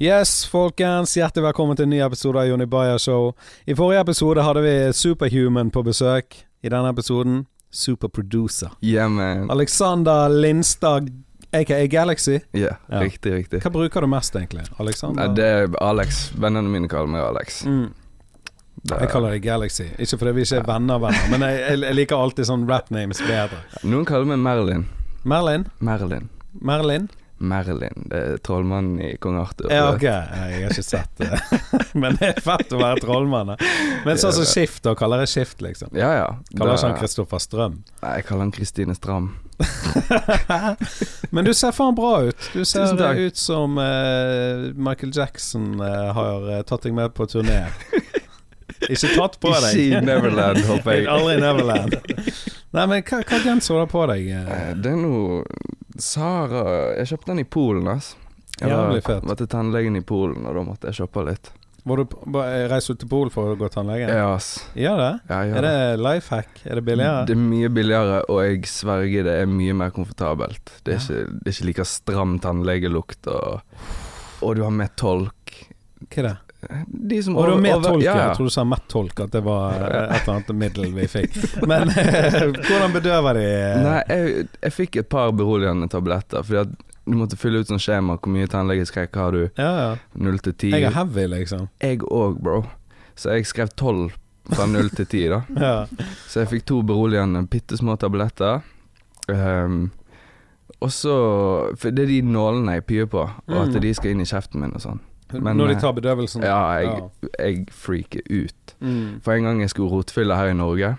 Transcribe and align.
Yes, 0.00 0.46
folkens. 0.48 1.12
Hjertelig 1.16 1.44
velkommen 1.50 1.76
til 1.76 1.84
en 1.84 1.90
ny 1.92 1.98
episode 2.00 2.40
av 2.40 2.46
Jonny 2.48 2.64
Bayer 2.72 2.98
Show. 2.98 3.34
I 3.68 3.74
forrige 3.76 4.00
episode 4.06 4.42
hadde 4.46 4.62
vi 4.64 4.72
Superhuman 4.96 5.68
på 5.74 5.82
besøk. 5.84 6.38
I 6.64 6.70
denne 6.72 6.88
episoden 6.92 7.42
Superproducer. 7.70 8.72
Yeah, 8.82 9.10
man. 9.12 9.50
Alexander 9.52 10.28
Lindstad, 10.32 11.10
aka 11.52 11.82
Galaxy. 11.86 12.38
Yeah, 12.56 12.76
Ja. 12.90 13.00
Riktig, 13.04 13.32
riktig. 13.34 13.60
Hva 13.62 13.70
bruker 13.70 14.00
du 14.00 14.06
mest, 14.10 14.34
egentlig? 14.36 14.64
Alexander? 14.80 15.26
Nei, 15.28 15.34
det 15.36 15.44
er 15.44 15.76
Alex. 15.84 16.30
Vennene 16.32 16.68
mine 16.72 16.88
kaller 16.88 17.06
meg 17.12 17.22
Alex. 17.28 17.62
mm. 17.66 17.92
Er- 18.90 19.00
Jeg 19.04 19.08
kaller 19.12 19.30
deg 19.36 19.42
Galaxy. 19.44 19.84
Ikke 19.98 20.16
fordi 20.18 20.32
vi 20.32 20.40
ikke 20.46 20.56
er 20.56 20.62
venner-venner, 20.64 21.28
men 21.30 21.40
jeg, 21.44 21.80
jeg, 21.82 21.94
liker 21.94 22.16
alltid 22.16 22.46
sånn 22.48 22.64
rap-names 22.68 23.20
bedre. 23.20 23.58
Noen 23.84 24.06
kaller 24.08 24.24
meg 24.24 24.38
Merlin. 24.38 24.86
Merlin? 25.24 25.66
Merlin. 25.80 26.30
Merlin? 26.60 27.10
Merlin. 27.40 28.06
Det 28.10 28.20
er 28.20 28.40
trollmannen 28.44 29.00
i 29.00 29.10
Kong 29.20 29.38
Arthur. 29.40 29.70
Ja, 29.72 29.90
ok. 29.94 30.04
Jeg 30.04 30.38
har 30.38 30.70
ikke 30.70 30.84
sett 30.84 31.22
det. 31.22 31.40
Men 32.00 32.18
det 32.20 32.34
er 32.34 32.42
fett 32.44 32.72
å 32.76 32.80
være 32.80 33.00
trollmann. 33.04 33.54
Men 34.04 34.20
sånn 34.20 34.34
som 34.36 34.48
Skift, 34.48 34.82
da 34.84 34.94
kaller 34.98 35.24
jeg 35.24 35.32
Skift, 35.34 35.62
liksom. 35.64 35.94
Ja, 35.96 36.10
ja. 36.16 36.26
Kaller 36.52 36.76
ikke 36.76 36.90
han 36.90 36.98
Kristoffer 37.00 37.42
Strøm. 37.42 37.80
Nei, 38.02 38.16
jeg 38.20 38.28
kaller 38.28 38.46
han 38.46 38.52
Kristine 38.54 38.96
Stram. 38.98 39.32
Men 41.34 41.44
du 41.44 41.52
ser 41.56 41.72
faen 41.76 41.96
bra 41.96 42.12
ut. 42.28 42.50
Du 42.52 42.64
ser 42.64 42.92
ut 43.18 43.36
som 43.36 43.78
uh, 43.78 44.70
Michael 44.76 45.12
Jackson 45.16 45.80
uh, 45.80 46.10
har 46.16 46.50
eh, 46.54 46.62
tatt 46.68 46.86
deg 46.86 46.96
med 46.96 47.14
på 47.16 47.26
turné. 47.30 47.62
Ikke 48.88 49.12
tatt 49.12 49.36
på 49.40 49.52
deg. 49.52 49.76
Ikke 49.76 50.00
i 50.00 50.04
Neverland, 50.04 50.62
håper 50.68 50.96
jeg. 50.96 51.08
Aldri 51.12 51.36
i 51.36 51.42
Neverland. 51.42 51.96
Nei, 52.70 52.86
men 52.86 53.02
hva, 53.02 53.20
hva 53.26 53.38
genser 53.42 53.74
har 53.80 53.86
du 53.86 53.90
på 53.92 54.02
deg? 54.12 54.28
Eh, 54.30 54.50
eh? 54.56 54.74
Det 54.78 54.92
er 54.92 54.98
noe 55.00 55.40
Sara 56.00 56.64
Jeg 57.00 57.08
kjøpte 57.10 57.32
den 57.32 57.42
i 57.42 57.48
Polen, 57.50 57.88
ass. 57.90 58.12
Jeg 58.60 58.70
Jævlig 58.70 59.00
var, 59.00 59.06
fett. 59.08 59.24
var 59.26 59.38
til 59.40 59.48
tannlegen 59.50 59.96
i 59.98 60.04
Polen, 60.06 60.44
og 60.46 60.54
da 60.54 60.62
måtte 60.66 60.90
jeg 60.90 61.00
kjøpe 61.02 61.24
litt. 61.30 61.50
Var 61.88 61.96
du 61.96 62.04
på- 62.04 62.20
ut 62.28 62.86
du 62.86 62.94
til 62.94 63.08
Polen 63.08 63.30
for 63.32 63.54
å 63.54 63.56
gå 63.56 63.68
tannlegen? 63.72 64.08
Ja, 64.12 64.34
ass. 64.34 64.66
Gjør 64.76 64.98
det? 65.00 65.20
Ja, 65.30 65.38
gjør 65.48 65.56
Er 65.56 65.62
det 65.62 66.00
life 66.04 66.34
hack? 66.34 66.60
Er 66.66 66.74
det 66.74 66.84
billigere? 66.84 67.24
Det 67.26 67.32
er 67.34 67.40
mye 67.40 67.68
billigere, 67.72 68.18
og 68.28 68.42
jeg 68.44 68.62
sverger 68.68 69.24
det 69.24 69.34
er 69.40 69.46
mye 69.46 69.72
mer 69.74 69.90
komfortabelt. 69.90 70.74
Det 70.84 70.94
er, 70.94 70.98
ikke, 71.00 71.24
det 71.40 71.48
er 71.48 71.56
ikke 71.56 71.68
like 71.70 71.84
stram 71.88 72.38
tannlegelukt, 72.38 73.26
og, 73.32 73.62
og 74.42 74.56
du 74.56 74.62
har 74.62 74.70
med 74.70 74.94
tolk. 75.00 75.56
Hva 76.06 76.18
er 76.18 76.28
det? 76.28 76.36
De 76.86 77.22
som 77.22 77.36
over- 77.36 77.56
med 77.60 77.82
tolk? 77.82 78.02
Ja, 78.04 78.14
Jeg 78.28 78.36
tror 78.36 78.44
du 78.50 78.50
sa 78.52 78.64
Met-tolk, 78.64 79.20
at 79.24 79.30
det 79.32 79.40
var 79.44 79.72
et 79.72 80.22
eller 80.22 80.34
annet 80.34 80.50
middel 80.60 80.92
vi 80.92 81.06
fikk. 81.08 81.38
Men 81.66 81.88
eh, 81.88 82.50
hvordan 82.52 82.92
bedøver 82.92 83.34
de 83.38 83.44
eh? 83.48 83.82
Nei, 83.86 84.02
jeg, 84.08 84.48
jeg 84.62 84.72
fikk 84.76 84.96
et 85.00 85.08
par 85.08 85.32
beroligende 85.32 85.88
tabletter, 85.88 86.42
fordi 86.44 86.60
at 86.66 86.74
du 87.10 87.16
måtte 87.16 87.38
fylle 87.40 87.62
ut 87.62 87.66
sånn 87.72 87.80
skjema. 87.80 88.18
Hvor 88.20 88.30
mye 88.34 88.46
tannlegeskrekk 88.52 89.16
har 89.16 89.32
du? 89.32 89.40
Ja, 89.56 89.70
ja. 89.80 89.94
Null 90.20 90.38
til 90.44 90.52
ti. 90.60 90.70
Jeg 90.74 90.84
er 90.90 90.94
heavy, 90.98 91.24
liksom. 91.32 91.68
Jeg 91.80 92.02
òg, 92.04 92.36
bro. 92.44 92.60
Så 93.16 93.32
jeg 93.34 93.48
skrev 93.48 93.72
tolv 93.80 94.12
fra 94.52 94.66
null 94.68 94.90
til 94.94 95.06
ti, 95.10 95.24
da. 95.32 95.40
Ja. 95.64 95.86
Så 96.28 96.44
jeg 96.44 96.52
fikk 96.52 96.66
to 96.70 96.82
beroligende 96.86 97.42
bitte 97.50 97.76
små 97.80 97.96
tabletter. 97.98 98.60
Um, 99.30 99.90
og 100.80 100.88
så 100.94 101.12
For 101.78 101.92
det 101.92 102.04
er 102.06 102.08
de 102.12 102.20
nålene 102.26 102.78
jeg 102.78 102.86
pyer 102.88 103.06
på, 103.12 103.20
og 103.26 103.50
Mm. 103.50 103.60
at 103.76 103.80
de 103.82 103.94
skal 103.94 104.10
inn 104.14 104.20
i 104.24 104.28
kjeften 104.28 104.60
min 104.60 104.72
og 104.76 104.80
sånn. 104.84 105.00
Men, 105.32 105.56
Når 105.56 105.68
de 105.68 105.74
eh, 105.76 105.80
tar 105.80 105.92
bedøvelsen? 105.96 106.42
Ja, 106.42 106.58
jeg, 106.80 107.04
jeg 107.38 107.66
freaker 107.70 108.20
ut. 108.30 108.74
Mm. 108.80 109.20
For 109.22 109.32
en 109.36 109.44
gang 109.44 109.60
jeg 109.60 109.70
skulle 109.70 109.90
rotfylle 109.92 110.36
her 110.36 110.50
i 110.50 110.56
Norge, 110.58 110.96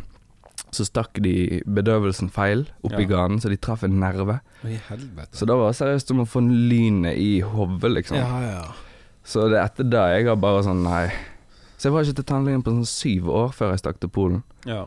så 0.72 0.86
stakk 0.88 1.20
de 1.24 1.34
bedøvelsen 1.68 2.30
feil 2.32 2.66
oppi 2.84 3.04
Ja. 3.04 3.10
ganen, 3.18 3.42
så 3.44 3.50
de 3.52 3.58
traff 3.58 3.84
en 3.84 4.00
nerve. 4.00 4.40
I 4.64 4.78
helvete. 4.88 5.36
Så 5.36 5.46
da 5.50 5.58
var 5.60 5.74
det 5.74 5.80
seriøst 5.82 6.08
som 6.14 6.22
å 6.24 6.28
få 6.30 6.40
lynet 6.48 7.18
i 7.20 7.42
hodet, 7.42 7.92
liksom. 7.92 8.18
Ja, 8.22 8.40
ja. 8.46 8.64
Så 9.24 9.50
det 9.52 9.60
er 9.60 9.66
etter 9.68 9.84
det 9.92 10.06
jeg 10.16 10.28
har 10.30 10.40
bare 10.42 10.64
sånn 10.64 10.84
nei. 10.86 11.12
Så 11.78 11.90
jeg 11.90 11.94
var 11.94 12.06
ikke 12.08 12.16
til 12.22 12.30
tannlegen 12.32 12.64
på 12.64 12.72
sånn 12.72 12.88
syv 12.88 13.28
år 13.30 13.52
før 13.58 13.72
jeg 13.76 13.80
stakk 13.84 14.00
til 14.00 14.10
Polen. 14.10 14.44
ja. 14.66 14.86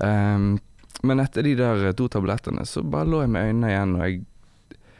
Um, 0.00 0.58
men 1.04 1.18
etter 1.20 1.42
de 1.42 1.54
der 1.58 1.92
to 1.98 2.06
tablettene, 2.08 2.62
så 2.64 2.82
bare 2.82 3.04
lå 3.10 3.20
jeg 3.24 3.30
med 3.34 3.48
øynene 3.48 3.68
igjen, 3.72 3.94
og 3.96 4.02
jeg 4.06 4.20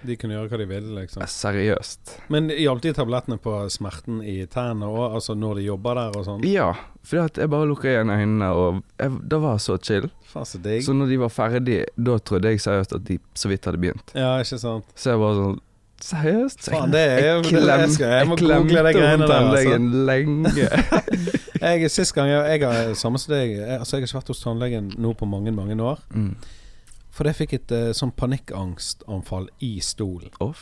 De 0.06 0.16
kunne 0.18 0.36
gjøre 0.36 0.50
hva 0.50 0.60
de 0.60 0.66
ville, 0.70 0.92
liksom. 0.96 1.24
Seriøst. 1.30 2.16
Men 2.32 2.50
hjalp 2.50 2.82
de 2.84 2.92
tablettene 2.96 3.38
på 3.42 3.54
smerten 3.72 4.20
i 4.26 4.40
tærne 4.50 4.88
òg? 4.88 5.18
Altså 5.18 5.36
når 5.38 5.60
de 5.60 5.66
jobber 5.68 5.98
der 6.00 6.18
og 6.18 6.26
sånn? 6.26 6.46
Ja, 6.48 6.70
for 7.06 7.26
jeg 7.26 7.50
bare 7.52 7.68
lukka 7.70 7.90
igjen 7.90 8.12
øynene, 8.12 8.52
og 8.54 8.80
jeg, 8.98 9.18
det 9.32 9.42
var 9.42 9.60
så 9.62 9.78
chill. 9.82 10.08
Faen 10.32 10.46
så 10.46 10.94
når 10.96 11.12
de 11.12 11.20
var 11.20 11.34
ferdige, 11.34 11.90
da 11.96 12.16
trodde 12.18 12.50
jeg 12.52 12.62
seriøst 12.64 12.96
at 12.98 13.04
de 13.08 13.18
så 13.36 13.50
vidt 13.52 13.68
hadde 13.68 13.82
begynt. 13.82 14.14
Ja, 14.16 14.38
ikke 14.42 14.58
sant. 14.62 14.88
Så 14.96 15.14
jeg 15.14 15.22
bare 15.22 15.38
sånn 15.40 15.60
Seriøst? 16.02 16.64
Faen, 16.66 16.90
det 16.90 16.98
er 16.98 17.20
jo 17.28 17.42
jeg, 17.46 17.62
jeg 17.62 18.08
jeg 18.10 18.26
må 18.26 18.34
google 18.40 18.80
de 18.88 18.94
greiene 18.96 19.28
der, 19.30 19.44
altså. 19.52 19.76
lenge. 20.08 20.50
Jeg, 21.62 21.90
Sist 21.94 22.14
gang 22.16 22.26
jeg, 22.26 22.56
jeg 22.56 22.66
har 22.66 22.94
samme 22.98 23.20
som 23.22 23.30
deg 23.36 23.52
Altså 23.76 23.96
jeg 23.96 24.02
har 24.02 24.08
ikke 24.08 24.18
vært 24.18 24.32
hos 24.32 24.42
tannlegen 24.42 24.88
nå 24.98 25.12
på 25.14 25.28
mange, 25.30 25.52
mange 25.54 25.78
år. 25.78 26.02
mm. 26.10 26.34
For 27.12 27.28
jeg 27.28 27.36
fikk 27.42 27.54
et 27.58 27.72
uh, 27.76 27.90
sånn 27.96 28.14
panikkangstanfall 28.16 29.50
i 29.60 29.74
stolen. 29.84 30.32
Oh. 30.40 30.56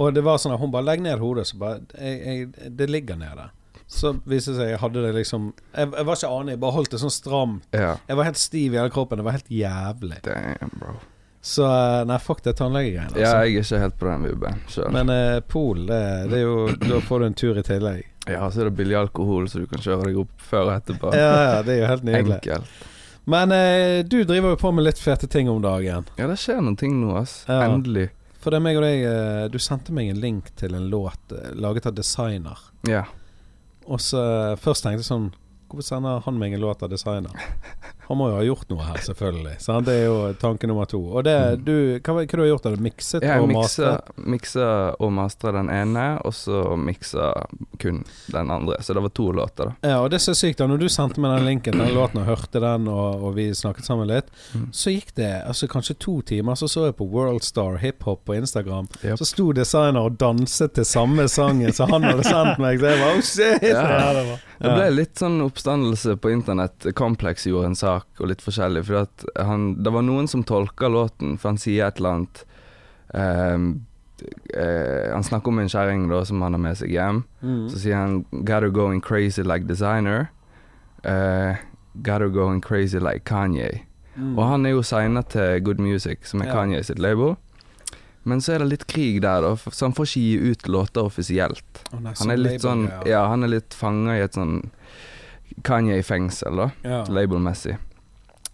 Og 0.00 0.14
det 0.16 0.24
var 0.24 0.40
sånn 0.40 0.54
at 0.54 0.62
hun 0.62 0.72
bare 0.72 0.86
Legg 0.88 1.02
ned 1.04 1.20
hodet, 1.20 1.46
så 1.50 1.58
bare 1.60 1.82
jeg, 1.98 2.20
jeg, 2.24 2.70
Det 2.78 2.88
ligger 2.88 3.20
nede. 3.20 3.50
Så 3.90 4.14
viste 4.24 4.54
det 4.54 4.60
seg 4.60 4.68
jeg 4.70 4.78
hadde 4.78 5.02
det 5.02 5.10
liksom 5.16 5.48
Jeg, 5.74 5.88
jeg 5.90 6.06
var 6.06 6.14
ikke 6.14 6.28
anig, 6.30 6.52
jeg 6.54 6.60
bare 6.62 6.76
holdt 6.76 6.92
det 6.94 7.00
sånn 7.02 7.12
stramt. 7.14 7.64
Ja. 7.74 7.96
Jeg 8.06 8.20
var 8.20 8.28
helt 8.28 8.40
stiv 8.40 8.76
i 8.76 8.78
hele 8.78 8.92
kroppen. 8.94 9.20
Det 9.20 9.26
var 9.26 9.36
helt 9.36 9.50
jævlig. 9.52 10.20
Damn, 10.24 10.76
bro. 10.78 10.94
Så 11.40 11.64
eh, 11.64 12.02
nei, 12.04 12.18
fuck 12.20 12.42
det 12.44 12.52
tannlegegreiene. 12.58 13.16
Ja, 13.16 13.32
Altså. 13.32 13.36
jeg 13.48 13.56
er 13.56 13.64
ikke 13.64 13.80
helt 13.80 13.98
på 13.98 14.08
den 14.10 14.26
vibben 14.28 14.62
sjøl. 14.68 14.90
Men 14.94 15.12
uh, 15.12 15.40
Pol, 15.48 15.86
det, 15.88 16.00
det 16.30 16.40
er 16.42 16.44
jo 16.44 16.56
Da 16.84 17.00
får 17.08 17.22
du 17.22 17.26
en 17.30 17.36
tur 17.42 17.60
i 17.60 17.64
tillegg. 17.66 18.06
Ja, 18.28 18.44
så 18.52 18.60
er 18.60 18.68
det 18.68 18.76
billig 18.78 18.98
alkohol, 19.00 19.48
så 19.48 19.62
du 19.62 19.66
kan 19.70 19.80
kjøre 19.82 20.10
deg 20.10 20.20
opp 20.20 20.44
før 20.44 20.68
og 20.68 20.74
etterpå. 20.76 21.12
Ja, 21.16 21.30
ja, 21.40 21.60
det 21.66 21.74
er 21.74 21.80
jo 21.80 21.90
helt 21.90 22.04
nydelig. 22.06 22.36
Enkelt. 22.36 22.89
Men 23.24 23.52
eh, 23.52 24.04
du 24.04 24.22
driver 24.24 24.54
jo 24.54 24.60
på 24.60 24.72
med 24.72 24.86
litt 24.86 24.98
fete 24.98 25.28
ting 25.30 25.50
om 25.50 25.60
dagen. 25.62 26.06
Ja, 26.16 26.26
det 26.30 26.38
skjer 26.40 26.62
noen 26.62 26.78
ting 26.80 26.96
nå, 27.02 27.12
ass. 27.20 27.42
Ja. 27.48 27.62
Endelig. 27.68 28.08
For 28.40 28.52
det 28.52 28.60
er 28.60 28.64
meg 28.64 28.78
og 28.80 28.84
deg 28.86 29.02
eh, 29.04 29.46
Du 29.52 29.58
sendte 29.60 29.92
meg 29.92 30.08
en 30.10 30.20
link 30.22 30.48
til 30.56 30.74
en 30.76 30.88
låt 30.92 31.34
eh, 31.36 31.52
laget 31.60 31.90
av 31.90 31.96
designer. 31.98 32.62
Ja. 32.88 33.04
Og 33.84 34.00
så 34.00 34.22
eh, 34.22 34.56
først 34.60 34.86
tenkte 34.86 35.04
jeg 35.04 35.10
sånn 35.10 35.30
Hvorfor 35.70 35.86
sender 35.86 36.22
han 36.24 36.38
meg 36.40 36.56
en 36.56 36.64
låt 36.64 36.80
av 36.82 36.90
designer? 36.90 37.36
Han 38.10 38.18
må 38.18 38.26
jo 38.32 38.36
ha 38.36 38.42
gjort 38.42 38.68
noe 38.72 38.82
her, 38.88 38.96
selvfølgelig. 39.06 39.52
Sant? 39.62 39.86
Det 39.86 39.94
er 40.00 40.06
jo 40.08 40.16
tanke 40.42 40.66
nummer 40.66 40.88
to. 40.90 40.98
Og 41.14 41.22
det, 41.24 41.36
Mm. 41.60 41.64
du, 41.64 41.74
hva, 42.02 42.14
hva 42.18 42.24
du 42.26 42.40
har 42.42 42.48
gjort? 42.50 42.64
Har 42.66 42.74
du 42.76 42.82
mikset 42.82 43.22
Jeg 43.22 43.40
og 43.40 43.48
mastret? 43.54 44.10
miksa 44.18 44.66
og 44.98 45.12
mastra 45.14 45.52
den 45.54 45.70
ene, 45.70 46.06
og 46.26 46.34
så 46.34 46.74
miksa 46.76 47.28
kun 47.78 48.02
den 48.34 48.50
andre. 48.50 48.76
Så 48.82 48.94
det 48.98 49.02
var 49.04 49.14
to 49.14 49.28
låter, 49.32 49.70
da. 49.70 49.88
Ja, 49.88 50.00
og 50.02 50.10
det 50.10 50.18
er 50.18 50.24
så 50.26 50.34
sykt 50.34 50.58
da 50.58 50.66
Når 50.66 50.78
du 50.82 50.88
sendte 50.88 51.20
meg 51.22 51.38
den 51.38 51.46
linken 51.46 51.78
den 51.78 51.94
låten 51.94 52.18
og 52.20 52.26
hørte 52.26 52.60
den, 52.60 52.88
og, 52.90 53.22
og 53.30 53.34
vi 53.38 53.48
snakket 53.54 53.84
sammen 53.86 54.08
litt, 54.10 54.26
Mm. 54.54 54.68
så 54.74 54.90
gikk 54.90 55.14
det 55.14 55.30
altså 55.46 55.68
kanskje 55.70 55.94
to 55.98 56.20
timer, 56.26 56.54
så 56.58 56.66
så 56.68 56.86
jeg 56.88 56.96
på 56.98 57.06
Worldstar 57.08 57.78
hiphop 57.78 58.24
på 58.26 58.34
Instagram. 58.34 58.88
Yep. 59.04 59.18
Så 59.18 59.24
sto 59.26 59.52
designer 59.52 60.00
og 60.10 60.18
danset 60.18 60.72
til 60.74 60.84
samme 60.84 61.28
sangen 61.28 61.72
som 61.72 61.90
han 61.94 62.02
hadde 62.02 62.24
sendt 62.26 62.58
meg. 62.58 62.80
Så 62.80 62.90
jeg 62.90 62.98
bare 63.00 63.16
oh 63.16 63.20
shit! 63.22 63.62
Ja. 63.62 64.12
det 64.12 64.26
var. 64.26 64.40
Det 64.60 64.72
ble 64.76 64.90
litt 64.92 65.14
sånn 65.16 65.38
oppstandelse 65.40 66.16
på 66.20 66.30
internett. 66.34 66.90
Complex 66.94 67.46
gjorde 67.46 67.66
en 67.70 67.74
sak, 67.78 67.99
og 68.20 68.30
litt 68.30 68.42
forskjellig. 68.44 68.84
For 68.88 69.06
han, 69.36 69.68
det 69.82 69.92
var 69.94 70.04
noen 70.06 70.28
som 70.30 70.44
tolka 70.46 70.88
låten, 70.88 71.36
for 71.38 71.52
han 71.52 71.60
sier 71.60 71.88
et 71.88 72.00
eller 72.00 72.16
annet 72.18 72.42
ehm, 73.14 73.68
uh, 74.54 75.12
Han 75.14 75.24
snakker 75.24 75.52
om 75.52 75.58
en 75.62 75.72
kjerring 75.72 76.08
som 76.28 76.42
han 76.42 76.56
har 76.56 76.62
med 76.62 76.78
seg 76.80 76.94
hjem. 76.94 77.24
Mm. 77.42 77.68
Så 77.72 77.84
sier 77.84 77.96
han 77.96 78.24
'Gotta 78.30 78.68
going 78.68 79.00
crazy 79.00 79.42
like 79.42 79.66
designer'. 79.66 80.28
Uh, 81.04 81.56
'Gotta 81.94 82.28
going 82.28 82.60
crazy 82.60 82.98
like 82.98 83.24
Kanye'. 83.24 83.84
Mm. 84.16 84.38
Og 84.38 84.44
han 84.48 84.66
er 84.66 84.70
jo 84.70 84.82
signa 84.82 85.22
til 85.22 85.62
Good 85.64 85.78
Music, 85.78 86.28
som 86.28 86.42
er 86.42 86.46
Ja. 86.46 86.52
Kanye 86.52 86.82
sitt 86.84 86.98
label. 86.98 87.36
Men 88.22 88.40
så 88.40 88.52
er 88.54 88.58
det 88.58 88.68
litt 88.68 88.86
krig 88.86 89.22
der, 89.22 89.40
da, 89.40 89.54
så 89.56 89.86
han 89.88 89.94
får 89.96 90.10
ikke 90.10 90.20
gi 90.20 90.50
ut 90.52 90.68
låter 90.68 91.06
offisielt. 91.08 91.84
Oh, 91.92 92.00
nei, 92.00 92.12
Han 92.18 92.30
er 92.30 92.36
litt 92.36 92.60
sånn 92.60 92.84
label, 92.88 93.08
Ja, 93.08 93.22
han 93.28 93.46
er 93.46 93.48
litt 93.48 93.74
fanga 93.74 94.18
i 94.18 94.20
et 94.20 94.36
sånn 94.36 94.70
Kanye-fengsel, 95.66 96.56
da, 96.56 96.70
ja. 96.86 97.04
labelmessig. 97.08 97.78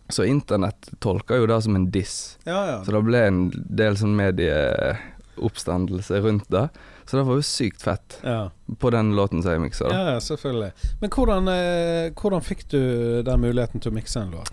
Så 0.09 0.25
internett 0.25 0.89
tolka 1.03 1.37
jo 1.37 1.47
det 1.51 1.63
som 1.63 1.77
en 1.77 1.91
diss. 1.91 2.39
ja, 2.45 2.67
ja. 2.71 2.85
Så 2.85 2.93
det 2.95 3.03
ble 3.07 3.27
en 3.27 3.53
del 3.55 3.97
sånn 3.99 4.17
medieoppstandelse 4.19 6.21
rundt 6.23 6.49
det. 6.53 6.69
Så 7.07 7.17
det 7.17 7.23
var 7.27 7.35
jo 7.39 7.43
sykt 7.47 7.83
fett 7.83 8.19
ja. 8.23 8.51
på 8.79 8.91
den 8.91 9.17
låten 9.17 9.43
som 9.43 9.51
jeg 9.55 9.61
miksa. 9.63 9.91
Ja, 9.91 10.21
selvfølgelig. 10.21 10.73
Men 11.01 11.11
hvordan, 11.15 11.49
eh, 11.53 12.13
hvordan 12.19 12.43
fikk 12.43 12.67
du 12.73 12.81
den 13.27 13.41
muligheten 13.43 13.81
til 13.83 13.93
å 13.93 13.95
mikse 13.95 14.21
en 14.25 14.35
låt? 14.35 14.51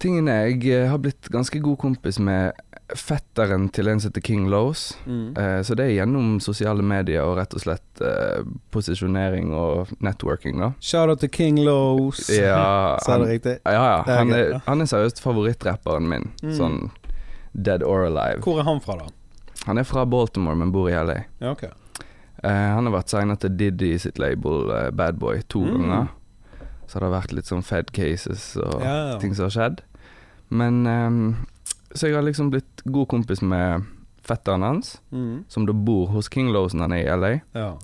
Tingen 0.00 0.28
er, 0.32 0.46
jeg 0.48 0.64
eh, 0.72 0.88
har 0.88 0.98
blitt 1.04 1.28
ganske 1.28 1.60
god 1.60 1.76
kompis 1.82 2.18
med 2.18 2.56
fetteren 2.96 3.68
til 3.72 3.88
en 3.88 4.00
som 4.00 4.10
heter 4.10 4.22
King 4.26 4.48
Lows. 4.50 4.96
Mm. 5.06 5.36
Eh, 5.36 5.62
så 5.66 5.74
det 5.78 5.84
er 5.86 5.92
gjennom 6.00 6.38
sosiale 6.40 6.82
medier 6.82 7.22
og 7.26 7.36
rett 7.38 7.54
og 7.54 7.62
slett 7.62 8.00
eh, 8.04 8.42
posisjonering 8.74 9.52
og 9.54 9.92
networking, 10.04 10.58
da. 10.60 10.72
Shout 10.80 11.08
out 11.12 11.20
til 11.20 11.30
King 11.34 11.58
Lows. 11.64 12.28
Ja, 12.34 12.96
Sa 13.04 13.12
han, 13.16 13.24
det 13.26 13.30
riktig? 13.36 13.56
ja, 13.64 13.72
ja. 13.72 14.02
Han 14.20 14.32
er, 14.36 14.56
han 14.66 14.80
er 14.84 14.90
seriøst 14.90 15.20
favorittrapperen 15.24 16.08
min. 16.10 16.30
Mm. 16.42 16.54
Sånn 16.58 16.78
dead 17.52 17.82
or 17.82 18.04
alive. 18.06 18.40
Hvor 18.46 18.60
er 18.62 18.68
han 18.68 18.80
fra, 18.84 18.96
da? 19.02 19.10
Han 19.66 19.78
er 19.78 19.84
fra 19.84 20.06
Baltimore, 20.08 20.56
men 20.56 20.70
bor 20.72 20.88
i 20.88 20.94
LA. 20.96 21.18
Ja, 21.42 21.50
okay. 21.52 21.70
Eh, 22.42 22.48
han 22.48 22.86
har 22.88 22.94
vært 22.94 23.12
signa 23.12 23.34
til 23.36 23.52
Diddy 23.60 23.94
sitt 24.00 24.16
label 24.22 24.70
uh, 24.72 24.86
Bad 24.96 25.18
Boy 25.20 25.42
to 25.52 25.60
Mm. 25.66 25.82
ganger. 25.82 26.08
Så 26.88 26.98
det 26.98 27.06
har 27.06 27.12
vært 27.20 27.32
litt 27.36 27.46
sånn 27.46 27.62
Fed 27.62 27.92
cases 27.94 28.56
og 28.58 28.80
Ja, 28.82 28.94
ja. 29.12 29.18
ting 29.22 29.34
som 29.36 29.44
har 29.46 29.52
skjedd. 29.54 29.82
Men 30.50 30.80
ehm, 30.90 31.20
Så 31.94 32.06
jeg 32.08 32.14
har 32.14 32.22
liksom 32.22 32.50
blitt 32.50 32.82
god 32.84 33.08
kompis 33.08 33.42
med 33.42 33.84
fetteren 34.22 34.62
hans, 34.62 35.00
Mm. 35.12 35.44
som 35.48 35.66
da 35.66 35.72
bor 35.72 36.06
hos 36.08 36.28
King 36.28 36.52
når 36.52 36.78
han 36.80 36.92
er 36.92 37.02
i 37.04 37.16
LA. 37.16 37.40
Ja. 37.54 37.76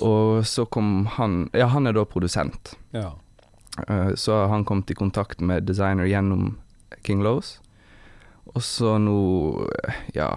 Og 0.00 0.44
så 0.44 0.64
kom 0.68 1.06
han 1.06 1.50
Ja, 1.54 1.66
han 1.66 1.86
er 1.86 1.92
da 1.92 2.04
produsent. 2.04 2.74
Ja. 2.92 3.12
Uh, 3.88 4.14
Så 4.14 4.48
han 4.48 4.64
kom 4.64 4.82
til 4.82 4.96
kontakt 4.96 5.40
med 5.40 5.66
designer 5.66 6.04
gjennom 6.06 6.56
King 7.04 7.22
Lows. 7.22 7.58
Og 8.54 8.62
så 8.62 8.96
nå, 8.98 9.68
ja 10.14 10.36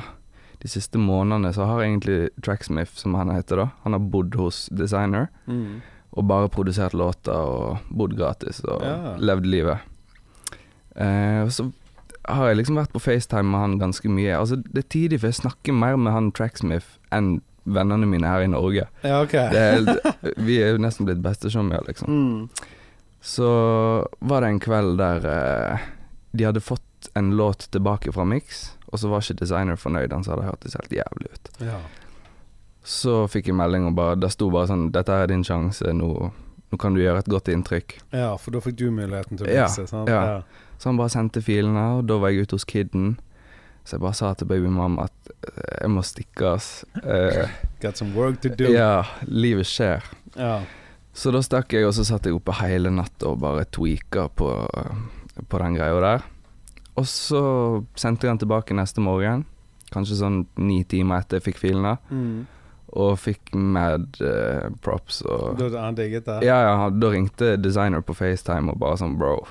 De 0.62 0.68
siste 0.68 0.98
månedene 1.00 1.54
så 1.54 1.66
har 1.66 1.80
egentlig 1.84 2.30
Tracksmith, 2.44 2.92
som 2.96 3.14
han 3.16 3.30
heter 3.30 3.56
da, 3.56 3.70
han 3.84 3.94
har 3.94 4.00
bodd 4.00 4.36
hos 4.36 4.68
designer. 4.68 5.30
Mm. 5.48 5.82
Og 6.18 6.28
bare 6.28 6.50
produsert 6.50 6.92
låter 6.94 7.32
og 7.32 7.78
bodd 7.90 8.18
gratis 8.18 8.60
og 8.66 8.82
Ja. 8.84 9.16
levd 9.18 9.46
livet. 9.46 9.80
Uh, 11.00 11.48
så 11.48 11.72
har 12.36 12.50
jeg 12.50 12.60
liksom 12.62 12.80
vært 12.80 12.94
på 12.96 13.02
FaceTime 13.04 13.52
med 13.52 13.60
han 13.64 13.78
ganske 13.82 14.10
mye. 14.12 14.38
Altså 14.38 14.60
Det 14.62 14.84
er 14.84 14.90
tidlig, 14.90 15.20
for 15.22 15.32
jeg 15.32 15.42
snakker 15.42 15.76
mer 15.76 15.98
med 15.98 16.14
han 16.16 16.32
Tracksmith 16.32 16.98
enn 17.16 17.40
vennene 17.70 18.08
mine 18.10 18.28
her 18.28 18.42
i 18.42 18.50
Norge. 18.50 18.88
ja, 19.04 19.22
ok. 19.22 19.36
Det 19.54 20.00
vi 20.48 20.60
er 20.64 20.74
jo 20.74 20.82
nesten 20.82 21.06
blitt 21.06 21.22
bestesjommier, 21.22 21.84
liksom. 21.88 22.10
Mm. 22.10 22.68
Så 23.22 23.50
var 24.20 24.42
det 24.42 24.54
en 24.54 24.62
kveld 24.64 24.98
der 24.98 25.26
uh, 25.28 25.88
de 26.32 26.48
hadde 26.48 26.64
fått 26.64 27.10
en 27.14 27.32
låt 27.38 27.68
tilbake 27.72 28.12
fra 28.12 28.26
Mix, 28.26 28.72
og 28.88 29.00
så 29.00 29.12
var 29.12 29.24
ikke 29.24 29.42
designer 29.44 29.80
fornøyd. 29.80 30.14
Han 30.14 30.24
sa 30.24 30.38
det 30.40 30.48
hørtes 30.48 30.78
helt 30.80 30.94
jævlig 30.94 31.32
ut. 31.34 31.52
Ja. 31.64 31.80
Så 32.84 33.26
fikk 33.30 33.50
jeg 33.52 33.58
melding 33.60 33.86
og 33.90 33.98
bare 33.98 34.16
Det 34.18 34.32
sto 34.34 34.48
bare 34.50 34.70
sånn 34.72 34.88
'Dette 34.92 35.14
er 35.14 35.28
din 35.30 35.44
sjanse. 35.44 35.92
Nå, 35.94 36.32
nå 36.72 36.80
kan 36.80 36.96
du 36.96 37.02
gjøre 37.02 37.20
et 37.20 37.30
godt 37.30 37.52
inntrykk'. 37.52 38.00
ja, 38.16 38.36
for 38.38 38.52
da 38.56 38.60
fikk 38.64 38.78
du 38.80 38.90
muligheten 38.92 39.38
til 39.38 39.46
å 39.48 39.54
Ja, 39.54 39.68
sant? 39.68 40.10
Ja. 40.10 40.24
ja. 40.26 40.42
Så 40.80 40.88
han 40.90 40.98
bare 41.00 41.12
sendte 41.12 41.42
filene, 41.44 41.82
og 42.00 42.06
da 42.08 42.16
var 42.22 42.32
jeg 42.32 42.48
ute 42.48 42.56
hos 42.56 42.66
Kidden. 42.68 43.18
Så 43.84 43.98
jeg 43.98 44.04
bare 44.04 44.16
sa 44.16 44.30
til 44.38 44.48
babymamma 44.48 45.08
at 45.10 45.32
eh, 45.50 45.78
jeg 45.84 45.92
må 45.92 46.04
stikke, 46.08 46.54
ass. 46.56 46.86
Uh, 47.04 47.50
Got 47.84 47.98
some 48.00 48.14
work 48.16 48.40
to 48.44 48.50
do. 48.56 48.70
ja, 48.72 49.04
livet 49.28 49.68
skjer. 49.68 50.06
Ja. 50.38 50.62
Så 51.14 51.34
da 51.36 51.42
stakk 51.44 51.74
jeg, 51.76 51.84
og 51.88 51.92
så 51.98 52.06
satt 52.08 52.28
jeg 52.30 52.36
oppe 52.38 52.54
hele 52.62 52.92
natta 52.94 53.32
og 53.34 53.42
bare 53.44 53.66
tweaka 53.68 54.28
på, 54.40 54.52
på 55.50 55.60
den 55.64 55.76
greia 55.76 56.00
der. 56.06 56.24
Og 57.00 57.08
så 57.10 57.42
sendte 58.00 58.28
jeg 58.28 58.34
den 58.36 58.42
tilbake 58.46 58.76
neste 58.78 59.02
morgen, 59.04 59.44
kanskje 59.92 60.20
sånn 60.22 60.40
ni 60.62 60.84
timer 60.88 61.24
etter 61.24 61.40
jeg 61.42 61.50
fikk 61.50 61.62
filene, 61.66 61.98
Mm. 62.14 62.46
og 62.94 63.18
fikk 63.22 63.52
mad 63.54 64.16
uh, 64.22 64.70
props 64.86 65.20
og 65.26 65.60
Da 65.60 65.70
han 65.84 65.96
digget 65.98 66.26
det? 66.26 66.40
Ja, 66.48 66.56
ja, 66.66 66.90
da 66.90 67.10
ringte 67.14 67.56
designer 67.62 68.02
på 68.06 68.16
FaceTime 68.18 68.72
og 68.74 68.80
bare 68.82 68.98
sånn 69.02 69.18
Bro, 69.20 69.44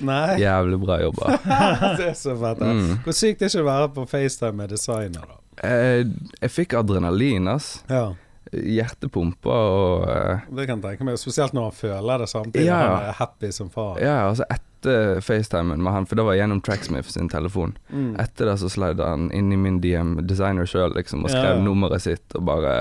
Nei? 0.00 0.40
jævlig 0.40 0.80
bra 0.82 0.98
jobba. 1.02 1.36
det 2.00 2.08
er 2.08 2.18
så 2.18 2.34
fett. 2.38 2.58
det. 2.58 2.72
Mm. 2.80 2.98
Hvor 3.04 3.16
sykt 3.16 3.42
det 3.44 3.52
ikke 3.52 3.62
å 3.62 3.68
være 3.68 3.94
på 3.98 4.08
FaceTime 4.10 4.58
med 4.62 4.74
designer, 4.74 5.28
da. 5.28 5.38
Eh, 5.68 6.02
jeg 6.40 6.52
fikk 6.52 6.76
adrenalin, 6.80 7.50
ass. 7.52 7.74
Ja, 7.92 8.12
Hjertepumpa 8.52 9.54
og 9.72 10.02
eh, 10.12 10.42
det 10.52 10.66
kan 10.68 10.82
jeg 10.82 10.84
tenke 10.84 11.06
meg. 11.08 11.16
Spesielt 11.20 11.54
når 11.56 11.70
han 11.70 11.76
føler 11.78 12.20
det 12.20 12.28
samtidig. 12.28 12.66
Ja. 12.66 12.80
Han 12.82 13.06
er 13.08 13.16
happy 13.16 13.52
som 13.54 13.70
far. 13.72 13.96
Ja, 14.02 14.26
altså 14.28 14.44
etter 14.52 15.22
FaceTimen 15.24 15.80
med 15.80 15.94
han, 15.94 16.08
for 16.10 16.20
det 16.20 16.26
var 16.26 16.36
gjennom 16.36 16.60
Tracksmith 16.64 17.08
sin 17.08 17.30
telefon. 17.32 17.76
Mm. 17.88 18.16
Etter 18.20 18.50
det 18.50 18.58
så 18.60 18.68
slide 18.72 19.06
han 19.08 19.30
inn 19.32 19.54
i 19.54 19.60
min 19.60 19.78
DM, 19.80 20.18
designer 20.28 20.68
sjøl, 20.68 20.92
liksom, 20.98 21.24
og 21.24 21.32
skrev 21.32 21.54
ja. 21.54 21.62
nummeret 21.64 22.04
sitt 22.04 22.36
og 22.36 22.44
bare 22.50 22.74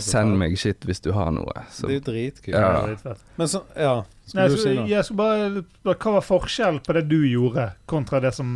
Send 0.00 0.38
meg 0.38 0.56
shit 0.58 0.84
hvis 0.88 1.00
du 1.04 1.10
har 1.12 1.30
noe. 1.34 1.52
Så, 1.70 1.86
Det 1.86 1.96
er 1.96 1.98
jo 1.98 2.04
dritkult. 2.08 2.54
Ja. 2.54 2.86
Det 2.86 3.12
er. 3.12 3.22
Men 3.36 3.50
så, 3.52 3.62
ja 3.76 3.94
Nei, 4.02 4.46
Skal 4.46 4.48
du 4.48 4.56
så, 4.56 4.62
si 4.62 4.74
noe? 4.78 4.86
jeg 4.88 5.04
skal 5.04 5.16
bare, 5.18 5.62
bare 5.84 5.98
Hva 6.00 6.12
var 6.14 6.24
forskjellen 6.24 6.80
på 6.86 6.94
det 6.96 7.02
du 7.10 7.18
gjorde, 7.26 7.66
kontra 7.90 8.20
det 8.22 8.32
som 8.36 8.48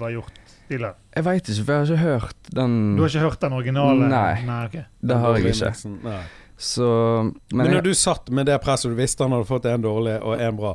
var 0.00 0.14
gjort 0.14 0.38
tidligere? 0.68 0.94
Jeg 1.16 1.26
veit 1.26 1.48
ikke, 1.50 1.64
for 1.64 1.72
jeg 1.72 1.80
har 1.80 1.90
ikke 1.90 2.04
hørt 2.04 2.52
den 2.56 2.76
Du 2.96 3.02
har 3.02 3.10
ikke 3.12 3.24
hørt 3.26 3.40
den 3.40 3.52
originale? 3.58 4.08
Nei. 4.08 4.64
ok. 4.68 4.78
Det 5.00 5.18
har 5.24 5.36
jeg 5.38 5.54
ikke. 5.56 5.74
Nei. 6.06 6.22
Så 6.60 6.86
Men, 7.24 7.36
Men 7.56 7.66
når 7.66 7.78
jeg, 7.80 7.84
du 7.84 7.94
satt 7.96 8.30
med 8.36 8.46
det 8.46 8.58
presset, 8.60 8.92
du 8.92 8.96
visste 8.98 9.24
han 9.24 9.32
hadde 9.32 9.48
fått 9.48 9.64
en 9.70 9.80
dårlig 9.84 10.18
og 10.20 10.40
en 10.44 10.58
bra. 10.58 10.74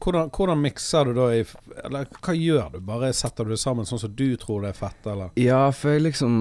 Hvordan, 0.00 0.30
hvordan 0.32 0.60
mikser 0.62 1.04
du 1.04 1.12
da 1.18 1.26
i 1.34 1.42
Eller 1.84 2.06
hva 2.24 2.34
gjør 2.36 2.70
du? 2.72 2.78
Bare 2.88 3.12
setter 3.16 3.44
du 3.44 3.52
det 3.52 3.60
sammen 3.60 3.88
sånn 3.88 4.00
som 4.00 4.12
du 4.16 4.28
tror 4.40 4.64
det 4.64 4.72
er 4.72 4.78
fett, 4.78 5.00
eller? 5.04 5.32
Ja, 5.40 5.62
for 5.76 5.92
jeg 5.92 6.06
liksom 6.06 6.38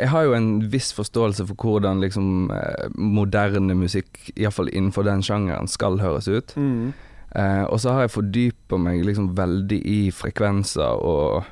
Jeg 0.00 0.10
har 0.10 0.26
jo 0.26 0.34
en 0.34 0.50
viss 0.72 0.90
forståelse 0.96 1.46
for 1.50 1.62
hvordan 1.62 2.02
liksom 2.02 2.50
eh, 2.54 2.88
moderne 2.98 3.76
musikk, 3.78 4.18
iallfall 4.34 4.70
innenfor 4.72 5.06
den 5.06 5.22
sjangeren, 5.24 5.70
skal 5.70 6.00
høres 6.02 6.28
ut. 6.28 6.56
Mm. 6.58 6.90
Eh, 7.36 7.64
og 7.64 7.80
så 7.82 7.94
har 7.94 8.06
jeg 8.06 8.14
fordypa 8.16 8.78
meg 8.80 9.04
liksom 9.06 9.30
veldig 9.36 9.78
i 9.86 10.00
frekvenser 10.14 11.06
og 11.06 11.46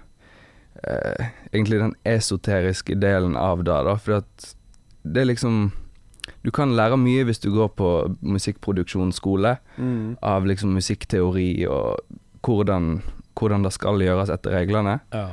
eh, 0.82 1.30
egentlig 1.52 1.82
den 1.82 1.96
esoteriske 2.08 2.96
delen 3.00 3.38
av 3.38 3.64
det, 3.66 3.80
da. 3.88 3.96
For 4.00 4.20
at 4.22 4.54
det 5.04 5.24
er 5.24 5.30
liksom 5.32 5.66
Du 6.44 6.50
kan 6.52 6.74
lære 6.76 6.96
mye 7.00 7.24
hvis 7.24 7.40
du 7.40 7.50
går 7.54 7.70
på 7.78 7.90
musikkproduksjonsskole, 8.20 9.56
Mm. 9.78 10.16
av 10.22 10.44
liksom 10.46 10.74
musikkteori 10.76 11.66
og 11.66 12.00
hvordan, 12.44 13.02
hvordan 13.34 13.62
det 13.64 13.72
skal 13.72 13.98
gjøres 14.04 14.28
etter 14.30 14.52
reglene. 14.52 15.00
Ja. 15.12 15.28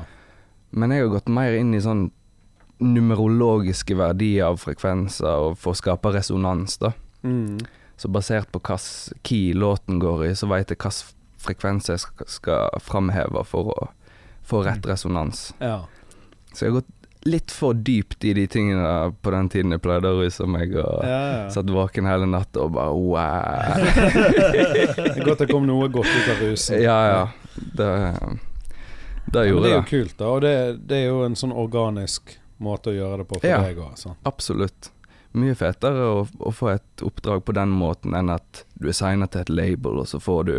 Men 0.72 0.92
jeg 0.92 1.04
har 1.04 1.10
gått 1.20 1.28
mer 1.30 1.52
inn 1.60 1.74
i 1.76 1.82
sånn 1.84 2.12
numerologiske 2.82 3.96
verdier 3.98 4.48
av 4.50 4.60
frekvenser 4.62 5.30
og 5.30 5.58
for 5.62 5.74
å 5.76 5.78
skape 5.80 6.12
resonans, 6.16 6.78
da. 6.82 6.94
Mm. 7.24 7.60
Så 7.98 8.10
basert 8.10 8.50
på 8.52 8.62
hvilken 8.64 9.20
key 9.28 9.54
låten 9.54 10.00
går 10.02 10.26
i, 10.32 10.36
så 10.36 10.48
veit 10.50 10.70
jeg 10.74 10.80
hvilken 10.82 11.18
frekvens 11.42 11.90
jeg 11.90 12.00
skal, 12.30 12.70
framheve 12.82 13.44
for 13.46 13.74
å 13.76 13.90
få 14.46 14.64
rett 14.66 14.86
resonans. 14.90 15.52
ja. 15.62 15.84
Så 16.54 16.66
jeg 16.66 16.74
har 16.74 16.82
gått 16.82 17.01
litt 17.30 17.52
for 17.54 17.74
dypt 17.78 18.24
i 18.26 18.34
de 18.34 18.48
tingene 18.50 19.12
på 19.22 19.32
den 19.34 19.50
tiden 19.54 19.72
jeg 19.76 19.82
pleide 19.84 20.10
å 20.10 20.22
ruse 20.24 20.46
meg 20.50 20.72
og 20.74 21.04
ja, 21.06 21.20
ja. 21.36 21.50
satt 21.54 21.70
våken 21.70 22.08
hele 22.10 22.26
natta 22.26 22.64
og 22.64 22.72
bare 22.74 22.96
wow. 22.98 23.84
Det 25.16 25.26
godt 25.26 25.44
det 25.44 25.50
kom 25.52 25.68
noe 25.70 25.90
godt 25.94 26.10
ut 26.10 26.32
av 26.34 26.42
rusen. 26.42 26.82
Ja, 26.82 26.98
ja. 27.12 27.22
Det, 27.78 27.90
det 29.34 29.46
gjorde 29.52 29.68
det 29.68 29.74
er 29.74 29.78
jo 29.78 29.84
kult, 29.92 30.16
da. 30.18 30.32
Og 30.34 30.42
det, 30.46 30.56
det 30.90 31.04
er 31.04 31.06
jo 31.12 31.22
en 31.28 31.38
sånn 31.38 31.54
organisk 31.54 32.36
måte 32.62 32.92
å 32.92 32.98
gjøre 32.98 33.22
det 33.22 33.30
på 33.30 33.40
for 33.42 33.50
Ja. 33.50 33.62
deg 33.66 33.78
òg. 33.82 34.02
Absolutt. 34.30 34.90
Mye 35.38 35.56
fetere 35.56 36.10
å, 36.12 36.26
å 36.26 36.52
få 36.52 36.74
et 36.74 37.06
oppdrag 37.06 37.46
på 37.48 37.54
den 37.56 37.72
måten 37.72 38.18
enn 38.18 38.34
at 38.34 38.66
du 38.76 38.90
er 38.92 38.98
signa 38.98 39.30
til 39.32 39.46
et 39.46 39.54
label, 39.54 40.02
og 40.04 40.10
så 40.10 40.20
får 40.20 40.44
du 40.50 40.56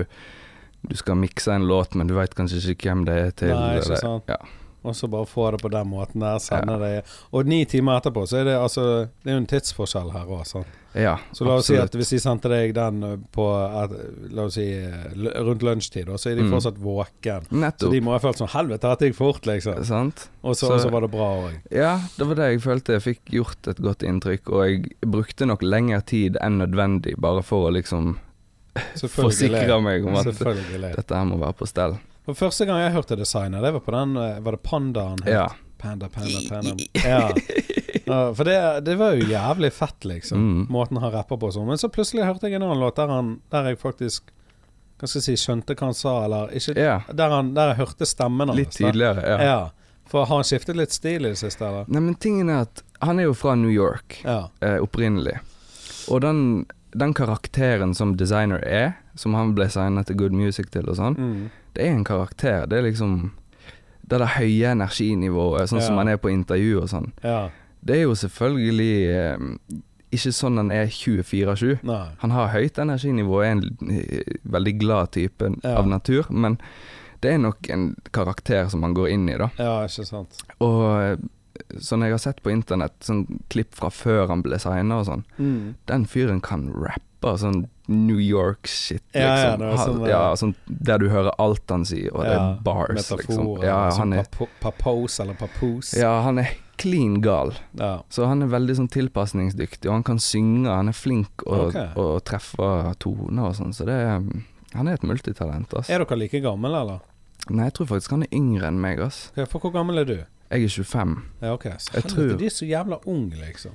Du 0.82 0.96
skal 0.98 1.14
mikse 1.14 1.52
en 1.54 1.62
låt, 1.70 1.92
men 1.94 2.08
du 2.10 2.14
veit 2.16 2.32
kanskje 2.34 2.58
ikke 2.72 2.88
hvem 2.88 3.04
det 3.06 3.14
er 3.14 3.30
til. 3.38 3.52
Nei, 3.54 3.76
ikke 3.78 3.84
eller- 3.92 4.00
sant. 4.00 4.30
Ja. 4.32 4.38
Og 4.84 4.94
så 4.98 5.06
bare 5.08 5.26
få 5.30 5.50
det 5.54 5.60
på 5.62 5.70
den 5.70 5.86
måten 5.86 6.20
der, 6.24 6.38
sende 6.42 6.78
det 6.80 7.04
Og 7.32 7.46
ni 7.46 7.64
timer 7.64 8.00
etterpå, 8.00 8.24
så 8.26 8.40
er 8.40 8.44
det 8.48 8.56
altså 8.58 9.08
Det 9.22 9.30
er 9.30 9.36
jo 9.36 9.42
en 9.44 9.46
tidsforskjell 9.46 10.10
her 10.12 10.26
òg, 10.26 10.44
sant. 10.46 10.66
ja, 10.94 11.16
Så 11.32 11.44
la 11.46 11.54
oss 11.60 11.66
si 11.70 11.76
at 11.78 11.92
hvis 11.94 12.10
de 12.10 12.18
sendte 12.20 12.50
deg 12.50 12.74
den 12.74 12.98
uh, 13.04 13.16
på 13.32 13.46
et, 13.84 13.94
La 14.34 14.42
oss 14.48 14.54
si 14.58 14.66
l- 14.74 15.30
rundt 15.46 15.62
lunsjtid, 15.62 16.10
så 16.18 16.30
er 16.32 16.34
de 16.36 16.42
Mm. 16.42 16.50
fortsatt 16.52 16.78
våken. 16.82 17.46
Så 17.78 17.90
de 17.92 18.00
må 18.00 18.10
ha 18.12 18.18
følt 18.18 18.36
sånn 18.42 18.50
Helvete, 18.50 18.80
dette 18.90 19.06
gikk 19.08 19.14
fort, 19.16 19.46
liksom. 19.46 19.84
Sant? 19.84 20.28
Og 20.42 20.56
så, 20.56 20.66
Så- 20.66 20.82
så 20.86 20.90
var 20.90 21.00
det 21.06 21.10
bra 21.12 21.30
òg. 21.46 21.60
Ja, 21.70 22.00
det 22.18 22.26
var 22.26 22.34
det 22.34 22.50
jeg 22.52 22.60
følte. 22.60 22.98
Jeg 22.98 23.02
fikk 23.02 23.20
gjort 23.32 23.68
et 23.68 23.76
godt 23.80 24.02
inntrykk, 24.02 24.50
og 24.52 24.66
jeg 24.68 24.92
brukte 25.06 25.46
nok 25.46 25.62
lengre 25.62 26.02
tid 26.04 26.36
enn 26.42 26.58
nødvendig 26.58 27.14
bare 27.20 27.42
for 27.42 27.70
å 27.70 27.72
liksom 27.72 28.18
forsikre 29.08 29.80
meg 29.82 30.04
om 30.06 30.16
at 30.16 30.26
dette 30.26 31.14
her 31.14 31.24
må 31.28 31.38
være 31.38 31.54
på 31.56 31.66
stell. 31.68 31.98
Og 32.26 32.36
Første 32.38 32.66
gang 32.68 32.78
jeg 32.84 32.94
hørte 32.94 33.16
designer, 33.18 33.62
det 33.64 33.72
var 33.74 33.82
på 33.82 33.94
den 33.94 34.16
uh, 34.16 34.38
Var 34.44 34.56
det 34.56 34.62
Pandaen? 34.62 35.22
het? 35.24 35.32
Ja. 35.34 35.48
Panda, 35.82 36.08
panda, 36.08 36.38
panda. 36.48 36.76
Ja. 36.94 37.30
Ja, 38.04 38.34
for 38.34 38.44
det, 38.44 38.80
det 38.80 38.94
var 38.98 39.12
jo 39.14 39.26
jævlig 39.30 39.68
fett, 39.72 40.04
liksom. 40.04 40.38
Mm. 40.38 40.62
Måten 40.74 40.96
han 40.98 41.12
rapper 41.12 41.38
på 41.38 41.48
og 41.48 41.54
sånn. 41.54 41.68
Men 41.68 41.78
så 41.78 41.88
plutselig 41.92 42.24
hørte 42.26 42.48
jeg 42.50 42.58
en 42.58 42.64
annen 42.66 42.80
låt 42.82 42.96
der, 42.98 43.08
han, 43.08 43.28
der 43.52 43.68
jeg 43.70 43.78
faktisk 43.78 44.32
Hva 44.98 45.06
skal 45.08 45.20
jeg 45.20 45.26
si 45.28 45.44
skjønte 45.44 45.76
hva 45.78 45.88
han 45.88 45.96
sa, 45.96 46.14
eller 46.26 46.50
ikke 46.58 46.74
yeah. 46.78 47.06
der, 47.10 47.30
han, 47.30 47.52
der 47.54 47.72
jeg 47.72 47.78
hørte 47.82 48.08
stemmen 48.10 48.50
hans. 48.50 48.58
Litt 48.58 48.74
tidligere, 48.74 49.22
ja. 49.22 49.38
Ja. 49.46 50.02
For 50.10 50.26
har 50.26 50.42
han 50.42 50.46
skiftet 50.46 50.78
litt 50.78 50.94
stil 50.94 51.26
i 51.26 51.32
det 51.32 51.38
siste, 51.40 51.62
eller? 51.66 51.88
Nei, 51.90 52.02
men 52.10 52.18
tingen 52.22 52.50
er 52.52 52.66
at 52.66 52.82
han 53.06 53.22
er 53.22 53.30
jo 53.30 53.34
fra 53.38 53.54
New 53.58 53.70
York. 53.72 54.20
Ja. 54.26 54.44
eh, 54.62 54.78
opprinnelig. 54.82 55.38
Og 56.10 56.22
den, 56.26 56.44
den 56.94 57.14
karakteren 57.18 57.94
som 57.98 58.16
designer 58.18 58.62
er, 58.66 58.96
som 59.18 59.34
han 59.38 59.54
ble 59.56 59.70
signet 59.72 60.10
til 60.10 60.18
Good 60.22 60.36
Music 60.36 60.70
til 60.74 60.90
og 60.90 60.98
sånn, 60.98 61.18
Mm. 61.18 61.50
Det 61.74 61.86
er 61.86 61.92
en 61.92 62.04
karakter. 62.04 62.66
Det 62.66 62.78
er 62.78 62.82
liksom 62.90 63.32
Det 64.02 64.16
er 64.18 64.18
det 64.26 64.28
høye 64.36 64.72
energinivået, 64.74 65.68
sånn 65.70 65.80
som 65.80 65.94
man 65.96 66.08
er 66.08 66.16
på 66.20 66.28
intervju 66.32 66.82
og 66.82 66.88
sånn. 66.90 67.12
ja. 67.24 67.48
Det 67.84 67.96
er 67.96 68.02
jo 68.04 68.12
selvfølgelig 68.14 68.96
eh, 69.10 69.38
ikke 70.12 70.30
sånn 70.32 70.56
han 70.60 70.68
er 70.70 70.86
24-7. 70.86 71.80
Han 72.22 72.30
har 72.30 72.52
høyt 72.52 72.76
energinivå, 72.78 73.40
er 73.42 73.56
en 73.56 73.62
eh, 73.90 74.36
veldig 74.44 74.74
glad 74.78 75.10
type 75.16 75.48
Ja. 75.64 75.78
av 75.80 75.88
natur, 75.88 76.28
men 76.30 76.58
det 77.22 77.32
er 77.32 77.38
nok 77.38 77.68
en 77.70 77.96
karakter 78.12 78.68
som 78.70 78.82
han 78.82 78.94
går 78.94 79.08
inn 79.10 79.28
i, 79.28 79.36
da. 79.38 79.48
Ja, 79.58 79.84
ikke 79.88 80.04
sant. 80.06 80.42
Og 80.60 80.84
eh, 81.02 81.16
sånn 81.78 82.02
jeg 82.02 82.10
har 82.12 82.18
sett 82.18 82.42
på 82.42 82.50
internett, 82.52 82.98
sånn 83.00 83.26
klipp 83.50 83.74
fra 83.74 83.88
før 83.90 84.28
han 84.28 84.42
ble 84.42 84.58
signa 84.58 85.00
og 85.00 85.06
sånn, 85.06 85.24
Mm. 85.38 85.74
den 85.86 86.04
fyren 86.06 86.40
kan 86.42 86.68
rappe 86.72 87.38
sånn 87.38 87.68
New 87.88 88.16
York-shit, 88.18 89.02
Ja, 89.14 89.20
ja, 89.20 89.56
liksom. 89.56 89.62
er 89.62 89.76
Han- 89.76 89.88
sånn, 89.88 90.08
ja, 90.08 90.30
eh, 90.30 90.34
sånn 90.34 90.54
der 90.66 90.98
du 90.98 91.08
hører 91.08 91.30
alt 91.38 91.68
han 91.68 91.84
sier, 91.84 92.10
og 92.14 92.24
det 92.24 92.32
er 92.32 92.58
bars, 92.62 93.10
liksom. 93.10 93.18
Metaforer. 93.18 93.64
Ja, 93.64 93.90
han 93.96 94.12
er, 94.12 94.24
papos 94.60 95.20
eller 95.20 95.34
papos. 95.34 95.94
ja, 95.94 96.22
han 96.22 96.38
er 96.38 96.48
clean 96.78 97.20
gal. 97.20 97.52
Ja. 97.74 98.02
Så 98.10 98.26
han 98.26 98.42
er 98.42 98.46
veldig 98.48 98.76
sånn 98.76 98.88
tilpasningsdyktig, 98.90 99.86
og 99.86 99.92
han 99.92 100.02
kan 100.02 100.18
synge, 100.18 100.66
han 100.66 100.88
er 100.88 100.92
flink 100.92 101.30
og, 101.46 101.68
okay. 101.68 101.90
og 101.96 102.24
treffer 102.24 102.94
toner 102.98 103.44
og 103.48 103.54
sånn, 103.54 103.72
så 103.74 103.84
det 103.86 103.94
er 103.94 104.22
Han 104.74 104.88
er 104.88 104.94
et 104.94 105.02
multitalent, 105.02 105.74
ass. 105.76 105.90
Er 105.90 105.98
dere 106.02 106.16
like 106.16 106.40
gamle, 106.40 106.64
eller? 106.74 107.00
Nei, 107.50 107.64
jeg 107.64 107.74
tror 107.74 107.86
faktisk 107.88 108.10
han 108.10 108.22
er 108.22 108.28
yngre 108.32 108.62
enn 108.68 108.80
meg, 108.80 109.00
ass. 109.00 109.30
Ja, 109.36 109.44
For 109.44 109.58
hvor 109.60 109.70
gammel 109.70 109.98
er 109.98 110.04
du? 110.06 110.24
Jeg 110.52 110.64
er 110.64 110.68
25. 110.68 111.16
Ja, 111.42 111.52
ok. 111.52 111.62
Så 111.78 111.90
Jeg 111.94 112.02
helvete, 112.02 112.28
tror- 112.30 112.38
de 112.38 112.46
er 112.46 112.50
så 112.50 112.64
jævla 112.66 112.96
unge, 113.06 113.36
liksom. 113.46 113.70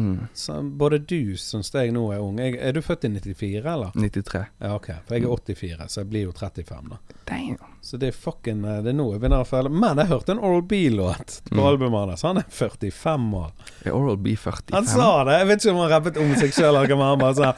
Mm. 0.00 0.26
Så 0.34 0.56
både 0.80 0.98
du 1.04 1.36
syns 1.36 1.68
jeg 1.74 1.92
nå 1.92 2.06
er 2.14 2.22
ung. 2.24 2.38
Jeg, 2.40 2.56
er 2.56 2.72
du 2.72 2.80
født 2.84 3.04
i 3.04 3.10
94, 3.12 3.64
eller? 3.74 3.90
93. 3.94 4.44
Ja, 4.64 4.74
ok. 4.78 4.88
For 5.06 5.16
jeg 5.18 5.26
er 5.26 5.34
84, 5.36 5.88
så 5.92 6.00
jeg 6.04 6.10
blir 6.14 6.22
jo 6.28 6.32
35, 6.36 6.88
da. 6.94 7.00
Damn. 7.30 7.58
Så 7.80 7.96
det 7.96 8.08
er 8.10 8.16
fucking 8.20 8.58
eh, 8.68 8.80
Det 8.84 8.90
er 8.90 8.96
nå 8.98 9.04
jeg 9.14 9.20
begynner 9.22 9.40
å 9.40 9.46
føle 9.48 9.70
Men 9.72 9.96
jeg 10.02 10.10
hørte 10.10 10.34
en 10.34 10.40
Oral 10.44 10.60
B-låt 10.68 11.36
på 11.48 11.54
Mm. 11.56 11.60
albumet 11.64 12.10
hans. 12.10 12.24
Han 12.26 12.40
er 12.42 12.44
45 12.52 13.28
år. 13.38 13.52
Er 13.86 13.94
Oral 13.96 14.18
B 14.20 14.34
45? 14.36 14.74
Han 14.74 14.86
sa 14.90 15.06
det! 15.28 15.36
Jeg 15.38 15.48
vet 15.48 15.62
ikke 15.64 15.72
om 15.76 15.80
han 15.84 15.90
rappet 15.94 16.18
om 16.20 16.34
seg 16.40 16.52
sjøl, 16.56 16.76
eller 16.80 16.96
hva 17.00 17.08
han 17.12 17.22
bare 17.22 17.38
sa. 17.38 17.52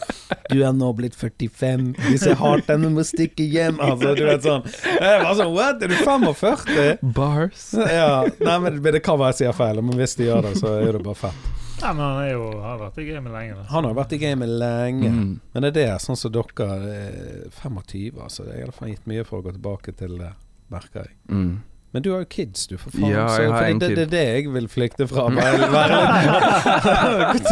Du 0.53 0.59
er 0.63 0.77
nå 0.77 0.93
blitt 0.99 1.17
45, 1.19 1.89
hvis 2.11 2.27
jeg 2.29 2.39
har 2.43 2.63
den, 2.69 2.87
må 2.95 3.05
stikke 3.09 3.47
hjem. 3.51 3.81
Altså, 3.83 4.13
du 4.19 4.23
vet 4.29 4.47
sånn. 4.47 4.67
Jeg 5.01 5.25
var 5.25 5.35
sånn 5.41 5.53
What? 5.57 5.83
Er 5.83 5.91
du 5.95 5.97
45? 5.99 7.03
Bars. 7.17 7.67
Ja. 7.91 8.23
Nei, 8.41 8.59
men 8.67 8.79
men 8.83 8.93
det 8.99 9.03
kan 9.05 9.19
være 9.21 9.33
jeg 9.35 9.41
sier 9.43 9.57
feil, 9.59 9.83
men 9.83 9.97
hvis 9.99 10.15
de 10.21 10.29
gjør 10.31 10.47
det, 10.51 10.55
så 10.63 10.77
er 10.83 10.93
det 10.99 11.03
bare 11.07 11.19
fett. 11.27 11.51
Nei, 11.83 11.91
men 11.99 12.05
han 12.05 12.19
er 12.23 12.29
jo, 12.31 12.45
har 12.63 12.77
vært 12.79 12.99
i 13.03 13.05
gamet 13.09 13.33
lenge. 13.35 13.55
Da. 13.59 13.63
Han 13.73 13.87
har 13.89 13.95
vært 13.99 14.13
i 14.15 14.19
gamet 14.23 14.51
lenge. 14.63 15.09
Mm. 15.11 15.33
Men 15.53 15.65
det 15.67 15.71
er 15.73 15.77
det, 15.81 15.89
sånn 16.05 16.19
som 16.19 16.31
dere 16.35 16.67
er 16.79 17.51
25, 17.59 18.21
altså. 18.23 18.43
I 18.47 18.63
alle 18.63 18.75
fall 18.77 18.93
gitt 18.93 19.07
mye 19.11 19.25
for 19.27 19.37
å 19.41 19.43
gå 19.49 19.53
tilbake 19.57 19.91
til 19.99 20.13
det, 20.21 20.33
merker 20.73 20.99
jeg. 21.07 21.13
Mm. 21.33 21.53
Men 21.93 22.01
du 22.07 22.09
har 22.15 22.21
jo 22.23 22.29
kids, 22.33 22.61
du, 22.71 22.77
for 22.81 22.89
faen. 22.95 23.11
Ja, 23.11 23.27
så, 23.29 23.43
jeg 23.43 23.51
har 23.53 23.59
for 23.59 23.67
en 23.69 23.81
det, 23.83 23.89
kid. 23.91 23.97
det 23.99 24.05
er 24.07 24.13
det 24.15 24.25
jeg 24.25 24.45
vil 24.55 24.69
flykte 24.73 25.05
fra. 25.11 25.23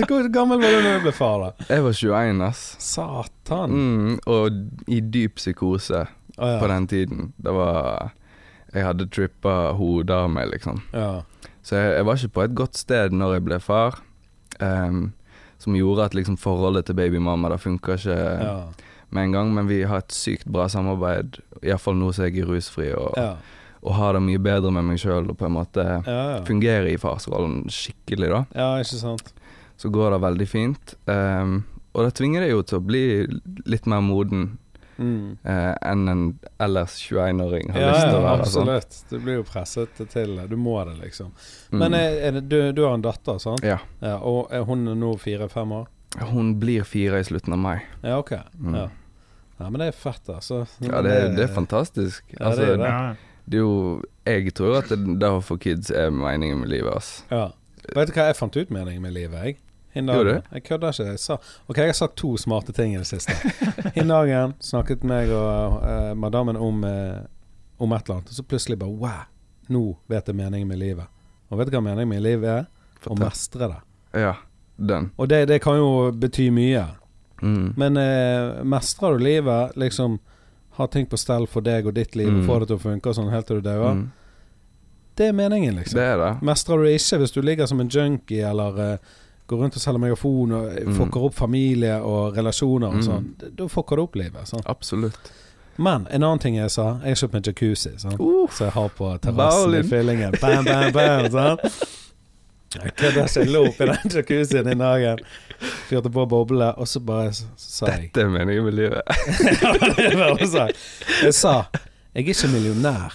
Hvor 0.08 0.24
gammel 0.32 0.56
var 0.62 0.70
du 0.72 0.78
da 0.86 0.90
du 0.94 1.00
ble 1.04 1.12
far, 1.12 1.36
da? 1.42 1.50
Jeg 1.68 1.80
var 1.84 1.92
21, 1.98 2.40
ass. 2.46 2.62
Satan. 2.80 3.68
Mm, 3.74 4.14
og 4.32 4.48
i 4.88 5.02
dyp 5.04 5.36
psykose 5.36 6.06
Å, 6.06 6.08
på 6.62 6.66
den 6.72 6.84
tiden. 6.88 7.34
Det 7.36 7.52
var 7.52 8.14
Jeg 8.72 8.86
hadde 8.86 9.10
trippa 9.12 9.74
hodet 9.76 10.16
av 10.22 10.30
meg, 10.32 10.48
liksom. 10.54 10.80
ja. 10.94 11.20
Så 11.60 11.76
jeg, 11.76 11.92
jeg 11.98 12.04
var 12.08 12.16
ikke 12.16 12.32
på 12.38 12.42
et 12.46 12.54
godt 12.56 12.76
sted 12.80 13.12
når 13.12 13.34
jeg 13.36 13.44
ble 13.50 13.58
far. 13.60 14.00
Ehm, 14.60 15.12
som 15.60 15.74
gjorde 15.76 16.04
at 16.08 16.14
liksom 16.16 16.38
forholdet 16.40 16.86
til 16.86 16.94
babymamma 16.96 17.50
Det 17.52 17.60
funka 17.60 17.96
ikke 17.98 18.16
Ja. 18.42 18.64
med 19.10 19.24
en 19.24 19.32
gang. 19.32 19.54
Men 19.54 19.66
vi 19.68 19.82
har 19.82 19.98
et 19.98 20.08
sykt 20.12 20.46
bra 20.46 20.68
samarbeid, 20.68 21.38
iallfall 21.62 21.94
nå 21.96 22.12
som 22.14 22.24
jeg 22.24 22.38
er 22.38 22.46
rusfri, 22.46 22.92
og, 22.96 23.14
Ja. 23.16 23.34
og 23.82 23.94
har 23.94 24.12
det 24.14 24.22
mye 24.22 24.38
bedre 24.38 24.70
med 24.72 24.84
meg 24.84 24.98
sjøl 24.98 25.28
og 25.30 25.36
på 25.38 25.46
en 25.46 25.52
måte 25.52 25.84
ja. 26.06 26.40
fungerer 26.44 26.86
i 26.92 26.96
farsrollen 26.96 27.64
skikkelig, 27.68 28.28
da. 28.30 28.44
ja, 28.54 28.78
ikke 28.80 29.00
sant. 29.00 29.32
Så 29.76 29.90
går 29.90 30.10
det 30.12 30.20
veldig 30.20 30.48
fint. 30.48 30.94
Um, 31.06 31.64
og 31.94 32.04
det 32.04 32.14
tvinger 32.14 32.40
deg 32.40 32.50
jo 32.50 32.62
til 32.62 32.78
å 32.78 32.84
bli 32.86 33.26
litt 33.66 33.86
mer 33.86 34.00
moden 34.00 34.58
Mm. 35.00 35.38
eh, 35.48 35.74
enn 35.90 36.08
en 36.12 36.22
ellers 36.60 36.98
21-åring 37.08 37.70
har 37.72 37.80
Ja, 37.80 37.90
lyst 37.94 38.02
til 38.04 38.16
å 38.18 38.22
være. 38.22 38.38
være. 38.42 38.50
sånn. 38.52 38.68
absolutt. 38.74 38.98
Du 39.10 39.18
blir 39.24 39.38
jo 39.38 39.44
presset 39.48 40.02
til 40.12 40.36
det. 40.36 40.44
Du 40.50 40.56
må 40.60 40.74
det, 40.84 40.98
liksom. 41.00 41.30
Mm. 41.72 41.78
Men 41.80 41.94
er, 41.96 42.18
er 42.28 42.32
det, 42.36 42.42
du, 42.52 42.58
du 42.76 42.82
har 42.84 42.94
en 42.98 43.04
datter, 43.06 43.38
sant? 43.40 43.64
Ja. 43.64 43.78
Ja, 44.04 44.18
og 44.20 44.52
er 44.52 44.66
hun 44.68 44.84
nå 45.00 45.14
fire-fem 45.22 45.72
år? 45.72 45.88
Hun 46.34 46.54
blir 46.60 46.84
fire 46.84 47.20
i 47.22 47.24
slutten 47.24 47.52
av 47.56 47.58
mai. 47.62 47.78
Ja, 48.02 48.18
ok. 48.18 48.32
Mm. 48.58 48.74
Ja. 48.76 48.88
ja, 49.60 49.70
men 49.70 49.78
det 49.80 49.88
er 49.92 49.96
fett, 49.96 50.28
altså. 50.28 50.66
Ja, 50.84 51.00
det, 51.06 51.16
det 51.38 51.46
er 51.48 51.54
fantastisk. 51.54 52.24
Ja, 52.36 52.50
altså, 52.50 52.60
det 52.60 52.68
er 52.68 52.76
det, 52.76 52.92
det. 53.48 53.56
Er 53.56 53.64
jo 53.64 54.02
Jeg 54.26 54.52
tror 54.54 54.76
at 54.82 54.88
det, 54.92 54.98
det 55.18 55.30
å 55.32 55.40
få 55.42 55.56
kids 55.58 55.90
er 55.90 56.10
meningen 56.14 56.60
med 56.60 56.68
livet, 56.76 56.92
altså. 56.92 57.24
Ja. 57.32 57.46
Vet 57.96 58.10
du 58.12 58.14
hva 58.18 58.26
jeg 58.28 58.36
fant 58.38 58.56
ut 58.60 58.70
meningen 58.70 59.02
med 59.02 59.14
livet, 59.16 59.40
jeg? 59.48 59.56
Gjorde 59.94 60.24
du? 60.24 60.42
Jeg 60.54 60.62
kødder 60.64 60.88
ikke. 60.92 61.04
Jeg 61.10 61.18
sa 61.18 61.36
Ok, 61.68 61.76
jeg 61.76 61.86
har 61.86 61.92
sagt 61.98 62.16
to 62.16 62.36
smarte 62.36 62.72
ting 62.72 62.94
i 62.94 62.98
det 62.98 63.06
siste. 63.06 63.32
Hin 63.96 64.08
dagen 64.08 64.54
snakket 64.60 65.02
meg 65.04 65.30
og 65.34 65.80
uh, 65.82 66.14
madammen 66.14 66.56
om, 66.56 66.84
uh, 66.84 67.18
om 67.78 67.92
et 67.92 68.02
eller 68.06 68.20
annet, 68.20 68.28
og 68.30 68.34
så 68.38 68.42
plutselig 68.46 68.78
bare 68.78 68.90
Wow! 68.90 69.26
Nå 69.70 69.82
vet 70.10 70.26
jeg 70.30 70.36
meningen 70.36 70.68
med 70.68 70.78
livet. 70.78 71.06
Og 71.50 71.58
vet 71.58 71.70
du 71.70 71.76
hva 71.76 71.82
meningen 71.82 72.08
med 72.10 72.22
livet 72.22 72.48
er? 72.50 72.64
Å 73.06 73.14
mestre 73.18 73.68
det. 73.70 73.80
Ja, 74.20 74.32
den. 74.76 75.10
Og 75.16 75.28
det, 75.30 75.44
det 75.48 75.60
kan 75.62 75.76
jo 75.78 76.10
bety 76.12 76.48
mye. 76.54 76.86
Mm. 77.42 77.72
Men 77.78 77.96
uh, 77.96 78.62
mestrer 78.66 79.14
du 79.18 79.24
livet, 79.24 79.76
liksom 79.78 80.18
ha 80.78 80.86
ting 80.86 81.06
på 81.10 81.16
stell 81.18 81.46
for 81.50 81.60
deg 81.66 81.86
og 81.86 81.94
ditt 81.98 82.14
liv, 82.16 82.28
og 82.30 82.40
Mm. 82.42 82.46
få 82.46 82.58
det 82.62 82.68
til 82.70 82.76
å 82.78 82.82
funke 82.82 83.10
og 83.10 83.14
sånn 83.18 83.30
helt 83.32 83.46
til 83.46 83.60
du 83.60 83.66
dauer, 83.68 83.94
Mm. 83.94 84.10
det 85.16 85.26
er 85.28 85.32
meningen, 85.32 85.74
liksom. 85.76 85.98
Det 85.98 86.04
er 86.06 86.16
det. 86.18 86.30
Mestrer 86.46 86.76
du 86.78 86.84
det 86.84 86.94
ikke 87.00 87.18
hvis 87.20 87.32
du 87.34 87.40
ligger 87.42 87.66
som 87.66 87.80
en 87.80 87.88
junkie 87.90 88.42
eller 88.48 88.78
eh, 88.92 88.98
går 89.50 89.62
rundt 89.64 89.76
og 89.78 89.82
selger 89.82 90.02
megafon 90.06 90.52
og 90.56 90.70
eh, 90.72 90.86
Mm. 90.86 90.96
fucker 90.98 91.26
opp 91.28 91.34
familie 91.38 91.98
og 92.00 92.36
relasjoner 92.38 92.88
og 92.88 93.00
Mm. 93.00 93.06
sånn, 93.06 93.28
mm. 93.34 93.54
da 93.58 93.68
fucker 93.68 93.96
du 94.00 94.02
opp 94.06 94.16
livet. 94.20 94.48
Sant? 94.48 94.66
Absolutt. 94.70 95.32
Men 95.80 96.06
en 96.10 96.22
annen 96.22 96.38
ting 96.42 96.56
jeg 96.58 96.70
sa, 96.70 96.98
jeg 97.02 97.14
har 97.14 97.20
kjøpt 97.22 97.32
meg 97.38 97.46
jacuzzi, 97.48 97.92
sant? 97.98 98.20
Uh, 98.20 98.46
så 98.52 98.66
jeg 98.68 98.72
har 98.74 98.88
på 98.98 99.10
terrassen 99.24 99.74
i 99.78 99.82
fyllingen. 99.88 100.34
Bam, 100.40 100.64
bam, 100.66 100.92
bam, 100.92 101.30
sant? 101.32 101.60
Jeg 102.74 102.92
kødder 102.96 103.24
ikke. 103.26 103.40
Jeg 103.40 103.50
lå 103.50 103.62
oppi 103.66 103.86
den 103.88 104.12
jacuzzien 104.14 104.68
i 104.70 104.74
dagen, 104.78 105.22
fyrte 105.88 106.10
på 106.14 106.26
boblene, 106.30 106.68
og 106.78 106.86
så 106.86 107.00
bare 107.02 107.32
sa 107.32 107.86
jeg 107.90 108.10
dette 108.10 108.20
er 108.26 108.28
meningen 108.30 108.64
med 108.68 108.76
livet. 108.78 109.02
Jeg. 109.98 110.74
Jeg 111.24 111.34
sa 111.34 111.54
jeg 112.14 112.24
er 112.26 112.32
ikke 112.34 112.48
millionær, 112.52 113.14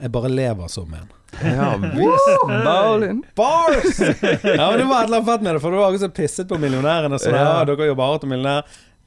jeg 0.00 0.12
bare 0.14 0.28
lever 0.30 0.68
som 0.72 0.92
en. 0.94 1.08
Ja 1.44 1.74
visst. 1.76 2.28
Bowling. 2.64 3.22
Bars! 3.36 3.98
Ja, 4.00 4.70
men 4.70 4.78
det 4.80 4.86
var 4.88 5.02
et 5.02 5.08
eller 5.08 5.16
annet 5.18 5.26
fett 5.28 5.42
med 5.44 5.54
det, 5.54 5.60
for 5.62 5.70
det 5.74 5.78
var 5.80 5.88
akkurat 5.92 6.04
så 6.06 6.08
pisset 6.16 6.48
på 6.48 6.58
millionærene. 6.58 7.18
Sånn, 7.20 7.34
ja. 7.36 7.42
Ja. 7.58 7.64
dere 7.68 7.88
jobber 7.90 8.12
hardt 8.12 8.24
og 8.26 8.30
millionær. 8.32 8.62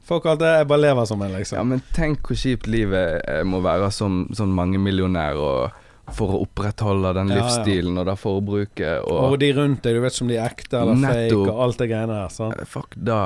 Folk 0.06 0.24
kalte 0.26 0.44
det 0.46 0.52
jeg 0.60 0.68
bare 0.72 0.82
lever 0.84 1.06
som 1.08 1.22
en, 1.22 1.32
Ja, 1.32 1.38
liksom. 1.42 1.68
men 1.70 1.82
tenk 1.96 2.26
hvor 2.28 2.36
kjipt 2.42 2.68
livet 2.68 3.22
eh, 3.30 3.44
må 3.48 3.60
være 3.64 3.92
som 3.94 4.24
sånn 4.36 4.52
mangemillionær 4.58 5.38
og 5.40 5.80
for 6.12 6.34
å 6.36 6.40
opprettholde 6.44 7.14
den 7.16 7.30
Ja, 7.32 7.36
ja. 7.38 7.44
livsstilen 7.46 8.00
og 8.02 8.08
det 8.10 8.16
forbruket 8.20 9.06
Og 9.06 9.20
og 9.32 9.36
de 9.40 9.52
rundt 9.56 9.84
deg, 9.86 9.96
du 9.96 10.02
vet 10.04 10.12
ikke 10.18 10.26
om 10.26 10.32
de 10.34 10.40
er 10.42 10.50
ekte 10.50 10.80
eller 10.82 10.98
fake 10.98 11.22
Nettopp. 11.22 11.52
og 11.54 11.62
alt 11.68 11.78
det 11.84 11.88
greiene 11.94 12.18
der. 12.18 12.34
Sant? 12.34 12.58
Eh, 12.60 12.66
Fuck 12.68 12.98
da. 12.98 13.20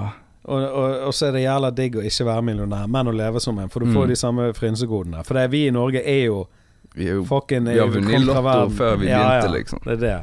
Og, 0.46 0.62
og, 0.62 1.00
og 1.08 1.16
så 1.18 1.30
er 1.32 1.40
det 1.40 1.46
jævla 1.48 1.72
digg 1.74 1.96
å 1.98 2.04
ikke 2.06 2.28
være 2.28 2.44
millionær, 2.52 2.86
men 2.92 3.08
å 3.10 3.16
leve 3.16 3.42
som 3.42 3.58
en, 3.64 3.72
for 3.74 3.82
du 3.82 3.90
får 3.96 4.04
Mm. 4.06 4.12
de 4.12 4.16
samme 4.20 4.44
frynsegodene. 4.54 5.24
For 5.26 5.34
det, 5.40 5.48
vi 5.56 5.64
i 5.68 5.72
Norge 5.74 6.04
er 6.06 6.26
jo 6.28 6.44
Vi 6.96 7.10
er 7.10 7.18
jo 7.20 7.26
fucking 7.28 7.68
Vi 7.68 7.80
har 7.80 7.92
vunnet 7.92 8.24
Lotto 8.26 8.70
før 8.78 8.98
vi 9.02 9.10
Ja, 9.12 9.20
begynte, 9.26 9.50
ja. 9.50 9.52
liksom. 9.58 9.84
Det 9.86 9.98
er 10.00 10.02
det. 10.06 10.16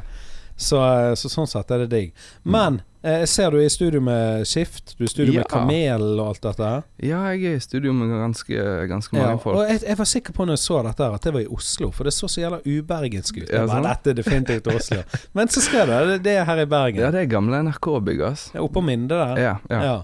Så, 0.57 0.77
eh, 0.77 1.13
så 1.17 1.29
sånn 1.33 1.47
sett 1.49 1.71
er 1.73 1.81
det 1.83 1.89
digg. 1.89 2.11
Men 2.45 2.75
eh, 3.03 3.23
jeg 3.23 3.29
ser 3.31 3.49
du 3.51 3.57
er 3.57 3.65
i 3.65 3.71
studio 3.73 3.99
med 4.05 4.45
Skift, 4.47 4.93
du 4.97 5.01
er 5.03 5.07
i 5.09 5.11
studio 5.11 5.33
med 5.39 5.47
Kamel 5.49 6.03
og 6.21 6.27
alt 6.29 6.43
dette. 6.45 6.69
Ja, 7.03 7.23
jeg 7.33 7.41
er 7.49 7.57
i 7.57 7.63
studio 7.65 7.91
med 7.97 8.13
ganske, 8.13 8.67
ganske 8.91 9.17
Ja, 9.17 9.25
mange 9.31 9.41
folk. 9.43 9.57
og 9.57 9.67
jeg, 9.71 9.81
jeg 9.89 9.97
var 9.97 10.09
sikker 10.13 10.37
på 10.37 10.45
når 10.45 10.57
jeg 10.59 10.63
så 10.67 10.79
dette 10.85 11.09
at 11.17 11.25
det 11.25 11.33
var 11.33 11.41
i 11.41 11.49
Oslo, 11.57 11.89
for 11.91 12.03
det 12.09 12.13
så 12.13 12.29
så 12.29 12.45
jævla 12.45 12.61
ubergensk 12.69 13.41
ut. 13.41 13.49
Ja, 13.49 13.65
sånn. 13.67 13.89
dette 13.89 14.13
er 14.13 14.21
definitivt 14.21 14.69
Oslo. 14.75 15.01
Men 15.35 15.49
så 15.49 15.65
skrev 15.65 15.89
det, 15.89 15.99
det, 16.13 16.19
det 16.29 16.37
er 16.37 16.45
her 16.51 16.63
i 16.63 16.69
Bergen. 16.69 17.01
Ja, 17.01 17.11
det 17.11 17.25
er 17.25 17.29
gamle 17.33 17.63
NRK-bygg, 17.65 18.21
ass. 18.29 18.47
Oppå 18.61 18.85
Minde 18.85 19.17
der. 19.17 19.41
Ja, 19.41 19.55
ja. 19.73 20.01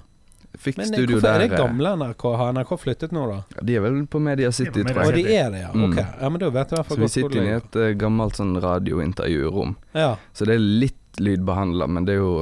Ja. 0.60 0.64
Fikk 0.64 0.78
Men 0.78 0.86
eh, 0.90 0.92
studio 0.92 1.16
hvorfor 1.16 1.28
der. 1.28 1.36
er 1.40 1.48
det 1.48 1.56
eh, 1.56 1.62
gamle 1.64 1.92
NRK? 1.96 2.24
Har 2.42 2.54
NRK 2.54 2.72
flyttet 2.82 3.14
nå, 3.16 3.26
da? 3.30 3.38
Ja, 3.56 3.66
de 3.70 3.76
er 3.80 3.84
vel 3.86 4.00
på 4.12 4.20
Media 4.20 4.52
City, 4.52 4.84
tror 4.84 5.02
Og 5.06 5.14
Media 5.14 5.28
de 5.30 5.36
er 5.40 5.52
det, 5.54 5.62
ja. 5.64 5.70
Mm. 5.74 5.86
Ok. 5.88 6.00
Ja, 6.04 6.30
men 6.30 6.42
da 6.44 6.50
vet 6.56 6.74
jeg 6.74 6.76
i 6.76 6.82
hvert 6.82 6.92
Så 6.92 7.00
vi 7.00 7.12
sitter 7.14 7.38
inne 7.40 7.54
i 7.54 7.58
et 7.62 7.78
uh, 7.80 7.86
gammelt 8.02 8.40
sånn 8.40 8.52
radiointervjurom. 8.64 9.76
Ja. 9.96 10.10
Så 10.36 10.48
det 10.50 10.58
er 10.58 10.66
litt 10.84 11.20
lydbehandla, 11.20 11.88
men 11.88 12.06
det 12.08 12.18
er 12.18 12.22
jo 12.24 12.34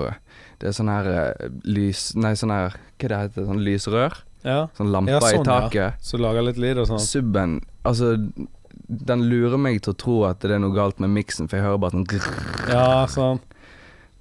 Det 0.58 0.72
er 0.72 0.74
sånn 0.76 0.90
her 0.90 1.08
uh, 1.14 1.48
lys... 1.70 2.16
Nei, 2.18 2.34
sånn 2.38 2.52
her 2.54 2.74
Hva 2.98 3.10
det 3.14 3.22
heter 3.28 3.46
Sånn 3.52 3.62
lysrør? 3.66 4.18
ja. 4.48 4.60
Sånn 4.78 4.92
lamper 4.94 5.18
Ja, 5.18 5.22
sånn, 5.22 5.30
i 5.30 5.38
ja. 5.38 5.44
taket. 5.68 6.02
Så 6.02 6.18
lager 6.22 6.46
litt 6.46 6.58
lyd 6.62 6.82
og 6.82 6.88
sånn. 6.90 7.02
Subben 7.04 7.60
Altså, 7.88 8.16
den 8.88 9.24
lurer 9.30 9.60
meg 9.60 9.82
til 9.84 9.94
å 9.94 9.98
tro 10.00 10.18
at 10.28 10.42
det 10.44 10.56
er 10.56 10.62
noe 10.64 10.76
galt 10.76 11.00
med 11.04 11.12
miksen, 11.14 11.48
for 11.50 11.60
jeg 11.60 11.66
hører 11.68 11.80
bare 11.84 11.96
sånn 11.98 12.08
grrr. 12.08 12.38
Ja, 12.72 13.06
sånn. 13.12 13.40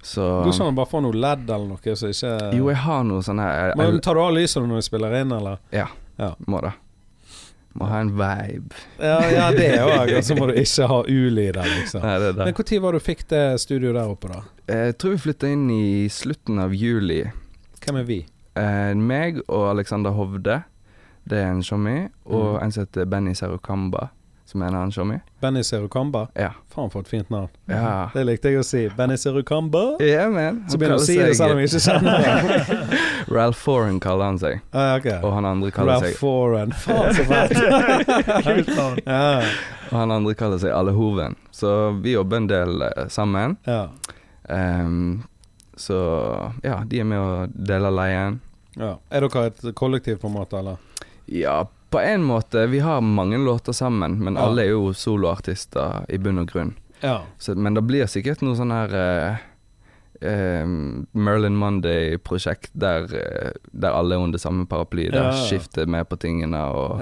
Så 0.07 0.43
Du 0.45 0.51
kan 0.57 0.75
bare 0.75 0.87
får 0.87 1.01
noe 1.03 1.15
LED 1.19 1.49
eller 1.51 1.67
noe, 1.67 1.95
så 1.99 2.11
ikke 2.13 2.33
Jo, 2.55 2.69
jeg 2.71 2.79
har 2.85 3.01
noe 3.03 3.23
sånn 3.25 3.41
her 3.43 3.73
Men 3.75 3.97
tar 4.03 4.15
du 4.15 4.21
av 4.23 4.35
lysene 4.35 4.69
når 4.69 4.79
du 4.79 4.85
spiller 4.87 5.15
inn, 5.19 5.33
eller? 5.35 5.59
Ja, 5.75 5.89
Ja. 6.17 6.35
må 6.47 6.61
det. 6.63 6.71
Må 7.77 7.85
ha 7.91 7.99
en 8.01 8.13
vibe. 8.17 8.77
Ja, 8.97 9.17
ja 9.29 9.49
det 9.53 9.67
òg. 9.83 10.09
Og 10.17 10.23
så 10.25 10.33
må 10.37 10.47
du 10.49 10.55
ikke 10.57 10.87
ha 10.89 11.01
ulyder, 11.05 11.67
liksom. 11.75 12.01
Nei, 12.01 12.15
det 12.23 12.31
det. 12.39 12.47
Men 12.47 12.55
når 12.57 12.79
var 12.81 12.95
du 12.95 13.03
fikk 13.03 13.27
det 13.29 13.43
studioet 13.61 13.99
der 13.99 14.13
oppe, 14.15 14.31
da? 14.31 14.39
Jeg 14.71 14.95
tror 14.97 15.13
vi 15.13 15.19
flytta 15.27 15.51
inn 15.53 15.67
i 15.69 16.07
slutten 16.09 16.63
av 16.63 16.73
juli. 16.73 17.19
Hvem 17.83 17.99
er 18.01 18.07
vi? 18.07 18.17
Eh, 18.57 18.95
meg 18.97 19.43
og 19.45 19.67
Alexander 19.75 20.15
Hovde, 20.15 20.63
det 21.29 21.43
er 21.43 21.51
en 21.51 21.61
showmee. 21.61 22.07
og 22.25 22.55
mm. 22.55 22.63
en 22.63 22.73
som 22.73 22.87
heter 22.87 23.05
Benny 23.11 23.35
Serukamba, 23.37 24.07
er 24.63 24.67
en 24.71 24.75
annen 24.79 24.91
showmy. 24.91 25.17
Benny 25.41 25.61
Serukamba. 25.63 26.27
Ja. 26.37 26.51
Faen, 26.73 26.89
for 26.93 27.01
et 27.05 27.09
fint 27.11 27.29
navn. 27.33 27.49
Ja. 27.69 28.09
Det 28.13 28.23
likte 28.25 28.49
jeg 28.53 28.59
å 28.61 28.65
si. 28.65 28.83
Benny 28.97 29.17
Serukamba. 29.17 29.83
Ja, 30.03 30.25
man. 30.33 30.63
Så 30.71 30.77
begynner 30.79 30.97
å 30.97 31.05
si 31.05 31.17
det 31.19 31.33
selv 31.37 31.55
om 31.55 31.61
jeg 31.61 31.69
ikke 31.69 31.83
kjenner 31.85 32.25
ham. 32.25 32.93
Ralph 33.37 33.59
Foran 33.59 33.99
kaller 34.03 34.31
han 34.31 34.39
seg, 34.41 34.61
Ah, 34.71 34.95
ok. 34.97 35.07
og 35.21 35.31
han 35.35 35.45
andre 35.49 35.71
kaller 35.75 35.97
Ralph 35.97 36.07
seg 36.07 36.19
Foran. 36.21 36.71
Faen, 36.71 37.13
så 37.13 37.23
fett. 37.27 37.51
Og 39.87 39.95
han 39.95 40.11
andre 40.11 40.33
kaller 40.35 40.59
seg 40.59 40.73
Alle 40.75 40.91
Hoven. 40.91 41.35
Så 41.55 41.69
vi 42.03 42.11
jobber 42.17 42.41
en 42.41 42.47
del 42.51 42.81
uh, 42.83 43.05
sammen. 43.13 43.55
Ja. 43.63 43.85
Um, 44.49 45.23
så 45.77 45.95
ja, 46.65 46.81
de 46.89 46.99
er 46.99 47.07
med 47.07 47.21
og 47.21 47.53
deler 47.55 47.93
leien. 47.93 48.39
ja. 48.75 48.95
Er 49.13 49.23
dere 49.27 49.45
et 49.51 49.63
kollektiv, 49.77 50.17
på 50.21 50.27
en 50.27 50.35
måte, 50.39 50.57
eller? 50.59 50.77
Ja, 51.27 51.61
på 51.89 51.99
en 52.03 52.23
måte. 52.27 52.65
Vi 52.67 52.79
har 52.83 53.01
mange 53.01 53.37
låter 53.37 53.73
sammen, 53.73 54.17
men 54.23 54.37
alle 54.37 54.65
er 54.65 54.73
jo 54.73 54.89
soloartister 54.93 56.05
i 56.09 56.17
bunn 56.19 56.41
og 56.41 56.49
grunn. 56.51 56.73
Ja. 57.01 57.21
Så, 57.37 57.55
men 57.55 57.73
det 57.77 57.83
blir 57.87 58.09
sikkert 58.09 58.41
noe 58.43 58.57
sånn 58.57 58.73
her 58.73 58.93
uh, 58.97 59.37
uh, 60.25 60.65
Merlin 61.13 61.55
Monday-prosjekt 61.61 62.71
der, 62.73 63.07
uh, 63.07 63.51
der 63.71 63.95
alle 63.95 64.17
er 64.17 64.25
under 64.25 64.41
samme 64.41 64.65
paraply. 64.67 65.07
Der 65.13 65.29
Ja, 65.29 65.31
ja. 65.31 65.45
skifter 65.47 65.87
med 65.87 66.09
på 66.09 66.17
tingene, 66.19 66.59
og, 66.73 67.01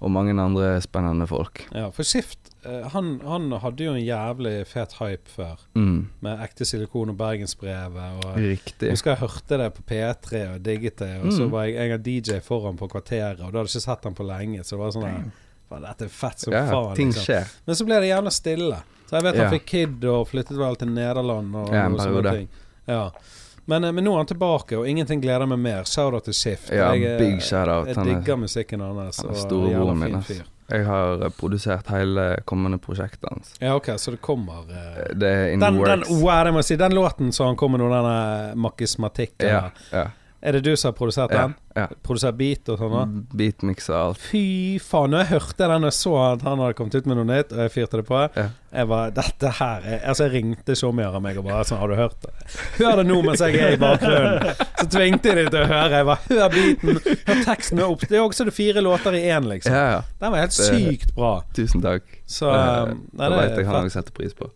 og 0.00 0.10
mange 0.14 0.36
andre 0.38 0.76
spennende 0.84 1.26
folk. 1.26 1.66
ja. 1.74 1.88
For 1.90 2.02
Skift, 2.06 2.51
han, 2.64 3.20
han 3.26 3.50
hadde 3.62 3.84
jo 3.84 3.92
en 3.94 4.04
jævlig 4.04 4.66
fet 4.66 4.92
hype 5.00 5.28
før. 5.28 5.58
Mm, 5.74 6.08
Med 6.20 6.40
ekte 6.44 6.64
silikon 6.64 7.10
og 7.10 7.16
Bergensbrevet. 7.18 8.24
Og 8.24 8.36
riktig. 8.36 8.86
jeg 8.86 8.90
husker 8.96 9.10
jeg 9.10 9.18
hørte 9.18 9.58
det 9.58 9.74
på 9.74 9.82
P3 9.90 10.42
og 10.54 10.62
digget 10.62 10.96
det. 10.98 11.20
Og 11.24 11.32
så 11.32 11.42
Mm. 11.46 11.50
var 11.50 11.64
jeg, 11.64 11.76
en 11.76 11.88
gang 11.90 12.02
DJ 12.04 12.38
foran 12.40 12.76
på 12.76 12.88
Kvarteret, 12.88 13.40
og 13.40 13.52
da 13.52 13.58
hadde 13.58 13.68
jeg 13.68 13.76
ikke 13.76 13.80
sett 13.88 14.04
han 14.04 14.14
på 14.14 14.26
lenge. 14.26 14.60
Så 14.64 14.70
det 14.76 14.78
var 14.78 14.90
sånn 14.90 15.08
her 15.10 15.32
Dette 15.72 16.04
er 16.04 16.08
fett 16.08 16.38
som 16.38 16.52
Ja, 16.52 16.66
faen. 16.68 16.96
liksom. 16.96 17.44
Men 17.66 17.74
så 17.76 17.84
ble 17.86 18.00
det 18.00 18.08
jævla 18.10 18.30
stille. 18.30 18.82
Så 19.08 19.16
jeg 19.16 19.22
vet 19.22 19.36
han 19.36 19.44
Ja. 19.44 19.50
fikk 19.58 19.64
kid 19.66 20.04
og 20.04 20.28
flyttet 20.28 20.56
vel 20.58 20.76
til 20.76 20.88
Nederland 20.88 21.54
og, 21.56 21.72
Ja, 21.72 21.86
og 21.88 21.98
sånne 21.98 22.32
ting. 22.32 22.48
Ja. 22.86 23.10
Men, 23.66 23.84
eh, 23.84 23.92
men 23.92 24.04
nå 24.04 24.12
er 24.12 24.16
han 24.18 24.26
tilbake, 24.26 24.76
og 24.76 24.86
ingenting 24.86 25.22
gleder 25.22 25.46
meg 25.48 25.58
mer. 25.58 25.82
Shout-out 25.84 26.24
til 26.24 26.34
Shift. 26.34 26.68
Ja, 26.70 26.92
jeg, 26.92 27.04
eh, 27.04 27.18
big 27.18 27.40
shout-out. 27.40 27.86
Jeg 27.86 27.96
er- 27.96 28.04
digger 28.04 28.36
musikken 28.36 28.80
hans. 28.80 29.16
han 29.22 29.30
er 29.30 29.34
storebroren 29.34 29.98
min, 29.98 30.20
fyr. 30.22 30.42
Jeg 30.70 30.86
har 30.86 31.24
eh, 31.26 31.32
produsert 31.36 31.90
hele 31.92 32.26
kommende 32.48 32.78
prosjektet 32.82 33.28
hans. 33.30 33.54
Ja, 33.60 33.74
ok, 33.76 33.92
så 33.96 34.14
det 34.14 34.20
kommer 34.24 34.62
uh, 34.68 35.02
Det 35.14 35.28
er 35.28 35.52
in 35.52 35.60
den, 35.60 35.78
works. 35.80 35.90
den, 35.90 36.22
wow, 36.22 36.44
det 36.46 36.52
må 36.54 36.62
jeg 36.62 36.70
si, 36.70 36.76
den 36.80 36.94
låten 36.96 37.32
som 37.32 37.50
han 37.50 37.58
kom 37.60 37.74
med 37.74 37.82
nå, 37.82 37.90
denne 37.92 38.54
makismatikken 38.62 39.48
ja, 39.48 39.62
ja, 39.92 40.06
Er 40.42 40.52
det 40.56 40.64
du 40.66 40.72
som 40.76 40.88
har 40.90 40.96
produsert 40.98 41.30
den? 41.30 41.52
ja. 41.76 41.84
Produsert 42.02 42.34
beat 42.36 42.68
og 42.68 42.78
sånn? 42.80 42.90
da? 42.92 43.02
Beatmixer 43.38 43.94
og 43.94 44.00
alt. 44.08 44.18
Fy 44.18 44.78
faen, 44.82 45.12
når 45.14 45.22
jeg 45.22 45.28
hørte 45.36 45.68
den 45.70 45.84
og 45.86 45.92
så 45.94 46.14
at 46.32 46.42
han 46.42 46.58
hadde 46.58 46.74
kommet 46.80 46.96
ut 46.98 47.06
med 47.06 47.16
noe 47.20 47.28
nytt, 47.28 47.52
og 47.54 47.60
jeg 47.62 47.70
fyrte 47.76 48.00
det 48.00 48.06
på 48.08 48.18
Ja. 48.36 48.48
Jeg 48.72 48.88
var 48.88 49.10
Dette 49.12 49.50
her 49.58 49.82
er 49.84 49.98
Altså, 50.08 50.24
jeg 50.26 50.32
ringte 50.32 50.74
showmeier 50.74 51.14
av 51.14 51.22
meg 51.22 51.36
og 51.36 51.44
bare 51.44 51.64
sånn 51.68 51.76
Har 51.78 51.88
du 51.92 51.94
hørt 51.98 52.16
det? 52.24 52.30
Hør 52.78 52.96
det 52.96 53.04
nå 53.06 53.18
mens 53.22 53.42
jeg 53.44 53.58
er 53.60 53.74
i 53.76 53.80
bakgrunnen. 53.82 54.54
Så 54.80 54.86
tvingte 54.96 55.28
jeg 55.28 55.36
dem 55.42 55.50
til 55.52 55.60
å 55.62 55.66
høre. 55.68 55.90
Jeg 56.00 56.06
var, 56.08 56.22
Hør 56.28 56.48
beaten, 56.56 57.00
hør 57.28 57.42
teksten 57.44 57.82
opp. 57.84 58.00
Det 58.08 58.16
er 58.18 58.24
også 58.24 58.44
det 58.48 58.54
fire 58.56 58.80
låter 58.82 59.14
i 59.18 59.22
én, 59.28 59.46
liksom. 59.48 59.72
Ja, 59.76 59.84
ja. 59.98 60.00
Den 60.20 60.32
var 60.34 60.38
helt 60.46 60.56
Det- 60.56 60.72
sykt 60.72 61.14
bra. 61.14 61.34
Tusen 61.54 61.82
takk. 61.84 62.02
Så 62.26 62.48
Eh, 62.52 62.82
um, 62.90 63.06
det 63.12 63.18
nei, 63.30 63.46
vet 63.46 63.56
jeg 63.60 63.66
han 63.66 63.84
også 63.84 64.00
setter 64.00 64.12
pris 64.16 64.34
på. 64.34 64.50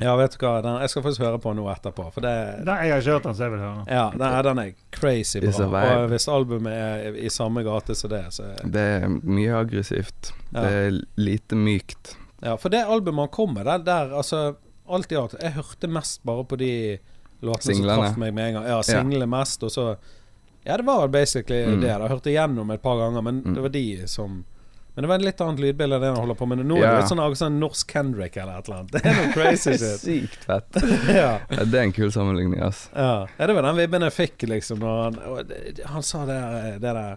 Ja, 0.00 0.12
vet 0.16 0.34
du 0.36 0.42
hva, 0.44 0.60
den, 0.62 0.80
jeg 0.82 0.90
skal 0.92 1.02
faktisk 1.02 1.22
høre 1.24 1.38
på 1.40 1.54
noe 1.56 1.72
etterpå, 1.72 2.12
for 2.12 2.20
det 2.20 2.64
Nei, 2.66 2.74
jeg 2.84 2.92
har 2.92 3.00
ikke 3.00 3.12
hørt 3.14 3.22
den, 3.22 3.34
så 3.38 3.42
jeg 3.46 3.52
vil 3.54 3.60
høre. 3.64 3.84
Ja, 3.88 4.10
den, 4.12 4.22
er- 4.28 4.42
den 4.42 4.58
er 4.58 4.72
crazy 4.92 5.40
bra. 5.40 5.82
Og 6.02 6.08
hvis 6.10 6.28
albumet 6.28 6.72
er 6.72 7.16
i 7.16 7.28
samme 7.32 7.62
gate 7.64 7.94
som 7.96 8.10
det, 8.10 8.24
så 8.36 8.50
Det 8.64 8.84
er 9.02 9.08
mye 9.08 9.54
aggressivt. 9.56 10.32
Ja. 10.52 10.60
Det 10.60 10.72
er 10.82 11.00
lite 11.16 11.56
mykt. 11.56 12.16
Ja, 12.42 12.56
for 12.60 12.68
det 12.68 12.84
albumet 12.84 13.24
han 13.28 13.28
kom 13.32 13.54
med, 13.54 13.64
der, 13.64 13.78
der 13.78 14.12
altså 14.16 14.56
Alt 14.88 15.10
i 15.10 15.16
alt. 15.16 15.34
Jeg 15.42 15.50
hørte 15.56 15.88
mest 15.90 16.20
bare 16.22 16.44
på 16.44 16.56
de 16.60 16.98
låtene 17.42 17.74
Singlene. 17.74 17.94
som 17.96 18.04
traff 18.04 18.16
meg 18.22 18.34
med 18.34 18.44
en 18.48 18.54
gang. 18.54 18.66
Ja, 18.68 18.76
singlene 18.86 19.26
mest, 19.26 19.62
og 19.66 19.70
så 19.74 19.96
Ja, 20.66 20.76
det 20.76 20.84
var 20.86 21.08
basically 21.08 21.64
Mm. 21.66 21.80
det. 21.80 21.88
Jeg 21.88 22.08
hørte 22.10 22.30
igjennom 22.30 22.70
et 22.74 22.82
par 22.82 22.96
ganger, 22.98 23.22
men 23.22 23.42
Mm. 23.42 23.54
det 23.54 23.62
var 23.62 23.68
de 23.68 24.06
som 24.06 24.44
Men 24.96 25.04
det 25.04 25.08
var 25.10 25.18
en 25.20 25.24
litt 25.26 25.40
annet 25.44 25.60
lydbilde 25.60 25.96
enn 25.98 26.02
det 26.02 26.08
han 26.08 26.16
holder 26.22 26.38
på 26.40 26.46
med. 26.48 26.62
Nå 26.64 26.78
er 26.78 26.80
det 26.80 26.88
Ja. 26.88 26.98
litt 27.02 27.10
sånn, 27.12 27.20
sånn 27.36 27.58
norsk 27.60 27.90
Kendrick 27.92 28.36
eller 28.40 28.58
et 28.62 28.68
eller 28.70 28.78
annet. 28.80 28.92
Det 28.96 29.02
er 29.04 29.14
noe 29.20 29.32
crazy 29.36 29.74
shit. 29.82 30.00
Sykt 30.00 30.44
fett. 30.48 30.78
ja. 31.20 31.30
Ja, 31.52 31.64
Det 31.68 31.74
er 31.76 31.82
en 31.84 31.92
kul 31.92 32.10
sammenligning, 32.14 32.62
ass. 32.64 32.86
Ja. 32.96 33.26
ja, 33.38 33.46
det 33.46 33.54
var 33.58 33.68
den 33.68 33.76
vibben 33.76 34.06
jeg 34.08 34.16
fikk, 34.16 34.48
liksom, 34.48 34.80
når 34.80 35.02
han 35.04 35.52
Han 35.92 36.02
sa 36.02 36.24
det, 36.26 36.40
det 36.80 36.94
der 36.96 37.16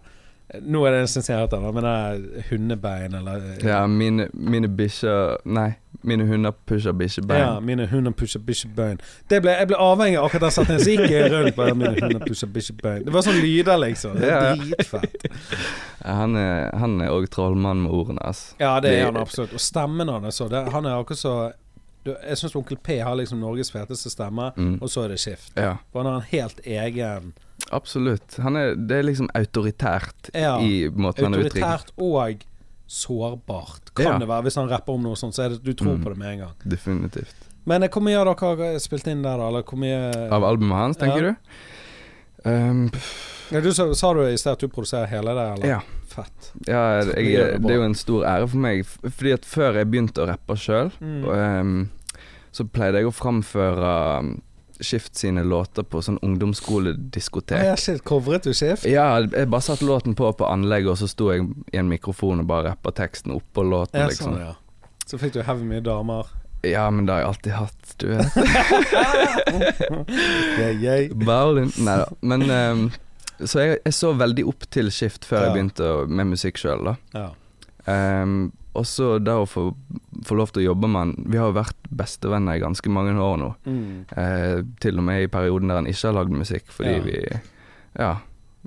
Nå 0.65 0.79
er 0.87 0.91
det 0.95 0.99
en 1.03 1.07
stund 1.07 1.23
siden 1.27 1.35
jeg 1.35 1.39
har 1.39 1.47
hørt 1.47 1.51
den, 1.55 1.73
men 1.77 1.83
det 1.85 1.95
er 1.95 2.47
hundebein, 2.49 3.13
eller 3.13 3.43
Ja, 3.63 3.83
mine, 3.87 4.29
mine 4.33 4.67
bikkjer 4.67 5.37
Nei, 5.45 5.75
mine 6.01 6.23
hunder 6.27 6.51
pusher 6.65 6.93
bikkjebein. 6.95 7.39
Ja, 7.41 7.59
mine 7.59 7.85
hunder 7.91 8.11
pusher 8.15 8.39
bikkjebein. 8.39 8.99
Jeg 9.29 9.41
ble 9.43 9.55
avhengig 9.75 10.17
av 10.19 10.25
akkurat 10.29 10.45
den 10.47 10.51
setningen. 10.55 10.83
Så 10.85 10.93
gikk 10.95 11.11
jeg 11.11 11.31
rundt 11.33 11.55
bare 11.57 11.75
mine 11.75 11.95
hunder 11.99 12.23
pusher 12.23 12.47
bikkjebein. 12.47 13.03
Det 13.05 13.13
var 13.13 13.25
sånn 13.25 13.39
lyder, 13.43 13.77
liksom. 13.83 14.15
Det 14.19 14.29
er 14.31 14.55
dritfett. 14.61 15.27
Han 16.05 16.35
er 16.39 16.69
er 16.79 17.11
òg 17.11 17.27
trollmann 17.33 17.83
med 17.83 17.91
ordene, 17.91 18.21
ass. 18.23 18.53
Ja, 18.59 18.77
det 18.79 18.93
er 18.99 19.05
han 19.09 19.17
absolutt. 19.19 19.53
Og 19.53 19.59
stemmen 19.63 20.07
hans 20.09 20.39
så 20.39 20.47
Han 20.71 20.85
er 20.85 20.95
akkurat 20.99 21.19
så 21.19 21.51
Jeg 22.05 22.37
syns 22.39 22.55
Onkel 22.55 22.77
P 22.81 22.99
har 23.03 23.15
liksom 23.19 23.39
Norges 23.43 23.69
feteste 23.71 24.09
stemme, 24.09 24.53
Mm. 24.55 24.77
og 24.81 24.89
så 24.89 25.03
er 25.03 25.07
det 25.09 25.19
Skift. 25.19 25.51
Ja, 25.57 25.75
For 25.91 25.99
han 26.03 26.05
har 26.13 26.21
en 26.21 26.27
helt 26.31 26.59
egen 26.65 27.33
absolutt. 27.71 28.37
Han 28.41 28.55
er, 28.55 28.75
det 28.75 28.97
er 28.97 29.03
liksom 29.03 29.27
autoritært 29.35 30.29
Ja, 30.33 30.57
i 30.63 30.87
måten 30.89 31.25
han 31.27 31.33
uttrykker 31.35 31.65
Autoritært 31.65 31.91
og 31.97 32.45
sårbart. 32.89 33.93
Kan 33.95 34.05
Ja. 34.05 34.17
det 34.17 34.27
være. 34.27 34.43
Hvis 34.47 34.55
han 34.57 34.67
rapper 34.71 34.93
om 34.97 35.03
noe 35.05 35.15
sånt, 35.15 35.35
så 35.37 35.45
er 35.45 35.49
det 35.53 35.63
du 35.63 35.73
tror 35.73 35.95
Mm. 35.97 36.03
på 36.03 36.09
det 36.09 36.17
med 36.17 36.31
en 36.33 36.39
gang. 36.39 36.53
Definitivt. 36.67 37.35
Men 37.65 37.83
eh, 37.83 37.89
hvor 37.89 38.01
mye 38.01 38.17
har 38.17 38.25
dere 38.33 38.79
spilt 38.79 39.07
inn 39.07 39.21
der, 39.21 39.37
da? 39.37 39.61
Mye 39.75 40.29
Av 40.31 40.43
albumet 40.43 40.77
hans, 40.77 40.97
tenker 40.97 41.21
Ja. 41.21 41.33
du? 41.33 42.49
Um, 42.49 42.89
ja, 43.51 43.59
Du 43.61 43.71
sa, 43.73 43.93
sa 43.93 44.13
du 44.13 44.21
i 44.25 44.35
sted 44.37 44.53
at 44.53 44.59
du 44.59 44.67
produserer 44.67 45.07
hele 45.07 45.33
det, 45.35 45.47
eller? 45.53 45.67
ja. 45.67 45.79
Fett. 46.09 46.51
ja 46.65 47.03
Det 47.05 47.15
jeg, 47.21 47.61
det 47.61 47.69
er 47.69 47.75
jo 47.75 47.83
en 47.83 47.93
stor 47.93 48.23
ære 48.25 48.47
for 48.49 48.57
meg. 48.57 48.83
Fordi 48.85 49.33
at 49.33 49.41
før 49.45 49.75
jeg 49.75 49.91
begynte 49.91 50.23
å 50.23 50.27
rappe 50.27 50.55
sjøl, 50.57 50.91
Mm. 50.99 51.89
så 52.51 52.63
pleide 52.67 52.95
jeg 52.95 53.05
å 53.05 53.13
framføre 53.13 54.19
um, 54.19 54.41
Skift 54.81 55.15
sine 55.19 55.43
låter 55.43 55.83
på 55.83 56.01
sånn 56.01 56.17
ungdomsskolediskotek. 56.23 57.63
ja, 57.65 57.75
shit, 57.77 58.03
covret 58.03 58.43
du 58.47 58.53
Skift? 58.53 58.85
Ja, 58.87 59.19
jeg 59.19 59.49
bare 59.51 59.61
satte 59.61 59.85
låten 59.85 60.15
på 60.15 60.31
på 60.33 60.45
anlegget, 60.47 60.89
og 60.93 60.97
så 61.01 61.07
sto 61.11 61.31
jeg 61.33 61.47
i 61.73 61.77
en 61.77 61.89
mikrofon 61.89 62.39
og 62.39 62.47
bare 62.47 62.69
rappa 62.71 62.91
teksten 62.91 63.31
oppå 63.35 63.63
låten, 63.63 63.99
Ja, 63.99 64.07
liksom. 64.07 64.33
sånn, 64.33 64.39
ja. 64.39 64.53
Så 65.05 65.17
fikk 65.19 65.33
du 65.33 65.41
heavy 65.43 65.63
mye 65.65 65.81
damer. 65.81 66.27
Ja, 66.63 66.89
men 66.91 67.05
det 67.07 67.13
har 67.13 67.19
jeg 67.21 67.27
alltid 67.27 67.53
hatt, 67.53 67.93
du 67.97 68.07
vet. 68.07 68.33
Yeah, 70.59 70.71
yeah. 70.83 71.13
Berlin 71.13 71.71
Nei 71.79 71.97
da. 72.01 72.07
Men 72.21 72.43
um, 72.51 72.91
Så 73.39 73.59
jeg, 73.63 73.77
jeg 73.85 73.93
så 73.95 74.11
veldig 74.19 74.43
opp 74.51 74.65
til 74.73 74.89
Skift 74.91 75.25
før 75.27 75.39
Ja. 75.39 75.43
jeg 75.47 75.53
begynte 75.55 75.91
med 76.11 76.27
musikk 76.33 76.57
sjøl, 76.59 76.83
da. 76.89 76.95
Ja. 77.15 77.29
Ehm, 77.87 78.51
og 78.75 78.85
så 78.85 79.17
da 79.23 79.37
å 79.41 79.45
få, 79.49 79.73
få 80.25 80.35
lov 80.37 80.51
til 80.53 80.61
å 80.61 80.65
jobbe 80.73 80.87
med 80.87 80.99
han 80.99 81.13
Vi 81.27 81.37
har 81.37 81.47
jo 81.49 81.55
vært 81.57 81.75
bestevenner 81.89 82.55
i 82.55 82.59
ganske 82.61 82.89
mange 82.89 83.15
år 83.17 83.37
nå. 83.41 83.49
Mm. 83.65 84.05
Eh, 84.15 84.63
til 84.79 84.97
og 84.97 85.03
med 85.03 85.23
i 85.23 85.27
perioden 85.27 85.67
der 85.71 85.75
han 85.81 85.87
ikke 85.87 86.07
har 86.11 86.13
lagd 86.19 86.31
musikk, 86.31 86.65
fordi 86.71 86.93
Ja. 86.95 87.03
vi 87.03 87.39
Ja. 87.99 88.15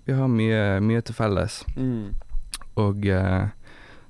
Vi 0.07 0.13
har 0.13 0.27
mye, 0.29 0.81
mye 0.81 1.01
til 1.03 1.15
felles. 1.15 1.65
Mm. 1.77 2.15
Og 2.77 3.07
eh, 3.07 3.47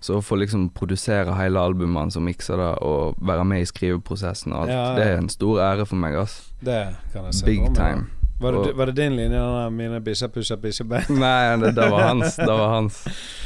så 0.00 0.16
å 0.18 0.22
få 0.24 0.38
liksom 0.38 0.70
produsere 0.74 1.34
hele 1.36 1.58
albumet 1.60 2.00
hans 2.02 2.16
og 2.16 2.22
mikse 2.22 2.56
det, 2.56 2.70
og 2.82 3.14
være 3.20 3.44
med 3.44 3.60
i 3.62 3.64
skriveprosessen 3.64 4.52
og 4.52 4.62
alt, 4.62 4.70
Ja, 4.70 4.88
ja. 4.88 4.94
det 4.96 5.06
er 5.06 5.18
en 5.18 5.28
stor 5.28 5.60
ære 5.60 5.86
for 5.86 5.96
meg, 5.96 6.14
ass. 6.14 6.52
Det 6.64 6.96
kan 7.12 7.24
jeg 7.24 7.34
se 7.34 7.44
Big 7.46 7.60
for 7.66 7.74
time. 7.74 8.06
Var 8.40 8.50
det, 8.52 8.58
Og- 8.60 8.76
var 8.76 8.84
det 8.86 8.96
din 8.96 9.12
linje, 9.16 9.70
'mine 9.70 10.00
bikkjer 10.00 10.28
pusher 10.28 10.56
bikkjebein'? 10.56 11.10
Nei, 11.10 11.56
det, 11.56 11.74
det 11.76 11.90
var 11.90 12.02
hans. 12.08 12.36
Det 12.36 12.46
var 12.48 12.68
hans. 12.80 13.04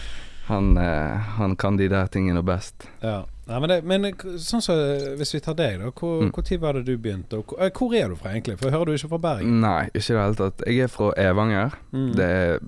Han, 0.47 0.77
eh, 0.79 1.17
han 1.39 1.57
kan 1.59 1.77
de 1.77 1.89
der 1.91 2.07
tingene 2.07 2.43
best. 2.47 2.87
Ja. 3.03 3.25
Nei, 3.47 3.59
men, 3.63 3.71
det, 3.71 3.77
men 3.87 4.07
sånn 4.43 4.63
så, 4.63 4.75
hvis 5.19 5.35
vi 5.37 5.41
tar 5.43 5.55
deg, 5.59 5.79
da. 5.83 5.91
Hvor, 5.95 6.23
Mm. 6.25 6.31
hvor 6.35 6.45
tid 6.47 6.61
var 6.63 6.75
det 6.75 6.85
du 6.87 6.97
begynte? 6.99 7.39
Og 7.39 7.47
hvor, 7.53 7.61
eh, 7.63 7.71
hvor 7.71 7.95
er 7.95 8.09
du 8.11 8.17
fra, 8.19 8.31
egentlig? 8.35 8.57
For 8.59 8.67
jeg 8.71 8.75
hører 8.75 8.87
du 8.87 8.93
ikke 8.97 9.11
fra 9.13 9.19
Bergen. 9.19 9.61
Nei, 9.63 9.85
ikke 9.95 10.11
i 10.11 10.17
det 10.17 10.23
hele 10.25 10.39
tatt. 10.41 10.65
Jeg 10.67 10.81
er 10.87 10.89
fra 10.91 11.13
Evanger. 11.17 11.77
Mm. 11.93 12.09
Det 12.19 12.27
er 12.31 12.59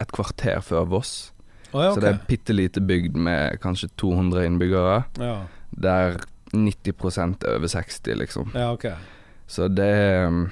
et 0.00 0.12
kvarter 0.12 0.60
før 0.64 0.88
Voss. 0.88 1.32
Oh, 1.74 1.82
ja, 1.82 1.92
Så 1.94 2.00
det 2.00 2.08
er 2.08 2.12
en 2.14 2.26
bitte 2.28 2.54
lite 2.54 2.80
bygd 2.80 3.16
med 3.16 3.58
kanskje 3.60 3.88
200 3.98 4.44
innbyggere, 4.46 5.04
ja. 5.18 5.40
der 5.74 6.20
90 6.52 7.18
er 7.42 7.56
over 7.56 7.66
60, 7.66 8.14
liksom. 8.20 8.52
ja, 8.54 8.68
okay. 8.72 8.94
Så 9.50 9.66
det 9.68 9.84
er 9.84 10.26
um, 10.28 10.50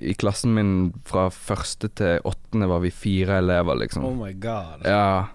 I 0.00 0.12
klassen 0.18 0.52
min 0.54 0.72
fra 1.06 1.28
første 1.30 1.88
til 1.94 2.18
åttende 2.26 2.66
var 2.68 2.80
vi 2.82 2.90
fire 2.90 3.38
elever, 3.38 3.78
liksom. 3.78 4.04
Oh 4.04 4.16
my 4.18 4.32
god. 4.40 4.82
Ja, 4.84 5.26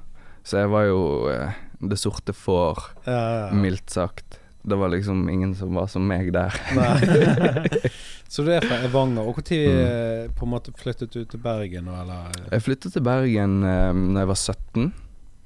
så 0.43 0.61
jeg 0.63 0.69
var 0.73 0.85
jo 0.89 1.01
eh, 1.31 1.53
det 1.81 1.97
sorte 1.99 2.33
får, 2.33 2.77
Ja, 3.05 3.11
ja, 3.13 3.39
ja. 3.47 3.53
mildt 3.57 3.89
sagt. 3.89 4.37
Det 4.63 4.77
var 4.77 4.91
liksom 4.93 5.23
ingen 5.29 5.55
som 5.57 5.73
var 5.73 5.87
som 5.89 6.03
meg 6.05 6.27
der. 6.35 6.53
Så 8.31 8.43
du 8.45 8.51
er 8.53 8.61
fra 8.63 8.77
Evanger. 8.85 9.25
Og 9.27 9.39
når 9.41 9.57
Mm. 9.67 9.79
eh, 9.79 10.27
på 10.37 10.45
en 10.45 10.51
måte 10.53 10.71
flyttet 10.77 11.11
du 11.11 11.25
til 11.25 11.39
Bergen, 11.41 11.87
eller? 11.87 12.29
Jeg 12.51 12.61
flyttet 12.61 12.93
til 12.93 13.01
Bergen 13.03 13.63
eh, 13.63 13.91
Når 13.93 14.19
jeg 14.21 14.27
var 14.29 14.35
17. 14.39 14.93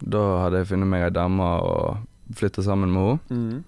Da 0.03 0.23
hadde 0.43 0.57
jeg 0.59 0.67
funnet 0.67 0.87
meg 0.91 1.03
ei 1.07 1.09
dame 1.15 1.41
og 1.63 1.97
flytta 2.35 2.61
sammen 2.61 2.91
med 2.91 3.01
henne. 3.01 3.19
Mm. 3.29 3.63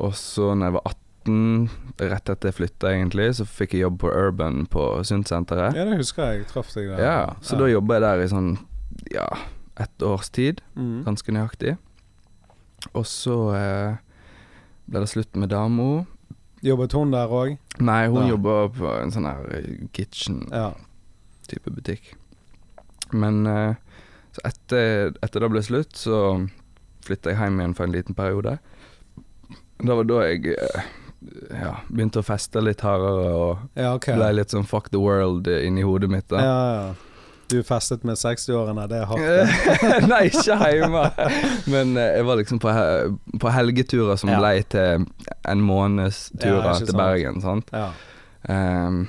Og 0.00 0.14
så 0.16 0.54
når 0.56 0.66
jeg 0.70 0.72
var 0.78 0.82
18, 0.88 1.70
rett 2.00 2.30
etter 2.32 2.48
jeg 2.48 2.54
flytta 2.56 2.90
egentlig, 2.96 3.28
så 3.36 3.44
fikk 3.46 3.74
jeg 3.76 3.84
jobb 3.84 3.98
på 4.00 4.08
Urban 4.10 4.64
på 4.72 4.86
Sundsenteret. 5.06 5.76
Ja, 5.76 5.84
det 5.84 6.00
husker 6.00 6.32
jeg. 6.32 6.38
Jeg 6.42 6.48
traff 6.50 6.72
deg 6.74 6.88
der. 6.88 6.98
Ja, 7.04 7.18
så 7.44 7.58
da 7.60 7.68
jobba 7.70 8.00
jeg 8.00 8.02
der 8.08 8.24
i 8.24 8.30
sånn 8.32 8.54
ja, 9.12 9.28
ett 9.82 10.06
års 10.06 10.30
tid, 10.30 10.62
mm. 10.78 11.02
ganske 11.06 11.34
nøyaktig. 11.34 11.76
Og 12.92 13.06
så 13.06 13.36
eh, 13.56 14.00
ble 14.90 15.04
det 15.04 15.10
slutt 15.12 15.38
med 15.38 15.52
dama. 15.52 16.04
Jobbet 16.62 16.94
hun 16.94 17.14
der 17.14 17.30
òg? 17.34 17.56
Nei, 17.82 18.06
hun 18.10 18.30
jobber 18.30 18.70
på 18.76 18.90
en 19.00 19.14
sånn 19.14 19.26
her 19.26 19.46
eh, 19.58 19.86
kitchen-type 19.94 21.70
Ja. 21.70 21.74
butikk. 21.74 22.14
Men 23.12 23.46
eh, 23.46 23.74
så 24.32 24.44
etter, 24.48 25.12
etter 25.20 25.44
det 25.44 25.52
ble 25.52 25.62
slutt, 25.64 25.96
så 25.98 26.18
flytta 27.04 27.32
jeg 27.32 27.40
hjem 27.40 27.60
igjen 27.60 27.76
for 27.76 27.88
en 27.88 27.94
liten 27.94 28.16
periode. 28.16 28.56
Det 29.82 29.96
var 29.98 30.06
da 30.08 30.20
jeg 30.28 30.54
eh, 30.54 30.90
ja, 31.50 31.72
begynte 31.90 32.22
å 32.22 32.26
feste 32.26 32.62
litt 32.62 32.82
hardere 32.86 33.32
og 33.34 33.78
ja, 33.78 33.94
okay. 33.96 34.16
ble 34.18 34.30
litt 34.38 34.54
sånn 34.54 34.68
fuck 34.68 34.90
the 34.94 35.00
world 35.02 35.50
eh, 35.50 35.66
inni 35.66 35.84
hodet 35.86 36.10
mitt. 36.12 36.28
da 36.30 36.42
Ja, 36.42 36.60
ja. 36.74 36.92
Du 37.52 37.58
festet 37.68 38.04
med 38.08 38.16
60-årene, 38.16 38.86
det 38.90 39.00
er 39.02 39.08
hardt. 39.10 40.06
Nei, 40.12 40.22
ikke 40.30 40.56
hjemme. 40.72 41.02
Men 41.72 41.96
eh, 42.00 42.14
jeg 42.18 42.26
var 42.28 42.40
liksom 42.40 42.60
på, 42.62 42.72
på 43.42 43.52
helgeturer 43.52 44.16
som 44.20 44.32
Ja. 44.32 44.38
ble 44.40 44.54
til 44.72 45.04
en 45.52 45.64
måneds 45.68 46.30
turer 46.40 46.64
ja, 46.70 46.76
til 46.80 46.88
sant. 46.92 46.98
Bergen. 47.02 47.42
sant? 47.44 47.72
Ja. 47.76 47.90
Um, 48.48 49.04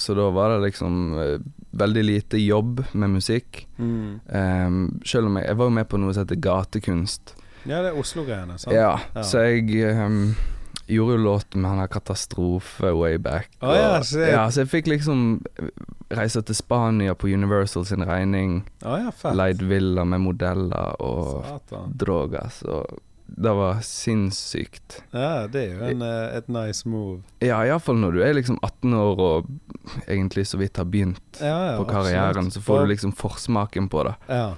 så 0.00 0.14
da 0.16 0.26
var 0.32 0.54
det 0.54 0.60
liksom 0.68 0.94
eh, 1.20 1.38
veldig 1.80 2.02
lite 2.08 2.38
jobb 2.40 2.82
med 2.92 3.10
musikk. 3.18 3.64
Mm. 3.78 4.20
Um, 4.26 4.78
selv 5.06 5.28
om 5.30 5.36
jeg, 5.40 5.46
jeg 5.50 5.58
var 5.60 5.72
med 5.76 5.88
på 5.90 5.98
noe 6.00 6.14
som 6.16 6.24
heter 6.26 6.40
gatekunst. 6.40 7.34
ja, 7.68 7.82
det 7.84 7.90
er 7.92 7.98
Oslo-greiene, 8.00 8.56
sant? 8.58 8.74
Ja, 8.74 8.94
Ja. 9.14 9.22
så 9.26 9.42
jeg 9.46 9.68
um, 9.94 10.34
gjorde 10.90 11.18
jo 11.18 11.22
låt 11.26 11.54
med 11.54 11.68
han 11.70 11.82
der 11.82 11.90
Katastrofe 11.92 12.90
way 12.96 13.18
back. 13.22 13.50
Å 13.62 13.74
ja, 13.76 13.90
og- 14.00 14.14
ja, 14.30 14.46
så 14.50 14.64
jeg 14.64 14.72
fikk 14.72 14.88
liksom 14.94 15.40
reise 16.10 16.42
til 16.42 16.54
Spania 16.58 17.14
på 17.14 17.28
Universal 17.30 17.84
sin 17.86 18.02
regning. 18.06 18.64
Å 18.82 18.96
ja. 19.04 19.12
Leid 19.36 19.62
villa 19.62 20.04
med 20.04 20.20
modeller 20.24 20.96
og 21.00 21.44
Satan. 21.46 21.92
drogas. 21.96 22.62
Og 22.66 22.98
det 23.30 23.52
var 23.54 23.78
sinnssykt. 23.86 25.00
Ja, 25.14 25.46
det 25.46 25.60
er 25.68 25.76
jo 25.76 25.84
en, 25.92 26.02
eh, 26.02 26.36
et 26.40 26.48
nice 26.50 26.88
move. 26.88 27.20
Ja, 27.40 27.60
iallfall 27.62 28.00
når 28.02 28.16
du 28.16 28.22
er 28.26 28.34
liksom 28.34 28.58
18 28.66 28.94
år 28.98 29.20
og 29.22 29.46
egentlig 30.08 30.46
så 30.50 30.58
vidt 30.58 30.76
har 30.82 30.84
begynt 30.90 31.38
Ja, 31.40 31.72
ja, 31.72 31.76
på 31.78 31.86
karrieren, 31.86 32.46
absolutt. 32.48 32.52
så 32.58 32.60
får 32.66 32.80
du 32.80 32.90
liksom 32.94 33.12
forsmaken 33.14 33.88
på 33.88 34.02
det. 34.08 34.14
Ja. 34.28 34.54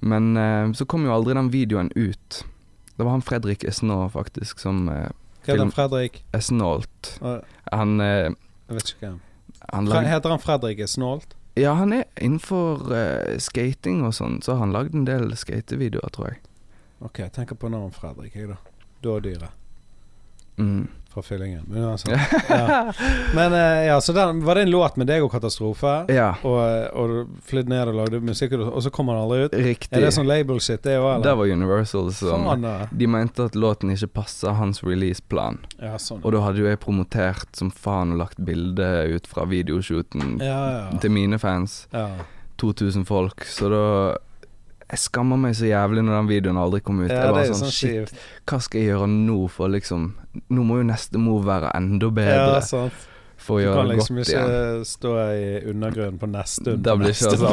Men 0.00 0.36
eh, 0.36 0.72
så 0.78 0.86
kom 0.86 1.04
jo 1.06 1.12
aldri 1.14 1.34
den 1.34 1.50
videoen 1.50 1.90
ut. 1.96 2.44
Det 2.96 3.02
var 3.04 3.10
han 3.16 3.22
Fredrik 3.22 3.64
Esnaa 3.64 4.08
faktisk 4.12 4.58
som 4.62 4.88
eh, 4.88 5.08
Hva 5.44 5.54
er 5.56 5.58
det. 5.64 5.72
Fredrik? 5.74 6.22
Esnålt. 6.32 7.16
Å, 7.20 7.40
Han, 7.72 8.00
eh, 8.00 8.30
Jeg 8.68 8.76
vet 8.78 8.92
ikke 8.94 9.06
hvem. 9.08 9.20
Han 9.68 9.88
lag... 9.90 10.04
heter 10.04 10.30
han 10.30 10.42
Fredrik 10.42 10.82
snålt? 10.88 11.36
Ja, 11.54 11.74
han 11.76 11.92
er 11.92 12.04
innenfor 12.16 12.86
uh, 12.88 13.38
skating 13.38 14.00
og 14.06 14.14
sånn, 14.16 14.40
så 14.42 14.56
har 14.56 14.64
han 14.64 14.72
lagd 14.72 14.94
en 14.96 15.04
del 15.08 15.34
skatevideoer, 15.36 16.12
tror 16.14 16.30
jeg. 16.32 16.40
Ok, 17.02 17.18
jeg 17.24 17.34
tenker 17.34 17.58
på 17.58 17.68
navnet 17.72 17.98
Fredrik, 17.98 18.36
jeg, 18.38 18.52
da. 18.52 18.60
Dådyret 19.02 19.58
Mm. 20.60 20.84
Fra 21.12 21.22
Fyllingen. 21.22 21.62
Men 21.68 21.84
uansett. 21.84 22.34
Ja. 22.48 22.92
Men 23.36 23.52
eh, 23.56 23.84
ja, 23.88 24.00
så 24.00 24.12
den, 24.16 24.40
var 24.44 24.54
det 24.58 24.62
en 24.66 24.70
låt 24.72 24.96
med 25.00 25.06
deg 25.10 25.22
og 25.24 25.30
Katastrofe? 25.32 25.92
Ja, 26.12 26.30
Og, 26.42 26.58
og 26.98 27.12
du 27.12 27.38
flydde 27.48 27.68
ned 27.72 27.92
og 27.92 27.98
lagde 28.00 28.20
musikk, 28.24 28.54
og 28.58 28.80
så 28.84 28.90
kom 28.94 29.08
han 29.12 29.20
aldri 29.22 29.44
ut? 29.46 29.56
riktig. 29.62 29.92
Er 29.96 30.06
det 30.06 30.12
sånn 30.16 30.28
label-shit, 30.30 30.82
det 30.84 30.96
òg, 30.98 31.22
Det 31.22 31.30
eller? 31.30 31.38
var 31.42 31.52
Universal 31.56 32.10
som 32.16 32.46
sånn. 32.48 32.66
De 32.98 33.06
mente 33.10 33.46
at 33.50 33.54
låten 33.58 33.92
ikke 33.94 34.10
passa 34.22 34.52
hans 34.58 34.82
releaseplan. 34.84 35.60
Ja, 35.78 35.94
sånn. 36.02 36.20
Og 36.24 36.32
da 36.36 36.42
hadde 36.46 36.64
jo 36.64 36.68
jeg 36.70 36.80
promotert 36.82 37.48
som 37.58 37.70
faen 37.70 38.12
og 38.16 38.22
lagt 38.24 38.40
bilde 38.42 38.90
ut 39.14 39.26
fra 39.30 39.44
videoshooten 39.50 40.38
Ja, 40.42 40.60
ja. 40.76 40.98
til 41.02 41.12
mine 41.14 41.38
fans. 41.42 41.86
ja. 41.92 42.08
2000 42.62 43.02
folk. 43.08 43.42
Så 43.48 43.66
da 43.72 43.86
Jeg 44.92 45.00
skammer 45.00 45.38
meg 45.40 45.54
så 45.56 45.64
jævlig 45.70 46.02
når 46.04 46.18
den 46.20 46.26
videoen 46.28 46.58
aldri 46.60 46.80
kom 46.84 46.98
ut. 47.00 47.08
ja 47.10 47.22
jeg 47.24 47.32
bare 47.32 47.46
sånn, 47.48 47.60
sånn 47.62 47.70
shit, 47.72 48.08
skivt. 48.12 48.16
hva 48.50 48.58
skal 48.60 48.80
jeg 48.82 48.88
gjøre 48.92 49.06
nå 49.12 49.38
for 49.52 49.68
liksom 49.72 50.00
Nå 50.52 50.60
må 50.68 50.74
jo 50.82 50.86
neste 50.90 51.16
move 51.20 51.44
være 51.48 51.68
enda 51.78 52.08
bedre 52.12 52.52
Ja, 52.56 52.60
sant. 52.60 52.92
for 53.40 53.52
å 53.56 53.58
Du 53.58 53.62
gjøre 53.64 53.76
kan 53.80 53.88
det 53.88 53.96
liksom 53.96 54.16
godt 54.20 54.28
ikke 54.28 54.84
stå 54.92 55.10
i 55.32 55.34
undergrunnen 55.72 56.18
på 56.20 56.26
neste 56.30 56.68
på 56.76 56.96
blir 57.00 57.12
ikke 57.16 57.32
det 57.32 57.40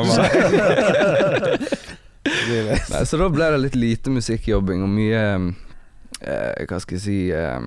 litt- 2.69 2.89
Nei, 2.91 3.03
så 3.07 3.15
da 3.21 3.27
ble 3.31 3.45
det 3.55 3.59
litt 3.63 3.75
lite 3.79 4.11
musikkjobbing 4.13 4.79
og 4.85 4.91
mye 4.91 5.23
eh, 6.21 6.65
Hva 6.67 6.79
skal 6.83 6.97
jeg 6.99 7.03
si 7.05 7.17
eh, 7.31 7.59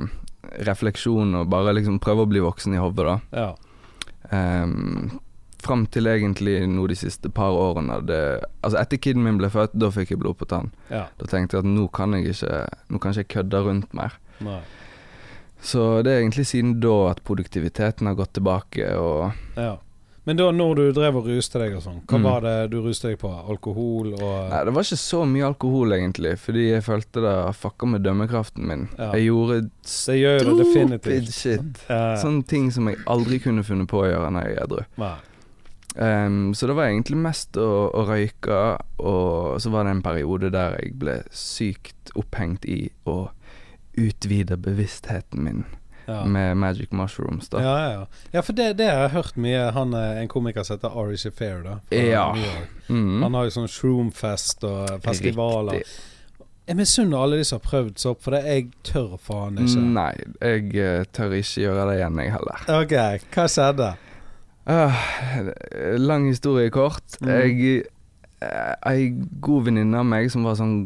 Refleksjon 0.69 1.35
og 1.41 1.49
bare 1.53 1.73
liksom 1.79 1.97
prøve 2.03 2.21
å 2.27 2.29
bli 2.29 2.41
voksen 2.45 2.75
i 2.77 2.81
hodet, 2.83 3.05
da. 3.09 3.17
Ja. 3.33 3.51
Um, 4.33 5.11
Fram 5.63 5.87
til 5.87 6.09
egentlig 6.11 6.57
nå 6.69 6.87
de 6.91 6.97
siste 6.99 7.31
par 7.33 7.53
årene 7.55 8.01
det, 8.07 8.21
Altså 8.65 8.81
etter 8.83 8.99
kiden 8.99 9.23
min 9.23 9.39
ble 9.39 9.49
født, 9.53 9.77
da 9.79 9.91
fikk 9.95 10.11
jeg 10.11 10.19
blod 10.19 10.37
på 10.41 10.49
tann. 10.51 10.73
ja. 10.91 11.05
Da 11.19 11.27
tenkte 11.31 11.57
jeg 11.59 11.65
at 11.65 11.71
nå 11.71 11.87
kan 11.93 12.13
jeg 12.19 12.33
ikke 12.35 12.67
Nå 12.91 12.99
kan 13.01 13.13
ikke 13.15 13.23
jeg 13.25 13.29
kødde 13.37 13.63
rundt 13.69 13.95
mer. 13.95 14.19
Nei. 14.43 14.61
Så 15.63 16.03
det 16.03 16.11
er 16.13 16.21
egentlig 16.25 16.47
siden 16.51 16.81
da 16.83 17.11
at 17.13 17.23
produktiviteten 17.25 18.07
har 18.11 18.15
gått 18.19 18.33
tilbake 18.35 18.91
og 18.99 19.33
Ja. 19.57 19.77
Men 20.25 20.37
da 20.39 20.53
når 20.55 20.75
du 20.77 20.93
drev 20.95 21.17
og 21.19 21.27
ruste 21.27 21.59
deg 21.59 21.73
og 21.75 21.83
sånn, 21.83 22.01
hva 22.07 22.19
Mm. 22.19 22.23
var 22.23 22.41
det 22.43 22.71
du 22.71 22.77
ruste 22.81 23.09
deg 23.09 23.19
på? 23.19 23.27
Alkohol 23.51 24.13
og 24.15 24.51
Nei, 24.51 24.65
det 24.65 24.73
var 24.75 24.83
ikke 24.87 24.99
så 25.03 25.25
mye 25.27 25.47
alkohol 25.49 25.91
egentlig, 25.97 26.39
fordi 26.39 26.69
jeg 26.71 26.83
følte 26.87 27.21
det 27.25 27.55
fucka 27.57 27.87
med 27.91 28.03
dømmekraften 28.05 28.65
min. 28.65 28.89
Ja. 28.99 29.11
Jeg 29.15 29.27
gjorde 29.27 29.71
Det 29.83 30.19
gjør 30.23 30.39
det 30.45 30.57
definitivt. 30.65 31.33
shit. 31.33 31.83
Ja. 31.91 32.15
Sånne 32.23 32.47
ting 32.47 32.71
som 32.71 32.87
jeg 32.87 32.99
aldri 33.09 33.41
kunne 33.43 33.65
funnet 33.65 33.89
på 33.89 33.99
å 34.05 34.07
gjøre 34.13 34.31
når 34.31 34.47
jeg 34.47 34.57
er 34.59 34.63
edru. 34.65 34.85
Ehm, 35.97 36.55
så 36.55 36.67
det 36.67 36.77
var 36.79 36.89
egentlig 36.89 37.19
mest 37.21 37.57
å, 37.61 37.69
å 37.93 38.05
røyke, 38.09 38.59
og 39.03 39.61
så 39.61 39.73
var 39.73 39.85
det 39.85 39.97
en 39.97 40.05
periode 40.05 40.51
der 40.55 40.79
jeg 40.81 40.95
ble 41.01 41.19
sykt 41.37 42.13
opphengt 42.17 42.65
i 42.65 42.87
å 43.09 43.31
utvide 44.01 44.57
bevisstheten 44.57 45.45
min 45.45 45.65
Ja. 46.07 46.25
med 46.27 46.57
magic 46.57 46.91
mushrooms, 46.91 47.49
da. 47.49 47.61
Ja, 47.63 47.91
ja. 47.93 48.07
ja, 48.33 48.41
for 48.43 48.53
det, 48.59 48.73
det 48.81 48.89
har 48.91 49.05
jeg 49.05 49.13
hørt 49.15 49.37
mye. 49.37 49.69
Han 49.77 49.93
er 49.95 50.17
en 50.19 50.29
komiker 50.29 50.65
som 50.67 50.75
heter 50.77 50.97
Ari 50.99 51.17
Shafir, 51.17 51.61
da. 51.63 51.77
Ja. 51.95 52.25
Mm. 52.89 53.23
Han 53.23 53.37
har 53.39 53.47
jo 53.47 53.53
sånn 53.55 53.69
shroomfest 53.71 54.65
og 54.67 54.97
festivaler. 55.05 55.79
Riktig. 55.79 56.09
Jeg 56.67 56.79
misunner 56.79 57.23
alle 57.23 57.39
de 57.39 57.45
som 57.47 57.59
har 57.61 57.69
prøvd 57.69 58.03
sopp, 58.03 58.21
for 58.25 58.35
det 58.35 58.43
jeg 58.47 58.67
tør 58.87 59.15
faen 59.23 59.59
ikke. 59.63 59.85
Nei, 59.95 60.11
jeg 60.41 60.75
eh, 60.79 61.05
tør 61.15 61.35
ikke 61.39 61.65
gjøre 61.69 61.87
det 61.91 61.97
igjen, 62.01 62.21
jeg 62.23 62.35
heller. 62.35 62.67
Ok, 62.81 62.95
hva 63.35 63.47
skjedde? 63.51 63.89
Ah, 64.67 64.95
lang 65.99 66.29
historie 66.31 66.71
kort. 66.71 67.17
Mm. 67.21 67.29
Jeg 67.29 67.85
eh, 68.43 68.75
Ei 68.93 69.09
god 69.43 69.65
venninne 69.69 69.99
av 69.99 70.07
meg 70.07 70.31
som 70.31 70.45
var 70.47 70.55
sånn 70.59 70.77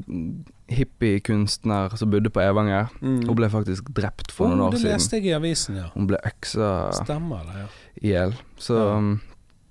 hippie-kunstner 0.73 1.93
som 1.97 2.11
bodde 2.11 2.31
på 2.33 2.41
Evanger, 2.43 2.89
Mm. 3.01 3.21
hun 3.29 3.37
ble 3.39 3.49
faktisk 3.49 3.93
drept 3.95 4.33
for 4.33 4.49
noen 4.49 4.61
Å, 4.61 4.67
år 4.67 4.71
det 4.73 4.83
Du 4.83 4.89
leste 4.89 5.17
jeg 5.21 5.27
i 5.27 5.35
avisen, 5.37 5.77
ja. 5.77 5.91
Hun 5.95 6.07
ble 6.09 6.19
øksa 6.25 6.93
Stemmer 6.93 7.45
det, 7.47 7.57
ja. 7.61 7.67
i 8.03 8.09
hjel. 8.13 8.35
Så 8.59 8.75
Ja. 8.77 8.97
um, 8.97 9.21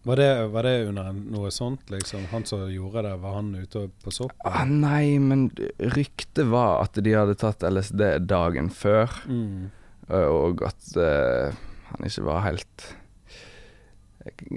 Var 0.06 0.16
det, 0.18 0.50
var 0.54 0.62
det 0.64 0.88
under 0.88 1.12
noe 1.14 1.50
sånt, 1.50 1.90
liksom? 1.90 2.26
Han 2.32 2.46
som 2.46 2.60
gjorde 2.70 3.02
det, 3.04 3.20
var 3.22 3.34
han 3.36 3.56
ute 3.56 3.90
på 4.04 4.12
sopp? 4.14 4.32
ah, 4.46 4.64
Nei, 4.64 5.18
men 5.18 5.50
ryktet 5.80 6.46
var 6.48 6.84
at 6.84 6.94
de 6.94 7.12
hadde 7.12 7.34
tatt 7.36 7.60
LSD 7.64 8.20
dagen 8.28 8.70
før, 8.70 9.10
Mm. 9.28 9.72
eh, 10.10 10.28
og 10.30 10.62
at 10.62 10.96
uh, 10.96 11.52
han 11.90 12.06
ikke 12.08 12.24
var 12.24 12.42
helt 12.42 12.96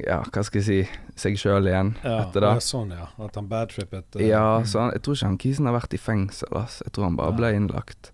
Ja, 0.01 0.23
hva 0.33 0.43
skal 0.47 0.63
jeg 0.63 0.67
si 0.67 0.79
seg 1.21 1.35
sjøl 1.41 1.67
igjen 1.69 1.91
Ja, 2.03 2.23
etter 2.25 2.41
det. 2.41 2.53
ja, 2.57 2.61
sånn, 2.65 2.93
ja. 2.97 3.09
At 3.21 3.35
han 3.37 3.49
badtrippet. 3.51 4.17
Uh, 4.17 4.23
Ja, 4.25 4.59
mm. 4.63 4.67
så 4.71 4.81
han, 4.81 4.93
jeg 4.97 5.03
tror 5.05 5.19
ikke 5.19 5.27
han 5.29 5.39
kisen 5.43 5.67
har 5.69 5.75
vært 5.77 5.95
i 5.95 6.01
fengsel, 6.01 6.57
ass. 6.57 6.79
Jeg 6.87 6.93
tror 6.97 7.05
han 7.11 7.17
bare 7.19 7.33
Ja. 7.35 7.37
ble 7.37 7.51
innlagt. 7.59 8.13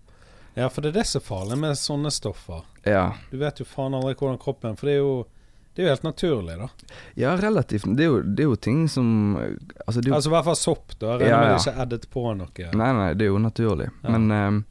Ja, 0.55 0.67
for 0.69 0.81
det 0.81 0.89
er 0.95 0.99
det 1.01 1.05
som 1.07 1.19
er 1.21 1.25
farlig 1.27 1.57
med 1.59 1.75
sånne 1.79 2.11
stoffer. 2.11 2.63
Ja. 2.85 3.13
Du 3.31 3.37
vet 3.37 3.59
jo 3.59 3.65
faen 3.65 3.93
aldri 3.95 4.13
hvordan 4.15 4.37
kroppen 4.39 4.77
For 4.77 4.85
det 4.87 4.93
er 4.95 5.01
jo 5.03 5.25
Det 5.75 5.83
er 5.83 5.87
jo 5.87 5.91
helt 5.95 6.03
naturlig, 6.07 6.57
da. 6.57 6.67
ja, 7.19 7.35
relativt. 7.35 7.83
Det 7.97 8.03
er, 8.05 8.07
jo, 8.07 8.21
det 8.21 8.39
er 8.39 8.47
jo 8.47 8.55
ting 8.55 8.87
som 8.87 9.35
Altså, 9.85 9.99
Altså 10.11 10.29
i 10.29 10.31
hvert 10.31 10.45
fall 10.45 10.55
sopp, 10.55 10.93
da. 10.99 11.17
Regner 11.17 11.27
Ja, 11.29 11.39
med 11.39 11.47
ja. 11.49 11.55
det 11.57 11.59
ikke 11.65 11.73
er 11.75 11.81
addet 11.81 12.09
på 12.09 12.35
noe. 12.35 12.69
Nei, 12.73 12.91
nei, 12.93 13.13
det 13.13 13.25
er 13.25 13.31
jo 13.33 13.39
naturlig. 13.43 13.89
Men 14.03 14.31
ehm, 14.31 14.61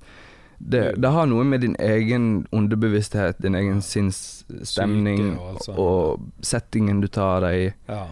det, 0.59 0.85
det 1.03 1.11
har 1.11 1.27
noe 1.31 1.45
med 1.49 1.65
din 1.65 1.77
egen 1.83 2.47
underbevissthet, 2.55 3.41
din 3.43 3.57
egen 3.59 3.83
sinnsstemning 3.85 5.35
Syke 5.61 5.77
og 5.81 6.25
settingen 6.45 7.03
du 7.03 7.09
tar 7.13 7.45
deg 7.45 7.61
i. 7.61 7.69
Ja. 7.91 8.05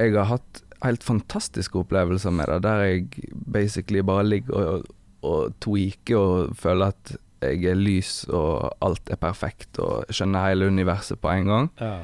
Jeg 0.00 0.16
har 0.16 0.30
hatt 0.32 0.62
helt 0.84 1.04
fantastiske 1.04 1.76
opplevelser 1.82 2.32
med 2.34 2.48
det, 2.48 2.62
der 2.64 2.84
jeg 2.86 3.32
basically 3.32 4.04
bare 4.06 4.24
ligger 4.24 4.54
og, 4.60 4.86
og 5.26 5.58
tweaker 5.60 6.16
og 6.16 6.56
føler 6.56 6.94
at 6.94 7.12
jeg 7.40 7.64
er 7.72 7.78
lys 7.78 8.24
og 8.28 8.70
alt 8.84 9.12
er 9.12 9.20
perfekt 9.20 9.80
og 9.80 10.08
skjønner 10.12 10.50
hele 10.50 10.68
universet 10.68 11.20
på 11.20 11.32
en 11.32 11.52
gang. 11.52 11.70
ja. 11.80 12.00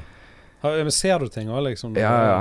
Ser 0.91 1.21
du 1.21 1.29
ting 1.31 1.51
òg, 1.53 1.61
liksom? 1.69 1.93
Ja, 1.95 2.15
ja. 2.27 2.39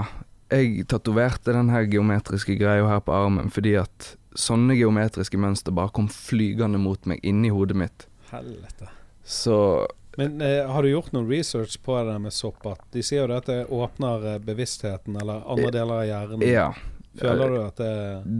Jeg 0.50 0.86
tatoverte 0.88 1.52
den 1.52 1.68
her 1.70 1.84
geometriske 1.90 2.56
greia 2.58 2.86
her 2.88 3.02
på 3.04 3.12
armen 3.14 3.52
fordi 3.52 3.74
at 3.78 4.16
sånne 4.36 4.76
geometriske 4.78 5.38
mønster 5.40 5.72
bare 5.76 5.92
kom 5.96 6.08
flygende 6.12 6.78
mot 6.78 7.06
meg 7.08 7.20
inni 7.26 7.48
hodet 7.52 7.76
mitt. 7.76 8.06
Helvete. 8.30 8.88
Så 9.24 9.86
Men 10.16 10.40
eh, 10.40 10.62
har 10.70 10.82
du 10.82 10.88
gjort 10.90 11.12
noen 11.12 11.28
research 11.28 11.78
på 11.84 11.96
det 12.08 12.18
med 12.22 12.32
sopp? 12.32 12.64
At 12.66 12.80
de 12.94 13.02
sier 13.04 13.24
jo 13.24 13.30
det 13.32 13.36
at 13.42 13.48
det 13.50 13.58
åpner 13.74 14.24
eh, 14.34 14.38
bevisstheten, 14.44 15.16
eller 15.20 15.42
andre 15.44 15.70
deler 15.74 16.02
av 16.02 16.06
hjernen. 16.08 16.46
ja. 16.48 16.68
Føler 17.16 17.48
du 17.48 17.56
at 17.64 17.78
det 17.80 17.92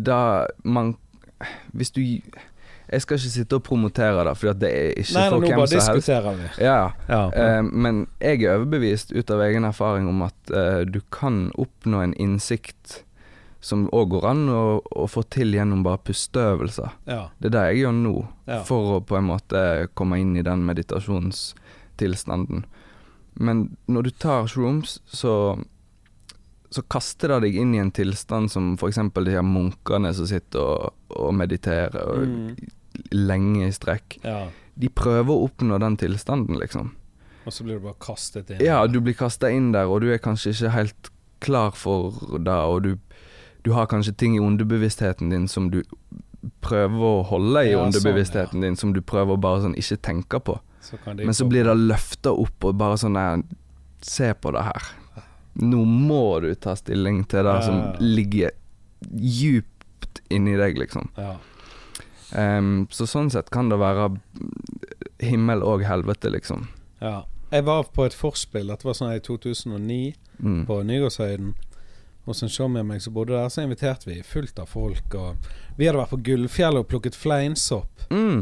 Da 0.05 0.17
man 0.69 0.91
Hvis 1.73 1.91
du 1.97 2.03
Jeg 2.03 3.01
skal 3.01 3.17
ikke 3.17 3.31
sitte 3.33 3.57
og 3.57 3.63
promotere 3.65 4.25
det, 4.29 4.35
for 4.37 4.53
det 4.53 4.69
er 4.69 4.91
ikke 5.01 5.15
Nei, 5.17 5.23
for 5.33 5.41
hvem 5.41 5.49
som 5.49 5.63
helst. 5.63 5.89
diskuterer 5.95 6.37
vi. 6.37 6.51
Ja, 6.67 6.91
Ja. 7.09 7.23
Eh, 7.33 7.63
men 7.73 8.03
jeg 8.21 8.43
er 8.45 8.59
overbevist 8.59 9.15
ut 9.17 9.31
av 9.33 9.41
egen 9.49 9.65
erfaring 9.65 10.07
om 10.13 10.21
at 10.29 10.53
eh, 10.53 10.85
du 10.85 11.01
kan 11.11 11.51
oppnå 11.57 12.03
en 12.05 12.15
innsikt 12.21 13.03
som 13.67 13.89
òg 13.91 14.09
går 14.15 14.25
an 14.31 14.45
å, 14.53 14.61
å 15.03 15.07
få 15.11 15.25
til 15.35 15.53
gjennom 15.57 15.83
bare 15.87 15.99
pusteøvelser. 16.07 16.93
ja. 17.11 17.25
Det 17.41 17.49
er 17.51 17.55
det 17.57 17.65
jeg 17.73 17.83
gjør 17.85 17.97
nå, 17.99 18.15
Ja. 18.47 18.61
for 18.69 18.97
å 19.01 19.05
på 19.05 19.17
en 19.19 19.27
måte 19.27 19.89
komme 19.99 20.21
inn 20.23 20.37
i 20.39 20.43
den 20.47 20.63
meditasjonstilstanden. 20.69 22.65
Men 23.35 23.77
når 23.89 24.03
du 24.03 24.11
tar 24.11 24.47
shrooms, 24.49 25.01
så 25.07 25.59
så 26.71 26.83
kaster 26.91 27.29
det 27.31 27.37
deg 27.47 27.55
inn 27.63 27.75
i 27.77 27.79
en 27.79 27.93
tilstand 27.95 28.51
som 28.51 28.73
f.eks. 28.77 28.97
de 29.15 29.31
her 29.37 29.43
munkene 29.47 30.11
som 30.15 30.27
sitter 30.27 30.61
og, 30.61 30.93
og 31.15 31.33
mediterer 31.39 31.95
og 32.11 32.27
Mm. 32.27 32.57
lenge 33.13 33.67
i 33.69 33.73
strekk. 33.73 34.19
ja. 34.25 34.49
De 34.79 34.89
prøver 34.89 35.31
å 35.33 35.45
oppnå 35.49 35.79
den 35.81 35.97
tilstanden, 35.97 36.59
liksom. 36.61 36.91
Og 37.47 37.53
så 37.53 37.63
blir 37.65 37.79
du 37.79 37.85
bare 37.87 37.95
kastet 38.01 38.51
inn. 38.51 38.61
Ja, 38.61 38.87
du 38.87 39.01
blir 39.01 39.15
kasta 39.17 39.49
inn 39.51 39.71
der, 39.73 39.87
og 39.89 40.01
du 40.03 40.11
er 40.13 40.19
kanskje 40.19 40.51
ikke 40.53 40.71
helt 40.75 41.11
klar 41.41 41.71
for 41.73 42.11
det, 42.37 42.49
og 42.53 42.83
du, 42.83 42.97
du 43.67 43.73
har 43.75 43.89
kanskje 43.91 44.13
ting 44.15 44.37
i 44.37 44.41
underbevisstheten 44.43 45.31
din 45.33 45.49
som 45.51 45.67
du 45.73 45.81
prøver 46.63 47.03
å 47.03 47.25
holde 47.27 47.65
i 47.67 47.73
Ja, 47.73 47.81
sånn, 47.81 47.89
underbevisstheten 47.91 48.63
din, 48.63 48.77
som 48.79 48.93
du 48.95 49.01
prøver 49.03 49.35
å 49.35 49.41
bare 49.43 49.65
sånn 49.65 49.75
ikke 49.79 49.97
tenke 50.07 50.39
på. 50.47 50.55
Så 50.87 50.99
Men 51.19 51.35
så 51.35 51.49
blir 51.51 51.67
det 51.67 51.75
løfta 51.75 52.31
opp, 52.31 52.63
og 52.69 52.77
bare 52.79 52.95
sånn 53.03 53.19
der 53.19 53.43
Se 54.07 54.29
på 54.39 54.53
det 54.55 54.63
her. 54.63 54.85
Nå 55.59 55.81
må 55.89 56.39
du 56.45 56.53
ta 56.55 56.77
stilling 56.79 57.25
til 57.27 57.43
det 57.49 57.55
Ja, 57.57 57.63
som 57.65 57.75
ja, 57.81 57.87
ja. 57.91 57.99
ligger 57.99 58.51
djupt 59.11 60.21
inni 60.31 60.55
deg, 60.61 60.77
liksom. 60.79 61.09
Ja. 61.17 61.37
Em, 62.37 62.87
så 62.91 63.07
sånn 63.09 63.31
sett 63.33 63.51
kan 63.51 63.69
det 63.73 63.79
være 63.81 64.11
himmel 65.25 65.63
og 65.67 65.83
helvete, 65.87 66.31
liksom. 66.31 66.69
ja. 67.01 67.25
Jeg 67.53 67.63
var 67.63 67.85
på 67.95 68.03
et 68.05 68.15
forspill, 68.15 68.67
dette 68.73 68.83
var 68.85 68.95
sånn 68.99 69.13
i 69.15 69.21
2009, 69.23 70.15
Mm. 70.43 70.67
på 70.67 70.83
Nygårdshøyden. 70.85 71.55
Hos 72.27 72.43
en 72.43 72.51
show 72.51 72.69
med 72.69 72.87
meg 72.89 73.01
som 73.05 73.15
bodde 73.15 73.37
der, 73.37 73.49
så 73.55 73.63
inviterte 73.63 74.09
vi 74.11 74.21
fullt 74.27 74.59
av 74.59 74.67
folk. 74.67 75.15
Vi 75.79 75.87
hadde 75.87 76.01
vært 76.01 76.11
på 76.15 76.23
Gullfjellet 76.27 76.83
og 76.83 76.89
plukket 76.91 77.15
fleinsopp 77.15 78.09
Mm. 78.11 78.41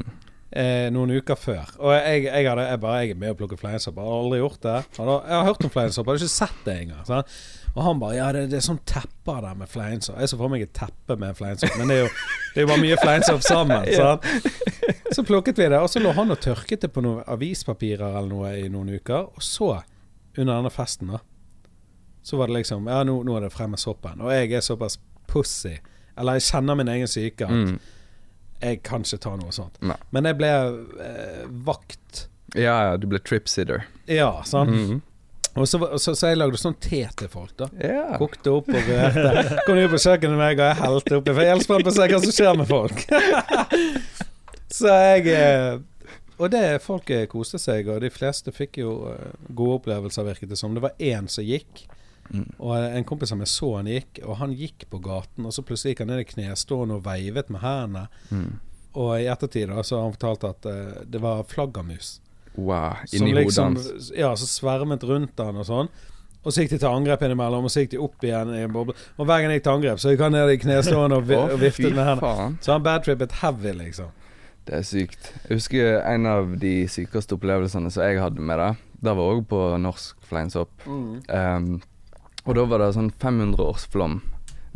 eh, 0.53 0.87
noen 0.95 1.11
uker 1.19 1.37
før. 1.37 1.69
Og 1.81 1.93
jeg, 1.93 2.25
jeg, 2.31 2.47
hadde, 2.49 2.65
jeg 2.71 2.81
bare 2.81 3.01
Jeg 3.03 3.11
er 3.11 3.21
med 3.21 3.31
og 3.35 3.39
plukker 3.43 3.57
fleinsopp. 3.61 3.97
Jeg 4.01 4.05
har 4.09 4.23
aldri 4.23 4.39
gjort 4.41 4.61
det. 4.63 4.77
Da, 4.97 5.05
jeg 5.29 5.37
har 5.37 5.45
hørt 5.51 5.65
om 5.69 5.71
fleinsopp, 5.75 6.07
hadde 6.09 6.23
ikke 6.25 6.33
sett 6.33 6.65
det 6.65 6.77
engang. 6.85 7.05
sant? 7.09 7.37
Og 7.75 7.83
han 7.83 7.99
bare 8.01 8.15
Ja, 8.17 8.29
det, 8.33 8.45
det 8.53 8.57
er 8.61 8.65
sånn 8.69 8.79
tepper 8.87 9.41
der 9.43 9.55
med 9.59 9.69
fleinsopp. 9.69 10.17
Jeg 10.23 10.29
så 10.31 10.39
for 10.39 10.49
meg 10.53 10.63
et 10.63 10.73
teppe 10.79 11.17
med 11.19 11.35
fleinsopp, 11.37 11.77
men 11.81 11.89
det 11.91 11.97
er 11.97 12.03
jo, 12.05 12.11
det 12.55 12.61
er 12.63 12.67
jo 12.67 12.71
bare 12.71 12.85
mye 12.87 13.01
fleinsopp 13.03 13.43
sammen. 13.45 13.89
sant? 13.99 14.29
Så 15.15 15.23
plukket 15.27 15.59
vi 15.59 15.69
det, 15.69 15.79
og 15.83 15.91
så 15.91 16.01
lå 16.03 16.13
han 16.17 16.31
og 16.31 16.41
tørket 16.43 16.81
det 16.87 16.93
på 16.95 17.03
noen 17.05 17.25
avispapirer 17.31 18.15
eller 18.17 18.31
noe 18.31 18.55
i 18.63 18.69
noen 18.73 18.95
uker. 18.97 19.29
Og 19.35 19.43
så, 19.45 19.73
under 20.39 20.55
denne 20.57 20.71
festen, 20.75 21.11
da, 21.15 21.19
så 22.25 22.39
var 22.41 22.49
det 22.51 22.57
liksom 22.63 22.87
Ja, 22.89 23.03
nå, 23.05 23.19
nå 23.29 23.37
er 23.37 23.47
det 23.47 23.53
frem 23.55 23.75
med 23.77 23.83
soppen. 23.83 24.23
Og 24.25 24.33
jeg 24.33 24.53
er 24.57 24.65
såpass 24.65 24.99
pussy, 25.31 25.77
eller 26.17 26.39
jeg 26.39 26.47
kjenner 26.51 26.79
min 26.81 26.89
egen 26.89 27.11
syke, 27.11 27.45
at 27.45 27.53
Mm. 27.55 27.79
jeg 28.63 28.83
kan 28.87 29.03
ikke 29.05 29.19
ta 29.21 29.35
noe 29.37 29.53
sånt. 29.53 29.77
Nei. 29.85 29.97
Men 30.15 30.25
jeg 30.31 30.39
ble 30.41 30.53
eh, 31.05 31.43
vakt. 31.67 32.29
Ja, 32.55 32.77
ja, 32.91 32.97
du 32.97 33.07
ble 33.11 33.19
trip-sitter. 33.21 33.85
Ja, 34.09 34.31
sant. 34.47 34.71
Mm. 34.71 35.03
Og 35.55 35.69
så, 35.71 35.79
så, 36.03 36.15
så 36.19 36.31
jeg 36.33 36.39
lagde 36.41 36.59
sånn 36.59 36.75
te 36.83 37.05
til 37.15 37.29
folk, 37.31 37.53
da. 37.61 37.69
Yeah. 37.79 38.17
Kokte 38.19 38.51
opp 38.57 38.69
og 38.73 38.89
rørte. 38.89 39.59
Kom 39.69 39.79
ut 39.79 39.91
på 39.93 40.01
kjøkkenet 40.03 40.35
med 40.35 40.41
meg, 40.41 40.59
og 40.59 40.67
jeg 40.67 40.79
helte 40.81 41.19
oppi. 41.21 41.31
For 41.35 41.43
jeg 41.45 41.51
er 41.51 41.55
helt 41.55 41.67
spent 41.67 41.85
på 41.87 41.93
å 41.93 41.95
se 41.95 42.09
hva 42.11 42.21
som 42.25 42.35
skjer 42.35 42.57
med 42.59 42.71
folk. 42.73 43.05
så 44.79 44.95
jeg 44.99 45.29
eh, 45.31 45.77
Og 46.41 46.51
det 46.51 46.65
folk 46.83 47.11
eh, 47.15 47.27
koste 47.31 47.61
seg, 47.63 47.87
og 47.93 48.01
de 48.03 48.11
fleste 48.11 48.51
fikk 48.55 48.81
jo 48.83 48.95
eh, 49.13 49.29
gode 49.55 49.77
opplevelser, 49.81 50.27
virket 50.27 50.51
det 50.51 50.59
som. 50.59 50.75
Det 50.75 50.83
var 50.83 50.97
én 50.99 51.29
som 51.31 51.47
gikk, 51.47 51.85
Mm. 52.31 52.47
og 52.57 52.73
en 52.81 53.05
kompis 53.05 53.35
av 53.35 53.39
meg 53.39 53.51
så 53.53 53.69
han 53.77 53.89
gikk, 53.91 54.23
og 54.25 54.39
han 54.41 54.55
gikk 54.57 54.87
på 54.91 55.01
gaten, 55.05 55.45
og 55.45 55.53
så 55.53 55.65
plutselig 55.67 55.93
gikk 55.93 56.05
han 56.05 56.13
ned 56.15 56.23
i 56.23 56.29
knestående 56.31 56.99
og 56.99 57.05
veivet 57.05 57.53
med 57.53 57.63
hendene. 57.65 58.07
Mm. 58.31 58.49
Og 58.95 59.11
i 59.19 59.29
ettertid 59.31 59.69
da, 59.69 59.83
så 59.83 59.99
har 59.99 60.09
han 60.09 60.17
fortalt 60.17 60.49
at 60.49 60.69
uh, 60.71 61.05
det 61.11 61.21
var 61.23 61.43
flaggermus. 61.51 62.17
Wow. 62.55 63.03
Inni 63.13 63.35
liksom, 63.35 63.75
hodet 63.75 63.91
hans. 63.91 64.11
Ja, 64.15 64.35
så 64.39 64.47
svermet 64.47 65.05
rundt 65.07 65.41
han 65.43 65.59
og 65.59 65.67
sånn. 65.67 65.91
Og 66.45 66.53
så 66.53 66.63
gikk 66.63 66.75
de 66.75 66.79
til 66.83 66.93
angrep 66.93 67.23
innimellom, 67.25 67.67
og 67.67 67.73
så 67.73 67.83
gikk 67.83 67.95
de 67.95 68.03
opp 68.05 68.27
igjen 68.27 68.53
i 68.53 68.61
en 68.67 68.73
boble. 68.73 68.95
Og 69.17 69.25
hver 69.25 69.41
gang 69.41 69.51
jeg 69.51 69.63
gikk 69.63 69.67
til 69.67 69.79
angrep, 69.79 70.03
så 70.03 70.13
gikk 70.13 70.27
han 70.27 70.37
ned 70.37 70.53
i 70.53 70.59
knestående 70.61 71.19
og, 71.19 71.31
vi, 71.31 71.39
oh, 71.39 71.55
og 71.57 71.63
viftet 71.63 71.97
med 71.97 72.05
hendene. 72.05 72.51
Så 72.65 72.75
han 72.75 72.85
badtrippet 72.85 73.39
heavy, 73.41 73.73
liksom. 73.81 74.13
Det 74.69 74.77
er 74.79 74.85
sykt. 74.89 75.31
Jeg 75.49 75.59
husker 75.59 75.99
en 76.09 76.29
av 76.29 76.53
de 76.61 76.75
sykeste 76.93 77.37
opplevelsene 77.37 77.91
som 77.93 78.05
jeg 78.05 78.21
hadde 78.21 78.45
med 78.45 78.61
det. 78.61 78.71
Det 79.05 79.17
var 79.17 79.33
òg 79.35 79.43
på 79.49 79.65
norsk 79.81 80.29
fleinsopp. 80.29 80.87
Um, 80.87 81.81
og 82.47 82.55
da 82.55 82.65
var 82.69 82.79
det 82.85 82.93
sånn 82.97 83.11
500-årsflom 83.21 84.21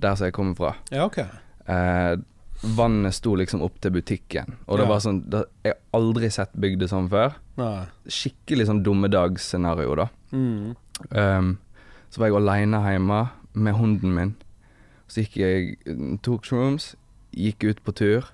der 0.01 0.15
som 0.17 0.25
jeg 0.29 0.35
kommer 0.37 0.55
fra. 0.57 0.75
Ja, 0.95 1.05
ok. 1.09 1.19
Eh, 1.69 2.17
vannet 2.77 3.15
sto 3.15 3.35
liksom 3.39 3.63
opp 3.63 3.77
til 3.81 3.93
butikken, 3.95 4.57
og 4.67 4.79
det 4.79 4.85
Ja. 4.87 4.89
var 4.89 4.99
sånn 5.01 5.23
det, 5.31 5.45
Jeg 5.65 5.75
har 5.75 6.01
aldri 6.01 6.31
sett 6.31 6.53
bygde 6.59 6.89
sånn 6.89 7.09
før. 7.09 7.35
Nei. 7.57 7.87
Skikkelig 8.07 8.67
sånn 8.67 8.83
dummedagsscenario, 8.83 9.95
da. 9.97 10.09
Mm. 10.33 10.77
Um, 11.11 11.59
så 12.11 12.19
var 12.19 12.27
jeg 12.29 12.37
aleine 12.37 12.81
hjemme 12.83 13.31
med 13.55 13.75
hunden 13.75 14.15
min. 14.15 14.35
Så 15.09 15.23
gikk 15.23 15.37
jeg 15.37 15.77
tok 16.23 16.45
shrooms, 16.45 16.95
gikk 17.35 17.65
ut 17.65 17.85
på 17.85 17.95
tur, 17.95 18.25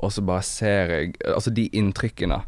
og 0.00 0.10
så 0.12 0.24
bare 0.24 0.42
ser 0.42 0.88
jeg 0.88 1.14
Altså 1.24 1.52
de 1.52 1.68
inntrykkene. 1.70 2.42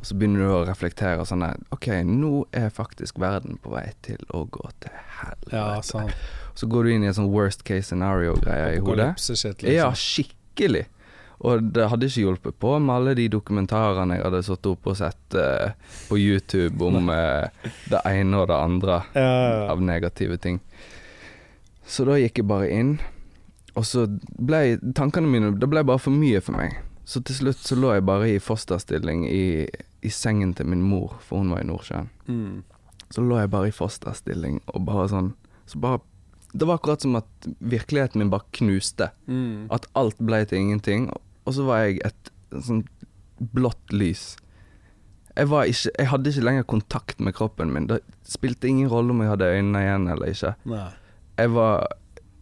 Og 0.00 0.06
så 0.08 0.16
begynner 0.16 0.46
du 0.46 0.52
å 0.54 0.60
reflektere 0.64 1.24
sånn 1.28 1.44
der, 1.44 1.58
OK, 1.76 1.90
nå 2.08 2.46
er 2.56 2.70
faktisk 2.72 3.20
verden 3.20 3.58
på 3.60 3.74
vei 3.74 3.90
til 4.06 4.22
å 4.32 4.46
gå 4.48 4.70
til 4.80 4.94
helvete. 5.20 5.52
Ja, 5.52 5.82
sant. 5.84 6.16
Så 6.56 6.68
går 6.72 6.88
du 6.88 6.94
inn 6.94 7.04
i 7.04 7.10
en 7.10 7.18
sånn 7.18 7.28
worst 7.32 7.66
case 7.68 7.90
scenario-greie 7.90 8.78
i 8.78 8.80
hodet. 8.80 9.12
Apokalypse-shit, 9.12 9.66
Ja, 9.68 9.90
liksom. 9.90 10.00
skikkelig. 10.24 10.86
Og 11.40 11.68
det 11.72 11.86
hadde 11.88 12.08
ikke 12.08 12.24
hjulpet 12.24 12.58
på 12.60 12.74
med 12.80 12.94
alle 12.94 13.14
de 13.16 13.28
dokumentarene 13.32 14.18
jeg 14.18 14.26
hadde 14.26 14.42
satt 14.44 14.66
opp 14.68 14.90
og 14.92 14.96
sett 14.98 15.36
uh, 15.36 15.72
på 16.08 16.18
YouTube 16.20 16.84
om 16.84 17.08
uh, 17.08 17.48
det 17.92 18.02
ene 18.08 18.42
og 18.42 18.50
det 18.50 18.58
andre 18.58 18.98
ja. 19.14 19.30
av 19.72 19.80
negative 19.84 20.36
ting. 20.40 20.60
Så 21.84 22.04
da 22.08 22.18
gikk 22.20 22.42
jeg 22.42 22.48
bare 22.48 22.68
inn, 22.72 22.98
og 23.76 23.86
så 23.88 24.04
ble 24.38 24.78
tankene 24.96 25.30
mine 25.30 25.52
Det 25.58 25.68
ble 25.70 25.82
bare 25.86 26.02
for 26.02 26.14
mye 26.14 26.42
for 26.44 26.56
meg. 26.58 26.76
Så 27.08 27.22
til 27.26 27.40
slutt 27.40 27.62
så 27.64 27.78
lå 27.78 27.94
jeg 27.96 28.04
bare 28.06 28.28
i 28.34 28.42
fosterstilling 28.42 29.24
i, 29.26 29.66
i 30.02 30.10
sengen 30.10 30.54
til 30.56 30.66
min 30.66 30.82
mor, 30.82 31.16
for 31.20 31.42
hun 31.42 31.50
var 31.52 31.62
i 31.62 31.68
Nordsjøen. 31.68 32.08
Mm. 32.26 32.62
Så 33.10 33.24
lå 33.26 33.40
jeg 33.40 33.50
bare 33.50 33.68
i 33.70 33.74
fosterstilling 33.74 34.60
og 34.70 34.84
bare 34.86 35.08
sånn 35.10 35.32
Så 35.66 35.80
bare 35.82 35.98
Det 36.54 36.66
var 36.66 36.78
akkurat 36.78 37.02
som 37.02 37.16
at 37.18 37.48
virkeligheten 37.58 38.18
min 38.18 38.30
bare 38.30 38.46
knuste. 38.58 39.10
Mm. 39.26 39.68
At 39.70 39.86
alt 39.94 40.18
ble 40.18 40.44
til 40.44 40.58
ingenting, 40.58 41.10
og 41.46 41.54
så 41.54 41.62
var 41.66 41.84
jeg 41.84 42.00
et 42.06 42.30
sånn 42.50 42.80
blått 43.54 43.92
lys. 43.94 44.34
Jeg, 45.36 45.46
var 45.46 45.70
ikke, 45.70 45.92
jeg 45.94 46.08
hadde 46.10 46.32
ikke 46.32 46.42
lenger 46.48 46.66
kontakt 46.66 47.22
med 47.22 47.36
kroppen 47.38 47.70
min. 47.72 47.86
Det 47.86 48.00
spilte 48.26 48.66
ingen 48.66 48.90
rolle 48.90 49.14
om 49.14 49.22
jeg 49.22 49.30
hadde 49.30 49.52
øynene 49.54 49.84
igjen 49.84 50.08
eller 50.10 50.34
ikke. 50.34 50.54
Nei. 50.72 50.88
Jeg 51.38 51.54
var 51.54 51.86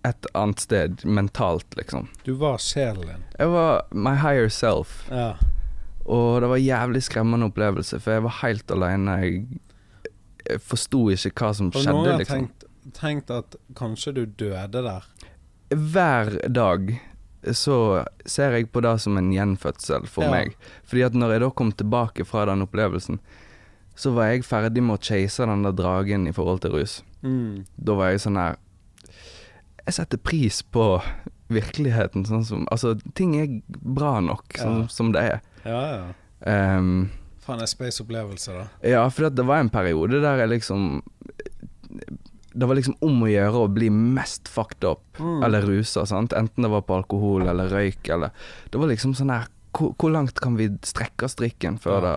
et 0.08 0.26
annet 0.32 0.64
sted 0.64 1.04
mentalt, 1.04 1.68
liksom. 1.76 2.08
Du 2.24 2.32
var 2.40 2.56
sjelen 2.62 3.04
din. 3.10 3.24
Jeg 3.38 3.52
var 3.52 3.84
my 3.92 4.16
higher 4.16 4.48
self, 4.48 5.02
Ja. 5.12 5.34
Og 6.08 6.40
det 6.42 6.48
var 6.50 6.56
en 6.56 6.64
jævlig 6.64 7.02
skremmende 7.04 7.48
opplevelse, 7.50 8.00
for 8.00 8.16
jeg 8.16 8.22
var 8.24 8.36
helt 8.42 8.70
alene. 8.74 9.16
Jeg, 9.22 9.60
jeg 10.48 10.60
forsto 10.64 11.02
ikke 11.12 11.34
hva 11.36 11.50
som 11.54 11.68
Har 11.74 11.84
noen 11.84 11.84
skjedde, 11.84 12.08
gang 12.08 12.18
liksom. 12.22 12.46
tenkt, 12.48 12.64
tenkt 12.96 13.30
at 13.36 13.56
kanskje 13.76 14.14
du 14.16 14.24
døde 14.26 14.82
der? 14.88 15.04
hver 15.68 16.30
dag 16.48 16.94
så 17.52 18.04
ser 18.26 18.54
jeg 18.56 18.70
på 18.72 18.80
det 18.80 18.94
som 19.04 19.18
en 19.20 19.28
gjenfødsel 19.34 20.06
for 20.08 20.24
Ja. 20.24 20.30
meg. 20.32 20.54
Fordi 20.88 21.02
at 21.04 21.12
når 21.12 21.30
jeg 21.34 21.40
da 21.44 21.50
kom 21.50 21.72
tilbake 21.72 22.24
fra 22.26 22.46
den 22.48 22.62
opplevelsen, 22.64 23.18
så 23.94 24.12
var 24.14 24.30
jeg 24.32 24.44
ferdig 24.48 24.82
med 24.82 24.96
å 24.98 25.02
chase 25.02 25.44
den 25.46 25.62
der 25.62 25.72
dragen 25.76 26.26
i 26.26 26.32
forhold 26.32 26.60
til 26.64 26.70
rus. 26.72 27.02
Mm. 27.22 27.66
Da 27.76 27.94
var 27.94 28.10
jeg 28.14 28.20
sånn 28.24 28.36
her 28.40 28.56
Jeg 29.86 29.94
setter 29.94 30.18
pris 30.18 30.62
på 30.62 31.02
virkeligheten 31.50 32.24
sånn 32.28 32.44
som 32.44 32.66
Altså, 32.70 32.92
ting 33.14 33.34
er 33.40 33.60
bra 33.66 34.20
nok 34.20 34.44
sånn 34.56 34.82
Ja. 34.82 34.86
som 34.88 35.12
det 35.12 35.22
er. 35.22 35.40
Ja, 35.64 35.80
ja. 35.96 36.76
Um, 36.78 37.10
Faen, 37.42 37.60
en 37.60 37.66
space-opplevelse, 37.70 38.52
da. 38.54 38.66
ja, 38.88 39.02
for 39.10 39.30
det 39.30 39.44
var 39.48 39.58
en 39.64 39.70
periode 39.72 40.20
der 40.22 40.38
jeg 40.44 40.48
liksom 40.60 41.00
Det 42.58 42.66
var 42.66 42.74
liksom 42.78 42.94
om 43.04 43.22
å 43.22 43.28
gjøre 43.30 43.60
å 43.64 43.68
bli 43.70 43.88
mest 43.90 44.48
fucked 44.48 44.84
up, 44.84 45.02
Mm. 45.18 45.42
eller 45.44 45.62
rusa, 45.62 46.06
sant. 46.06 46.32
Enten 46.32 46.62
det 46.62 46.70
var 46.70 46.82
på 46.82 46.94
alkohol 46.96 47.48
eller 47.48 47.68
røyk 47.68 48.08
eller 48.08 48.30
Det 48.70 48.78
var 48.78 48.86
liksom 48.88 49.14
sånn 49.14 49.30
her 49.34 49.46
Hvor, 49.72 49.94
hvor 49.98 50.10
langt 50.10 50.40
kan 50.40 50.56
vi 50.56 50.68
strekke 50.82 51.28
strikken 51.28 51.78
før 51.78 52.00
det 52.02 52.14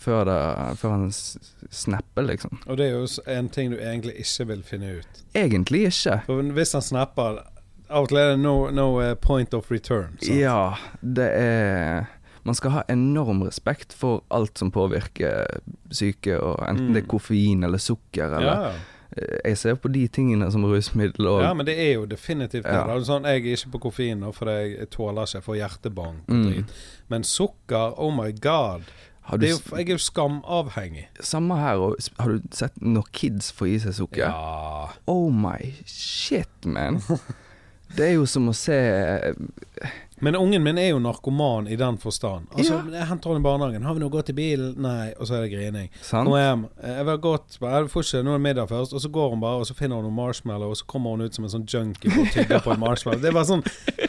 før, 0.00 0.24
det, 0.24 0.76
før 0.78 0.90
han 0.90 1.10
snapper, 1.70 2.22
liksom? 2.22 2.58
Og 2.66 2.76
det 2.78 2.86
er 2.86 2.94
jo 2.96 3.06
en 3.26 3.48
ting 3.52 3.70
du 3.70 3.76
egentlig 3.76 4.14
ikke 4.22 4.46
vil 4.48 4.62
finne 4.64 4.92
ut. 5.00 5.18
Egentlig 5.36 5.82
ikke. 5.90 6.20
For 6.24 6.40
hvis 6.56 6.72
han 6.72 6.82
snapper 6.82 7.42
Av 7.90 8.02
og 8.02 8.08
til 8.08 8.18
er 8.18 8.30
det 8.32 8.38
no, 8.40 8.70
no 8.74 8.86
eh, 9.00 9.14
point 9.14 9.52
of 9.54 9.68
return. 9.70 10.16
sant? 10.18 10.32
Ja, 10.38 10.74
det 11.02 11.28
er 11.38 12.06
Man 12.46 12.54
skal 12.54 12.70
ha 12.76 12.82
enorm 12.92 13.40
respekt 13.42 13.92
for 13.98 14.22
alt 14.30 14.58
som 14.60 14.70
påvirker 14.70 15.46
syke, 15.90 16.36
og 16.38 16.60
enten 16.68 16.88
Mm. 16.88 16.94
det 16.94 17.02
er 17.02 17.08
koffein 17.10 17.64
eller 17.66 17.78
sukker 17.82 18.36
eller 18.36 18.52
Ja. 18.52 18.68
Eh, 19.16 19.38
Jeg 19.44 19.58
ser 19.58 19.74
på 19.74 19.88
de 19.92 20.06
tingene 20.08 20.50
som 20.52 20.64
rusmiddel 20.64 21.26
og 21.30 21.40
ja, 21.42 21.52
men 21.54 21.66
det 21.66 21.74
er 21.78 21.94
jo 21.94 22.06
definitivt. 22.06 22.64
Ja. 22.66 22.84
Det 22.86 22.96
er 22.96 23.04
Sånn, 23.06 23.24
jeg 23.24 23.42
er 23.46 23.56
ikke 23.56 23.70
på 23.72 23.80
koffein 23.88 24.20
nå, 24.20 24.32
for 24.34 24.46
jeg 24.50 24.90
tåler 24.90 25.22
ikke, 25.26 25.34
jeg 25.38 25.42
får 25.42 25.56
hjertebank 25.56 26.28
og 26.28 26.34
Mm. 26.34 26.44
drit. 26.52 26.72
Men 27.08 27.22
sukker, 27.24 27.94
oh 27.98 28.10
my 28.14 28.32
god. 28.32 28.82
er 29.32 29.38
jo, 29.38 29.58
jeg 29.76 29.88
er 29.88 29.92
jo 29.92 29.98
skamavhengig. 29.98 31.06
Samme 31.20 31.56
her, 31.58 31.74
og 31.78 31.96
har 32.20 32.28
du 32.28 32.40
sett 32.52 32.76
når 32.80 33.04
kids 33.12 33.50
får 33.52 33.66
i 33.74 33.78
seg 33.78 33.94
sukker? 33.94 34.18
Ja. 34.28 34.88
Oh 35.08 35.30
my 35.32 35.74
shit, 35.84 36.64
man. 36.64 37.00
Det 37.96 38.04
er 38.10 38.14
jo 38.14 38.26
som 38.26 38.48
å 38.48 38.54
se 38.54 39.34
Men 40.20 40.36
ungen 40.36 40.62
min 40.64 40.78
er 40.78 40.88
jo 40.94 40.98
narkoman 40.98 41.66
i 41.68 41.76
den 41.76 41.98
forstand. 41.98 42.46
Altså, 42.56 42.78
Jeg 42.92 43.06
henter 43.06 43.30
han 43.32 43.40
i 43.40 43.44
barnehagen. 43.44 43.82
'Har 43.82 43.94
vi 43.94 44.00
noe 44.00 44.08
godt 44.10 44.28
i 44.30 44.32
bilen?' 44.32 44.74
Nei. 44.80 45.12
Og 45.20 45.26
så 45.26 45.34
er 45.34 45.40
det 45.42 45.50
grining. 45.52 45.90
Kommer 46.10 46.38
hjem. 46.40 46.64
eh, 46.82 46.88
Jeg 46.96 47.04
vil 47.04 47.10
ha 47.10 47.16
godt 47.16 47.58
Jeg 47.60 47.90
får 47.90 48.02
ikke 48.02 48.22
noe 48.24 48.38
middag 48.38 48.68
først. 48.68 48.92
Og 48.94 49.00
så 49.00 49.08
går 49.12 49.30
hun 49.30 49.40
bare, 49.40 49.56
og 49.60 49.66
så 49.66 49.74
finner 49.74 49.96
hun 49.96 50.04
noen 50.04 50.14
marshmallow, 50.16 50.68
og 50.70 50.76
så 50.76 50.84
kommer 50.86 51.10
hun 51.10 51.20
ut 51.20 51.34
som 51.34 51.44
en 51.44 51.50
sånn 51.50 51.66
junkie 51.68 52.08
og 52.20 52.26
tygger 52.32 52.60
på 52.64 52.72
en 52.72 52.80
marshmallow. 52.80 53.20
Det 53.20 53.28
er 53.28 53.32
bare 53.32 53.44
sånn 53.44 53.64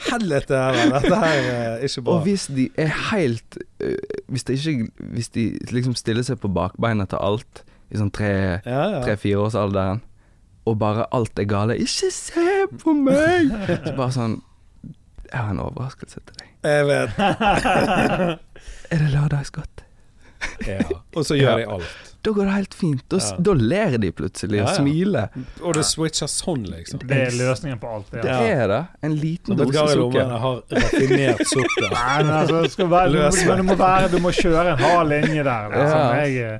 Helvete, 0.08 0.56
heller. 0.56 1.00
Dette 1.02 1.16
her 1.16 1.52
er 1.52 1.84
ikke 1.84 2.02
bra. 2.02 2.14
Og 2.14 2.24
hvis 2.24 2.48
de 2.48 2.70
er 2.78 2.88
helt 3.12 3.58
øh, 3.82 3.98
Hvis 4.30 4.44
de 4.44 4.54
ikke 4.54 4.92
Hvis 5.12 5.30
de 5.30 5.58
liksom 5.72 5.96
stiller 5.96 6.24
seg 6.24 6.40
på 6.40 6.48
bakbeina 6.54 7.06
til 7.06 7.18
alt 7.22 7.64
i 7.92 7.98
sånn 7.98 8.12
tre 8.12 8.62
Ja, 8.66 8.90
ja. 8.92 9.02
tre-fireårsalderen, 9.04 10.02
og 10.66 10.80
bare 10.80 11.06
alt 11.12 11.40
er 11.40 11.44
gale 11.48 11.76
'Ikke 11.78 12.12
se 12.12 12.68
på 12.84 12.94
meg!' 12.94 13.52
Så 13.88 13.96
bare 13.96 14.12
sånn 14.12 14.42
Jeg 15.32 15.40
har 15.40 15.50
en 15.52 15.60
overraskelse 15.60 16.22
til 16.24 16.36
deg. 16.40 16.48
Jeg 16.64 16.86
vet. 16.88 17.18
Er 18.92 19.02
det 19.04 19.10
lørdagsgodt? 19.12 19.84
Ja. 20.68 20.80
Og 21.18 21.26
så 21.26 21.36
gjør 21.38 21.58
de 21.60 21.66
alt. 21.78 21.96
Da 22.26 22.32
går 22.36 22.48
det 22.50 22.54
helt 22.54 22.74
fint. 22.76 23.04
Da, 23.12 23.18
Ja. 23.24 23.36
da 23.48 23.54
ler 23.54 23.98
de 23.98 24.12
plutselig 24.12 24.60
og 24.62 24.68
Ja, 24.68 24.72
ja. 24.72 24.78
smiler. 24.78 25.28
Og 25.62 25.74
det 25.78 25.84
switcher 25.86 26.28
sånn, 26.28 26.64
liksom. 26.68 27.00
Det 27.08 27.18
er 27.28 27.32
løsningen 27.38 27.80
på 27.80 27.88
alt. 27.96 28.10
Det, 28.12 28.22
Det 28.24 28.32
er 28.32 28.68
det. 28.68 28.80
En 29.04 29.16
liten 29.16 29.56
dose 29.58 29.86
sukker. 29.94 30.30
Har 30.46 30.62
raffinert 30.72 31.44
sukker. 31.54 31.90
Nei, 31.94 32.24
men 32.24 32.34
altså, 32.34 32.88
være, 32.88 33.12
du, 33.12 33.18
du, 33.18 33.56
du, 33.58 33.64
må 33.64 33.76
være, 33.80 34.10
du 34.12 34.18
må 34.24 34.32
kjøre 34.36 34.74
en 34.76 34.78
hard 34.84 35.08
linje 35.14 35.44
der. 35.44 35.70
Liksom. 35.74 36.00
Ja. 36.00 36.14
Jeg, 36.24 36.38
eh, 36.54 36.60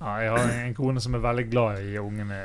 ja, 0.00 0.14
jeg 0.20 0.30
har 0.30 0.50
en 0.66 0.74
kone 0.76 1.00
som 1.00 1.14
er 1.16 1.22
veldig 1.24 1.44
glad 1.50 1.78
i 1.80 1.94
ungene 1.98 2.36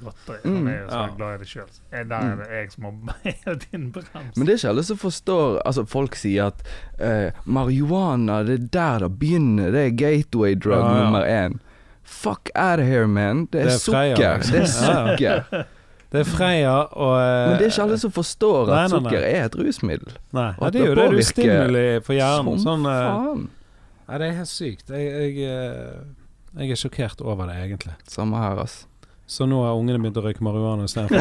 godteri. 0.00 0.38
Hun 0.44 0.54
Mm, 0.62 0.68
er 0.72 0.86
så 0.88 1.00
ja. 1.02 1.08
glad 1.16 1.34
i 1.34 1.38
det 1.42 1.48
sjøl. 1.50 1.68
Der 1.92 2.14
er 2.16 2.36
det 2.40 2.46
jeg 2.50 2.70
som 2.72 2.84
må 2.84 2.92
hele 3.24 3.56
tiden 3.60 3.90
bremse. 3.92 4.32
Men 4.36 4.46
det 4.46 4.54
er 4.54 4.58
ikke 4.62 4.68
alle 4.72 4.84
som 4.88 4.96
forstår 5.02 5.58
Altså 5.66 5.84
Folk 5.86 6.16
sier 6.16 6.46
at 6.52 6.62
eh, 6.98 7.30
marihuana, 7.44 8.42
det 8.48 8.54
er 8.60 8.66
der 8.72 8.98
det 9.04 9.12
begynner. 9.20 9.70
Det 9.70 9.84
er 9.86 9.90
gateway 10.00 10.54
drug 10.56 10.80
Ja, 10.80 10.96
ja. 10.96 11.04
nummer 11.04 11.24
én. 11.28 11.58
Fuck 12.04 12.50
out 12.54 12.80
of 12.80 12.86
here, 12.86 13.06
man. 13.06 13.46
Det 13.52 13.60
er, 13.60 13.64
Det 13.64 13.74
er 13.74 13.78
sukker. 13.78 14.36
liksom. 14.38 14.52
Det 14.52 14.60
er 14.60 15.20
ja. 15.20 15.40
sukker. 15.44 15.64
Det 16.14 16.20
er 16.20 16.24
Freia 16.30 16.74
og 16.94 17.14
eh, 17.18 17.48
Men 17.50 17.58
det 17.58 17.64
er 17.66 17.70
ikke 17.72 17.82
alle 17.82 17.96
som 17.98 18.10
forstår 18.14 18.66
Nei, 18.68 18.74
at 18.84 18.90
nei, 18.90 18.98
nei. 19.00 19.10
sukker 19.10 19.24
er 19.28 19.44
et 19.44 19.56
rusmiddel. 19.58 20.12
Nei, 20.32 20.50
ja, 20.60 20.68
det 20.70 20.80
er 20.80 20.86
jo 20.86 20.94
det. 20.94 21.06
Du 21.10 21.22
stimuli 21.26 21.86
for 22.06 22.14
hjernen. 22.14 22.58
Som 22.62 22.84
Sånn, 22.84 22.84
eh, 22.86 23.06
faen. 23.08 23.48
Nei, 24.08 24.18
det 24.20 24.28
er 24.28 24.36
helt 24.38 24.48
sykt. 24.52 24.92
Jeg, 24.94 25.08
jeg, 25.10 25.48
eh, 25.50 26.04
jeg 26.58 26.70
er 26.70 26.78
sjokkert 26.78 27.20
over 27.24 27.46
det, 27.50 27.56
egentlig. 27.64 27.94
Samme 28.08 28.36
her, 28.38 28.58
ass. 28.62 28.86
Så 29.26 29.46
nå 29.48 29.62
har 29.64 29.72
ungene 29.78 29.98
begynt 30.02 30.18
å 30.20 30.22
røyke 30.26 30.44
marihuana 30.44 30.84
istedenfor. 30.84 31.16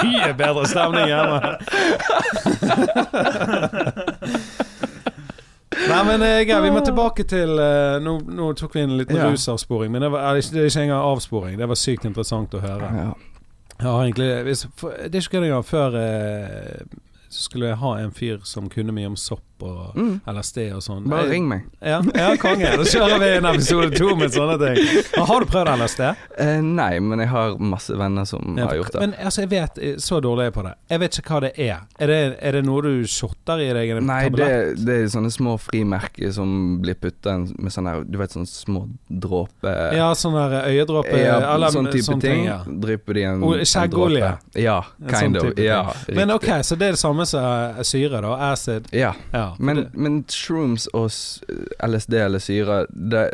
Mye 0.06 0.30
bedre 0.38 0.64
stemning 0.70 1.06
hjemme. 1.12 1.40
Nei, 5.88 6.04
men 6.06 6.22
eh, 6.22 6.40
Geir, 6.46 6.60
vi 6.62 6.70
må 6.72 6.80
tilbake 6.84 7.24
til 7.28 7.58
eh, 7.60 7.96
nå, 8.04 8.12
nå 8.32 8.52
tok 8.58 8.74
vi 8.76 8.82
en 8.86 8.96
liten 9.00 9.16
Ja. 9.18 9.28
rusavsporing, 9.32 9.92
men 9.92 10.04
det, 10.04 10.10
var, 10.12 10.34
det 10.36 10.60
er 10.62 10.68
ikke 10.70 10.84
engang 10.86 11.04
avsporing. 11.10 11.56
Det 11.60 11.68
var 11.68 11.78
sykt 11.80 12.04
interessant 12.08 12.54
å 12.54 12.60
høre. 12.62 12.88
Ja. 12.96 13.12
Ja, 13.82 13.92
egentlig 14.04 14.28
Det 14.28 14.52
er 15.10 15.20
ikke 15.24 15.40
gøy 15.40 15.48
engang. 15.48 15.64
Før 15.66 15.96
eh, 15.98 16.82
skulle 17.32 17.72
jeg 17.72 17.80
ha 17.82 17.92
en 17.98 18.12
fyr 18.14 18.38
som 18.46 18.68
kunne 18.70 18.92
mye 18.94 19.10
om 19.10 19.16
sopp 19.18 19.44
og 19.62 19.96
Mm. 19.96 20.20
LSD 20.26 20.58
og 20.74 20.80
sånn. 20.82 21.04
Bare 21.10 21.28
ring 21.28 21.46
meg. 21.48 21.64
Ja, 21.80 22.00
ja 22.14 22.30
konge. 22.40 22.68
Da 22.80 22.84
kjører 22.88 23.18
vi 23.20 23.28
en 23.36 23.46
episode 23.50 23.90
to 23.96 24.14
med 24.16 24.32
sånne 24.34 24.56
ting. 24.62 24.78
Men 25.16 25.26
Har 25.28 25.40
du 25.40 25.46
prøvd 25.46 25.70
LSD? 25.78 26.00
Eh, 26.38 26.60
nei, 26.62 26.98
men 27.00 27.18
jeg 27.22 27.28
har 27.28 27.56
masse 27.58 27.96
venner 27.98 28.24
som 28.28 28.56
Ja, 28.58 28.66
har 28.70 28.76
gjort 28.80 28.92
det. 28.92 29.00
Men 29.00 29.14
altså, 29.20 29.42
jeg 29.44 29.50
vet 29.52 29.78
Så 30.02 30.20
dårlig 30.24 30.46
er 30.46 30.50
jeg 30.50 30.54
på 30.56 30.64
det. 30.66 30.74
Jeg 30.90 31.00
vet 31.04 31.18
ikke 31.20 31.34
hva 31.36 31.40
det 31.46 31.52
er. 31.58 31.82
Er 31.98 32.06
det, 32.12 32.20
er 32.42 32.52
det 32.58 32.64
noe 32.66 32.82
du 32.82 33.04
shotter 33.06 33.60
i 33.62 33.68
deg? 33.76 33.92
Nei, 34.02 34.22
det, 34.32 34.48
det 34.86 34.96
er 35.02 35.06
sånne 35.12 35.30
små 35.32 35.56
frimerker 35.60 36.32
som 36.32 36.80
blir 36.82 36.94
putta 36.98 37.36
med 37.38 37.72
sånne 37.72 37.98
Du 38.10 38.18
vet 38.20 38.32
sånne 38.34 38.48
små 38.48 38.86
dråper 39.08 39.94
Ja, 39.96 40.10
sånne 40.18 40.46
øyedråper. 40.66 41.12
øyedråpe 41.12 41.22
Ja, 41.22 41.54
eller 41.54 41.68
sånn 41.74 41.90
type 41.92 42.04
sånne 42.08 42.20
ting. 42.24 42.44
ja. 42.46 42.58
Drypper 42.66 43.14
de 43.14 43.22
en, 43.28 43.42
skjeggolje. 43.68 44.32
Ja, 44.58 44.80
kind 45.08 45.36
sånn 45.36 45.48
of. 45.48 45.54
ting. 45.56 45.64
Ja, 45.66 45.92
Men 46.14 46.30
ok, 46.34 46.48
så 46.64 46.76
det 46.78 46.88
er 46.88 46.96
det 46.96 47.00
samme 47.02 47.26
som 47.28 47.44
eh, 47.44 47.82
syre, 47.86 48.20
da? 48.24 48.34
Acid? 48.52 48.88
Ja, 48.92 49.12
Ja. 49.32 49.51
For 49.56 49.64
men, 49.68 49.82
men 49.94 50.20
shrooms 50.28 50.88
og 50.94 51.10
LSD 51.88 52.14
eller 52.20 52.38
syre 52.42 52.86
det, 52.90 53.26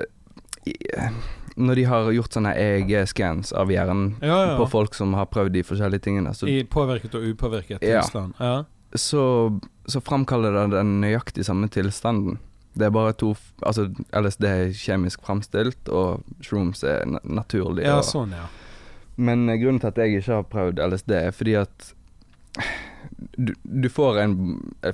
Når 1.59 1.75
de 1.75 1.85
har 1.91 2.11
gjort 2.15 2.37
sånne 2.37 2.53
EEG-scans 2.55 3.53
av 3.57 3.71
hjernen 3.73 4.13
ja, 4.23 4.37
ja. 4.53 4.57
på 4.61 4.67
folk 4.71 4.95
som 4.95 5.15
har 5.19 5.27
prøvd 5.27 5.57
de 5.57 5.63
forskjellige 5.67 6.05
tingene, 6.07 6.31
så, 6.35 6.47
I 6.47 6.61
påvirket 6.71 7.15
og 7.19 7.25
upåvirket 7.33 7.83
Ja. 7.83 8.03
tilstand. 8.03 8.35
Ja. 8.39 8.65
så, 8.95 9.59
så 9.91 10.01
framkaller 10.01 10.53
det 10.55 10.67
den 10.77 11.01
nøyaktig 11.03 11.45
samme 11.45 11.67
tilstanden. 11.69 12.39
Det 12.79 12.87
er 12.87 12.91
bare 12.95 13.13
to 13.19 13.33
Altså, 13.67 13.89
LSD 14.15 14.45
er 14.47 14.71
kjemisk 14.71 15.25
framstilt, 15.27 15.89
og 15.91 16.23
shrooms 16.47 16.85
er 16.87 17.03
na 17.11 17.19
naturlig. 17.25 17.83
ja, 17.85 17.97
og, 17.99 18.05
sånn, 18.07 18.31
ja. 18.39 18.47
Men 19.17 19.49
eh, 19.51 19.59
grunnen 19.59 19.81
til 19.83 19.89
at 19.91 19.99
jeg 19.99 20.21
ikke 20.21 20.37
har 20.37 20.45
prøvd 20.53 20.79
LSD, 20.93 21.11
er 21.11 21.33
fordi 21.35 21.57
at 21.59 21.89
du, 23.39 23.53
du 23.63 23.87
får 23.89 24.19
en 24.25 24.33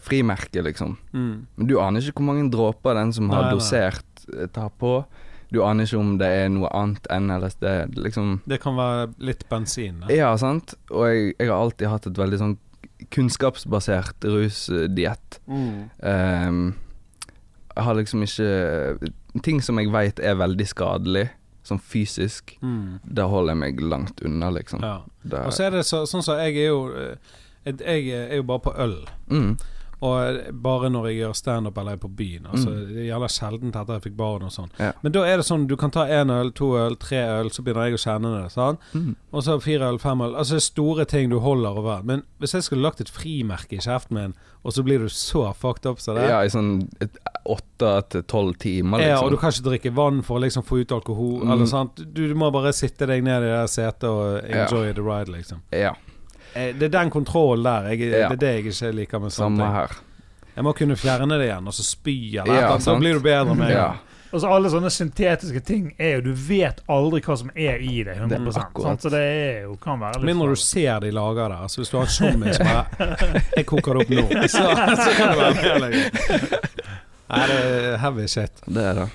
frimerke, 0.05 0.61
liksom. 0.67 0.99
Mm. 1.17 1.47
Men 1.57 1.67
du 1.71 1.79
aner 1.81 2.05
ikke 2.05 2.21
hvor 2.21 2.29
mange 2.35 2.51
dråper 2.53 2.99
den 2.99 3.13
som 3.17 3.31
har 3.33 3.47
Nei, 3.49 3.55
dosert, 3.57 4.27
nei. 4.29 4.47
tar 4.53 4.69
på. 4.81 4.99
Du 5.55 5.63
aner 5.65 5.87
ikke 5.89 6.01
om 6.01 6.15
det 6.21 6.29
er 6.43 6.49
noe 6.53 6.69
annet 6.77 7.07
enn 7.15 7.31
LSD. 7.33 7.65
Liksom 8.05 8.41
Det 8.51 8.59
kan 8.61 8.77
være 8.77 9.09
litt 9.25 9.45
bensin. 9.49 10.01
Da. 10.03 10.11
Ja, 10.13 10.33
sant. 10.41 10.75
Og 10.91 11.07
jeg, 11.09 11.35
jeg 11.39 11.49
har 11.49 11.57
alltid 11.63 11.89
hatt 11.93 12.09
et 12.11 12.19
veldig 12.21 12.41
sånn 12.43 12.57
kunnskapsbasert 13.15 14.25
rusdiett. 14.25 15.41
Mm. 15.47 15.89
Um, 16.01 16.75
jeg 17.75 17.85
har 17.89 17.97
liksom 17.99 18.23
ikke 18.27 19.13
Ting 19.43 19.59
som 19.67 19.81
jeg 19.81 19.89
veit 19.91 20.21
er 20.23 20.37
veldig 20.39 20.63
skadelig, 20.71 21.25
sånn 21.67 21.81
fysisk, 21.83 22.53
Mm. 22.63 23.01
da 23.03 23.25
holder 23.27 23.51
jeg 23.51 23.59
meg 23.59 23.81
langt 23.83 24.21
unna, 24.23 24.51
liksom. 24.55 24.81
Ja. 24.85 25.01
Og 25.41 25.51
så 25.53 25.65
er 25.67 25.71
det 25.75 25.81
så, 25.89 26.05
sånn 26.07 26.23
som 26.23 26.39
jeg 26.39 26.55
er 26.61 26.69
jo 26.69 26.85
Jeg 27.65 28.09
er 28.31 28.37
jo 28.37 28.43
bare 28.43 28.59
på 28.61 28.75
øl. 28.79 28.99
mm, 29.31 29.57
Og 30.05 30.37
bare 30.61 30.91
når 30.91 31.07
jeg 31.09 31.17
gjør 31.23 31.33
standup 31.39 31.79
eller 31.79 31.93
er 31.93 31.97
på 31.97 32.09
byen. 32.17 32.47
Altså, 32.53 32.69
Mm. 32.69 32.89
Det 32.95 33.05
gjelder 33.07 33.29
sjelden 33.33 33.69
etter 33.69 33.93
jeg 33.95 34.03
fikk 34.03 34.17
barn 34.19 34.43
og 34.43 34.51
sånn. 34.53 34.69
Ja. 34.79 34.91
Men 35.03 35.13
da 35.13 35.23
er 35.25 35.37
det 35.39 35.47
sånn 35.47 35.67
du 35.67 35.77
kan 35.77 35.91
ta 35.91 36.05
én 36.05 36.29
øl, 36.31 36.51
to 36.53 36.75
øl, 36.77 36.97
tre 36.97 37.17
øl, 37.41 37.49
så 37.49 37.63
begynner 37.65 37.87
jeg 37.89 37.95
å 37.95 38.03
kjenne 38.05 38.43
det. 38.43 38.51
Sånn? 38.53 38.77
mm. 38.93 39.15
Og 39.33 39.43
så 39.47 39.57
fire 39.63 39.89
øl, 39.89 39.99
fem 39.99 40.21
øl. 40.21 40.35
Altså 40.37 40.51
det 40.59 40.61
er 40.61 40.67
store 40.67 41.05
ting 41.07 41.31
du 41.31 41.39
holder 41.41 41.79
over. 41.79 42.03
Men 42.05 42.23
hvis 42.39 42.53
jeg 42.53 42.63
skulle 42.65 42.83
lagt 42.83 43.01
et 43.01 43.09
frimerke 43.09 43.73
i 43.73 43.79
kjeften 43.81 44.13
min, 44.19 44.35
og 44.65 44.73
så 44.73 44.83
blir 44.85 44.99
du 44.99 45.09
så 45.09 45.55
fucked 45.57 45.87
up 45.87 46.01
som 46.01 46.17
det 46.17 46.29
Ja, 46.29 46.43
i 46.45 46.49
sånn 46.53 46.89
åtte 47.47 48.09
til 48.11 48.23
tolv 48.25 48.59
timer, 48.59 49.01
Ja, 49.01 49.07
liksom. 49.15 49.25
og 49.25 49.31
du 49.31 49.37
kan 49.37 49.51
ikke 49.53 49.69
drikke 49.71 49.95
vann 49.95 50.23
for 50.23 50.39
å 50.39 50.43
liksom 50.43 50.65
få 50.65 50.81
ut 50.81 50.93
alkohol. 50.93 51.45
Mm. 51.45 51.53
Eller 51.53 51.67
sant? 51.67 51.97
Du, 51.97 52.29
du 52.29 52.35
må 52.35 52.51
bare 52.53 52.73
sitte 52.73 53.07
deg 53.07 53.23
ned 53.25 53.43
i 53.43 53.47
det 53.47 53.69
setet 53.71 54.05
og 54.05 54.43
Ja. 54.49 54.65
enjoy 54.67 54.93
the 54.93 55.03
ride, 55.03 55.29
liksom. 55.33 55.61
ja, 55.73 55.93
Det 56.55 56.83
er 56.83 56.89
den 57.01 57.11
kontrollen 57.11 57.65
der. 57.65 57.91
Jeg, 57.93 58.01
Ja. 58.11 58.29
Det 58.29 58.37
er 58.39 58.43
det 58.47 58.55
jeg 58.55 58.65
ikke 58.65 58.93
liker 58.95 59.19
med 59.21 59.31
sånne 59.31 59.59
samme 59.59 59.65
ting. 59.65 59.75
her. 59.75 59.97
Jeg 60.55 60.65
må 60.65 60.73
kunne 60.79 60.97
fjerne 60.97 61.39
det 61.39 61.49
igjen, 61.49 61.67
og 61.67 61.73
så 61.75 61.83
spy 61.83 62.37
eller 62.39 62.55
Ja. 62.61 62.77
Da 62.79 62.95
blir 62.99 63.15
du 63.15 63.21
bedre 63.21 63.55
med 63.55 63.67
en 63.71 63.77
Ja. 63.77 63.87
gang. 63.89 63.99
Og 64.35 64.41
så 64.41 64.49
alle 64.51 64.69
sånne 64.69 64.91
syntetiske 64.91 65.61
ting 65.65 65.95
er 65.99 66.17
jo 66.17 66.21
Du 66.23 66.33
vet 66.35 66.81
aldri 66.91 67.21
hva 67.21 67.37
som 67.39 67.51
er 67.55 67.77
i 67.79 68.03
det. 68.03 68.17
100 68.19 68.45
Det 68.45 68.55
sant? 68.83 69.01
Så 69.03 69.11
det 69.11 69.21
er 69.21 69.63
jo, 69.63 69.77
kan 69.77 70.01
være 70.01 70.15
litt 70.19 70.25
Mindre 70.25 70.49
du 70.49 70.57
ser 70.57 71.01
de 71.01 71.11
lager 71.13 71.49
det. 71.49 71.59
Altså 71.63 71.79
Hvis 71.81 71.91
du 71.91 71.97
har 71.99 72.05
en 72.05 72.11
tjommis 72.11 72.57
som 72.57 72.67
bare 72.67 73.43
Jeg 73.57 73.67
koker 73.67 73.95
det 73.95 74.03
opp 74.03 74.11
nå. 74.11 74.43
Så, 74.49 74.59
så 74.59 75.11
kan 75.15 75.29
det 75.29 75.39
være 75.39 75.55
mer 75.55 75.91
Liksom. 75.91 76.11
Nei, 77.31 77.47
det 77.47 77.61
er 77.93 77.97
heavy 77.99 78.27
shit. 78.27 78.51
Det 78.67 78.83
er 78.85 78.95
det. 78.95 79.09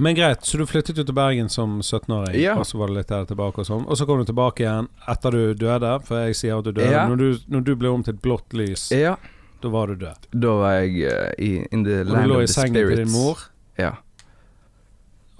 Men 0.00 0.16
greit, 0.16 0.44
så 0.48 0.56
du 0.60 0.64
flyttet 0.68 0.96
jo 0.96 1.04
til 1.04 1.16
Bergen 1.16 1.50
som 1.52 1.78
17-åring, 1.84 2.38
Ja. 2.40 2.54
og 2.56 2.64
så 2.68 2.78
var 2.80 2.88
det 2.88 2.96
litt 3.02 3.10
der 3.12 3.26
tilbake 3.28 3.60
og 3.60 3.66
sånn. 3.68 3.82
Og 3.86 3.98
så 4.00 4.06
kom 4.08 4.22
du 4.22 4.24
tilbake 4.30 4.64
igjen 4.64 4.88
etter 5.12 5.30
du 5.36 5.42
døde, 5.60 5.90
for 6.08 6.24
jeg 6.24 6.38
sier 6.38 6.56
at 6.58 6.64
du 6.64 6.72
døde. 6.72 6.88
Ja. 6.94 7.02
Når, 7.10 7.16
du, 7.20 7.38
når 7.52 7.64
du 7.68 7.74
ble 7.76 7.92
om 7.92 8.02
til 8.06 8.14
et 8.16 8.22
blått 8.24 8.56
lys, 8.56 8.88
Ja, 8.96 9.16
da 9.60 9.68
var 9.68 9.92
du 9.92 9.98
død. 10.00 10.30
da 10.32 10.54
var 10.62 10.78
jeg 10.80 11.04
uh, 11.04 11.32
i 11.38 11.50
in 11.70 11.84
the 11.84 12.00
Og 12.00 12.14
du 12.16 12.32
lå 12.32 12.40
i 12.42 12.48
sengen 12.48 12.74
til 12.80 12.96
din 13.04 13.12
mor. 13.12 13.38
Ja. 13.76 13.92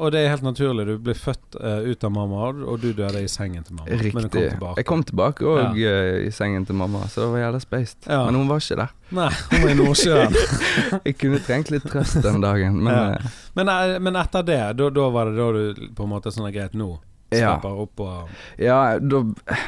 Og 0.01 0.13
det 0.15 0.23
er 0.25 0.31
helt 0.33 0.45
naturlig. 0.47 0.87
Du 0.89 0.95
ble 1.05 1.13
født 1.15 1.57
uh, 1.61 1.83
ut 1.85 2.05
av 2.09 2.13
mamma, 2.15 2.47
og 2.65 2.79
du 2.81 2.89
døde 2.97 3.21
i 3.21 3.29
sengen 3.29 3.65
til 3.67 3.75
mamma. 3.77 3.91
Men 3.91 4.01
du 4.01 4.07
kom 4.11 4.23
Riktig. 4.25 4.45
tilbake. 4.55 4.77
Jeg 4.81 4.87
kom 4.89 5.03
tilbake 5.05 5.45
òg 5.45 5.77
ja. 5.77 5.91
uh, 5.93 6.21
i 6.25 6.31
sengen 6.33 6.65
til 6.69 6.79
mamma, 6.81 7.03
så 7.13 7.27
det 7.27 7.29
var 7.35 7.43
jævla 7.45 7.61
spaced. 7.67 7.99
Ja. 8.09 8.23
Men 8.31 8.39
hun 8.41 8.49
var 8.49 8.63
ikke 8.65 8.79
der. 8.81 8.95
Nei, 9.19 9.29
hun 9.51 9.65
var 9.67 9.75
i 9.75 9.77
Nordsjøen. 9.83 10.39
Jeg 11.11 11.17
kunne 11.21 11.43
trengt 11.45 11.71
litt 11.75 11.85
trøst 11.91 12.21
den 12.25 12.41
dagen, 12.45 12.81
men 12.87 12.95
Ja. 12.95 13.05
eh, 13.19 13.39
men, 13.61 13.71
men 14.09 14.17
etter 14.23 14.47
det, 14.47 14.59
da, 14.81 15.07
var 15.13 15.29
det 15.31 15.37
da 15.37 15.49
du 15.59 15.87
på 15.99 16.07
en 16.09 16.13
måte 16.17 16.33
sånn 16.33 16.49
er 16.49 16.55
greit 16.57 16.75
nå? 16.79 16.93
ja. 17.35 17.53
Opp 17.63 18.01
og 18.03 18.31
Ja, 18.59 18.99
da 18.99 19.21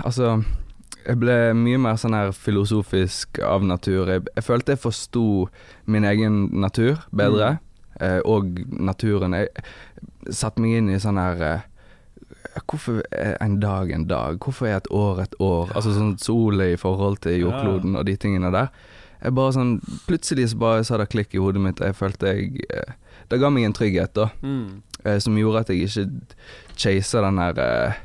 Altså 0.03 0.33
Jeg 1.07 1.19
ble 1.23 1.37
mye 1.55 1.79
mer 1.79 1.95
sånn 2.01 2.15
her 2.17 2.33
filosofisk 2.35 3.39
av 3.43 3.63
natur. 3.67 4.09
Jeg, 4.11 4.25
jeg 4.37 4.45
følte 4.47 4.75
jeg 4.77 4.81
forsto 4.83 5.25
min 5.91 6.05
egen 6.07 6.49
natur 6.63 7.01
bedre, 7.11 7.57
eh, 8.01 8.21
og 8.25 8.55
naturen. 8.71 9.35
Jeg, 9.35 9.51
satte 10.31 10.63
meg 10.63 10.79
inn 10.79 10.91
i 10.93 11.01
sånn 11.03 11.21
her 11.21 11.45
eh, 11.47 11.69
Hvorfor 12.69 13.01
er 13.17 13.39
en 13.41 13.59
dag 13.63 13.91
en 13.95 14.05
dag? 14.11 14.37
Hvorfor 14.43 14.69
er 14.69 14.77
et 14.77 14.91
år 14.93 15.23
et 15.23 15.37
år? 15.41 15.71
Altså 15.73 15.95
sånn 15.97 16.19
solet 16.21 16.75
i 16.75 16.81
forhold 16.81 17.23
til 17.25 17.39
jordkloden 17.47 17.97
og 17.97 18.05
de 18.09 18.17
tingene 18.21 18.51
der. 18.53 18.69
Jeg 19.23 19.37
bare 19.39 19.55
sånn 19.57 19.75
Plutselig 20.09 20.51
så 20.53 20.61
bare 20.61 20.85
sa 20.85 20.99
det 21.01 21.09
klikk 21.13 21.37
i 21.37 21.41
hodet 21.41 21.63
mitt, 21.65 21.81
og 21.81 21.89
jeg 21.89 21.97
følte 21.99 22.33
jeg 22.35 22.65
eh, 22.69 22.97
Det 23.31 23.41
ga 23.41 23.51
meg 23.53 23.69
en 23.69 23.77
trygghet, 23.77 24.15
da 24.19 24.29
mm. 24.43 24.83
eh, 25.05 25.19
som 25.23 25.39
gjorde 25.39 25.65
at 25.65 25.73
jeg 25.73 25.87
ikke 25.87 26.09
chaser 26.77 27.25
den 27.25 27.41
der 27.41 28.01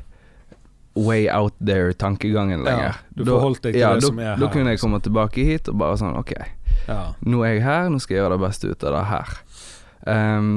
way 0.98 1.28
out 1.30 1.54
there-tankegangen 1.62 2.64
lenger. 2.64 2.82
Ja, 2.82 2.94
du 3.14 3.24
forholdt 3.28 3.62
deg 3.62 3.76
til 3.76 3.82
ja, 3.82 3.92
det 3.94 4.02
da, 4.02 4.10
som 4.10 4.18
er 4.18 4.32
her. 4.32 4.40
Da 4.42 4.50
kunne 4.50 4.74
jeg 4.74 4.80
komme 4.82 5.00
tilbake 5.04 5.44
hit 5.46 5.70
og 5.70 5.78
bare 5.78 5.98
sånn 6.00 6.16
OK, 6.18 6.34
Ja. 6.88 6.98
nå 7.22 7.44
er 7.46 7.54
jeg 7.54 7.64
her, 7.66 7.90
nå 7.92 8.00
skal 8.02 8.16
jeg 8.16 8.22
gjøre 8.24 8.34
det 8.34 8.42
beste 8.46 8.72
ut 8.72 8.86
av 8.88 8.96
det 8.96 9.04
her. 9.12 9.36
Ehm, 10.14 10.52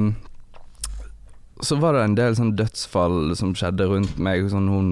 så 1.62 1.76
var 1.80 1.94
det 1.94 2.02
en 2.04 2.14
del 2.18 2.34
sånn 2.34 2.54
dødsfall 2.58 3.34
som 3.38 3.52
skjedde 3.54 3.86
rundt 3.86 4.18
meg. 4.18 4.48
Sånn 4.50 4.68
hun, 4.68 4.88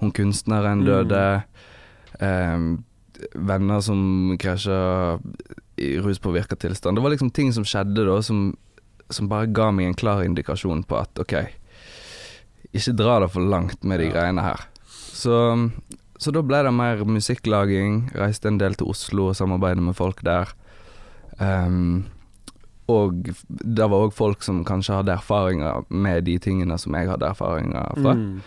hun 0.00 0.12
kunstneren 0.12 0.82
Mm. 0.82 0.86
døde. 0.86 1.44
Ehm, 2.20 2.84
venner 3.34 3.80
som 3.80 4.36
krasja 4.38 5.18
i 5.78 5.96
ruspåvirka 6.02 6.56
tilstand. 6.58 6.96
Det 6.96 7.02
var 7.02 7.10
liksom 7.14 7.32
ting 7.32 7.52
som 7.52 7.64
skjedde 7.64 8.04
da, 8.06 8.20
som, 8.22 8.56
som 9.10 9.28
bare 9.28 9.46
ga 9.52 9.70
meg 9.72 9.86
en 9.86 9.94
klar 9.94 10.22
indikasjon 10.24 10.84
på 10.84 11.00
at 11.00 11.18
OK, 11.18 11.32
ikke 12.74 12.94
dra 12.96 13.20
det 13.20 13.30
for 13.32 13.40
langt 13.44 13.82
med 13.84 14.00
de 14.00 14.06
Ja. 14.06 14.12
greiene 14.12 14.42
her. 14.42 14.60
Så, 14.86 15.70
så 16.18 16.32
da 16.32 16.42
ble 16.42 16.62
det 16.64 16.72
mer 16.74 17.04
musikklaging. 17.04 18.10
Reiste 18.14 18.48
en 18.48 18.58
del 18.58 18.74
til 18.74 18.86
Oslo 18.88 19.28
og 19.30 19.36
samarbeidet 19.36 19.82
med 19.82 19.94
folk 19.96 20.22
der. 20.22 20.48
Ehm, 21.40 22.04
og 22.90 23.28
det 23.48 23.86
var 23.86 24.08
òg 24.08 24.14
folk 24.14 24.42
som 24.42 24.64
kanskje 24.66 24.98
hadde 24.98 25.14
erfaringer 25.14 25.84
med 25.88 26.26
de 26.26 26.34
tingene 26.42 26.78
som 26.80 26.94
jeg 26.98 27.10
hadde 27.12 27.28
erfaringer 27.30 27.94
fra. 28.00 28.16
Mm. 28.18 28.40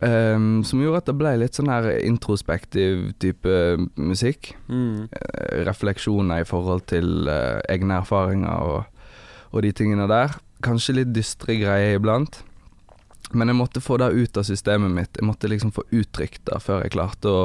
Um, 0.00 0.62
som 0.64 0.80
gjorde 0.80 1.02
at 1.02 1.08
det 1.10 1.16
ble 1.20 1.32
litt 1.42 1.58
sånn 1.58 1.68
her 1.68 1.90
introspektiv 1.98 3.10
type 3.20 3.56
musikk. 4.00 4.54
Mm. 4.70 5.10
Eh, 5.12 5.58
refleksjoner 5.68 6.40
i 6.40 6.46
forhold 6.48 6.86
til 6.88 7.28
uh, 7.28 7.60
egne 7.68 7.98
erfaringer 8.00 8.64
og, 8.64 9.10
og 9.50 9.66
de 9.66 9.74
tingene 9.76 10.06
der. 10.08 10.38
Kanskje 10.64 11.00
litt 11.02 11.12
dystre 11.12 11.58
greier 11.60 11.98
iblant. 11.98 12.40
Men 13.36 13.52
jeg 13.52 13.58
måtte 13.58 13.82
få 13.84 13.98
det 14.00 14.08
ut 14.14 14.40
av 14.40 14.46
systemet 14.48 14.94
mitt. 14.94 15.20
Jeg 15.20 15.26
måtte 15.28 15.50
liksom 15.50 15.74
få 15.74 15.84
uttrykt 15.92 16.46
det 16.48 16.62
før 16.64 16.86
jeg 16.86 16.94
klarte 16.96 17.30
å 17.30 17.42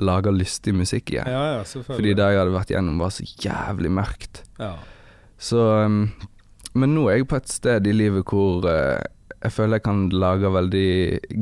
lage 0.00 0.32
lystig 0.32 0.72
musikk 0.74 1.12
igjen. 1.12 1.28
Ja, 1.28 1.58
ja. 1.58 1.84
Fordi 1.84 2.14
det 2.16 2.30
jeg 2.32 2.40
hadde 2.40 2.54
vært 2.56 2.72
gjennom 2.72 3.02
var 3.02 3.12
så 3.12 3.26
jævlig 3.28 3.92
mørkt. 3.92 4.42
ja. 4.62 4.72
Så 5.40 5.60
um, 5.86 6.02
Men 6.76 6.92
nå 6.94 7.06
er 7.10 7.20
jeg 7.20 7.30
på 7.30 7.38
et 7.40 7.48
sted 7.50 7.86
i 7.88 7.94
livet 7.96 8.28
hvor 8.28 8.66
eh, 8.70 9.00
jeg 9.40 9.54
føler 9.56 9.78
jeg 9.78 9.84
kan 9.86 10.02
lage 10.12 10.50
veldig 10.52 10.90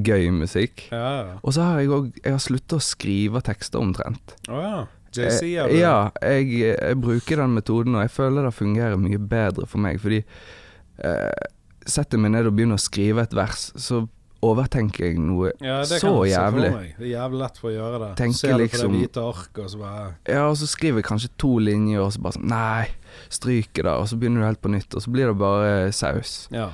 gøy 0.07 0.29
musikk. 0.39 0.85
Ja. 0.95 1.39
Og 1.43 1.57
så 1.57 1.65
har 1.67 1.81
jeg 1.83 1.91
òg 1.97 2.13
Jeg 2.23 2.31
har 2.37 2.45
sluttet 2.45 2.77
å 2.79 2.85
skrive 2.85 3.43
tekster 3.45 3.83
omtrent. 3.83 4.37
Å 4.47 4.63
ja. 4.63 4.79
JC 5.17 5.43
Eh, 5.49 5.55
er? 5.65 5.73
Ja, 5.75 5.97
jeg, 6.23 6.51
jeg 6.63 6.99
bruker 7.01 7.41
den 7.43 7.57
metoden, 7.57 7.97
og 7.97 8.05
jeg 8.05 8.13
føler 8.15 8.47
det 8.47 8.55
fungerer 8.55 9.01
mye 9.01 9.19
bedre 9.19 9.67
for 9.67 9.83
meg. 9.83 9.99
Fordi 10.03 10.21
eh, 10.23 11.49
setter 11.89 12.19
jeg 12.19 12.23
meg 12.23 12.37
ned 12.37 12.49
og 12.51 12.55
begynner 12.59 12.79
å 12.79 12.85
skrive 12.85 13.25
et 13.25 13.35
vers, 13.37 13.71
så 13.81 14.05
overtenker 14.43 15.05
jeg 15.09 15.19
noe 15.19 15.51
Ja, 15.61 15.81
så 15.85 15.99
jævlig. 16.29 16.71
Det 16.99 17.07
er 17.09 17.13
jævlig 17.17 17.41
lett 17.43 17.59
for 17.59 17.71
å 17.71 17.75
gjøre 17.75 17.99
det. 18.05 18.11
Tenker 18.21 18.39
Ser 18.39 18.53
det 18.57 18.71
liksom- 18.71 18.93
på 18.93 18.93
det 18.93 19.01
hvite 19.09 19.25
arket, 19.29 19.65
og 19.65 19.71
så 19.71 19.79
bare 19.79 20.15
Ja, 20.29 20.49
og 20.49 20.57
så 20.57 20.67
skriver 20.67 20.97
jeg 21.03 21.05
kanskje 21.05 21.29
to 21.39 21.59
linjer, 21.59 22.01
og 22.01 22.13
så 22.13 22.23
bare 22.23 22.33
sånn 22.33 22.45
Nei, 22.49 22.89
stryker 23.29 23.83
det, 23.83 23.93
og 23.93 24.07
så 24.09 24.17
begynner 24.19 24.41
du 24.41 24.47
helt 24.47 24.63
på 24.63 24.71
nytt, 24.71 24.95
og 24.95 25.03
så 25.03 25.11
blir 25.11 25.27
det 25.27 25.39
bare 25.39 25.91
saus. 25.93 26.49
Ja. 26.53 26.71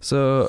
Så 0.00 0.48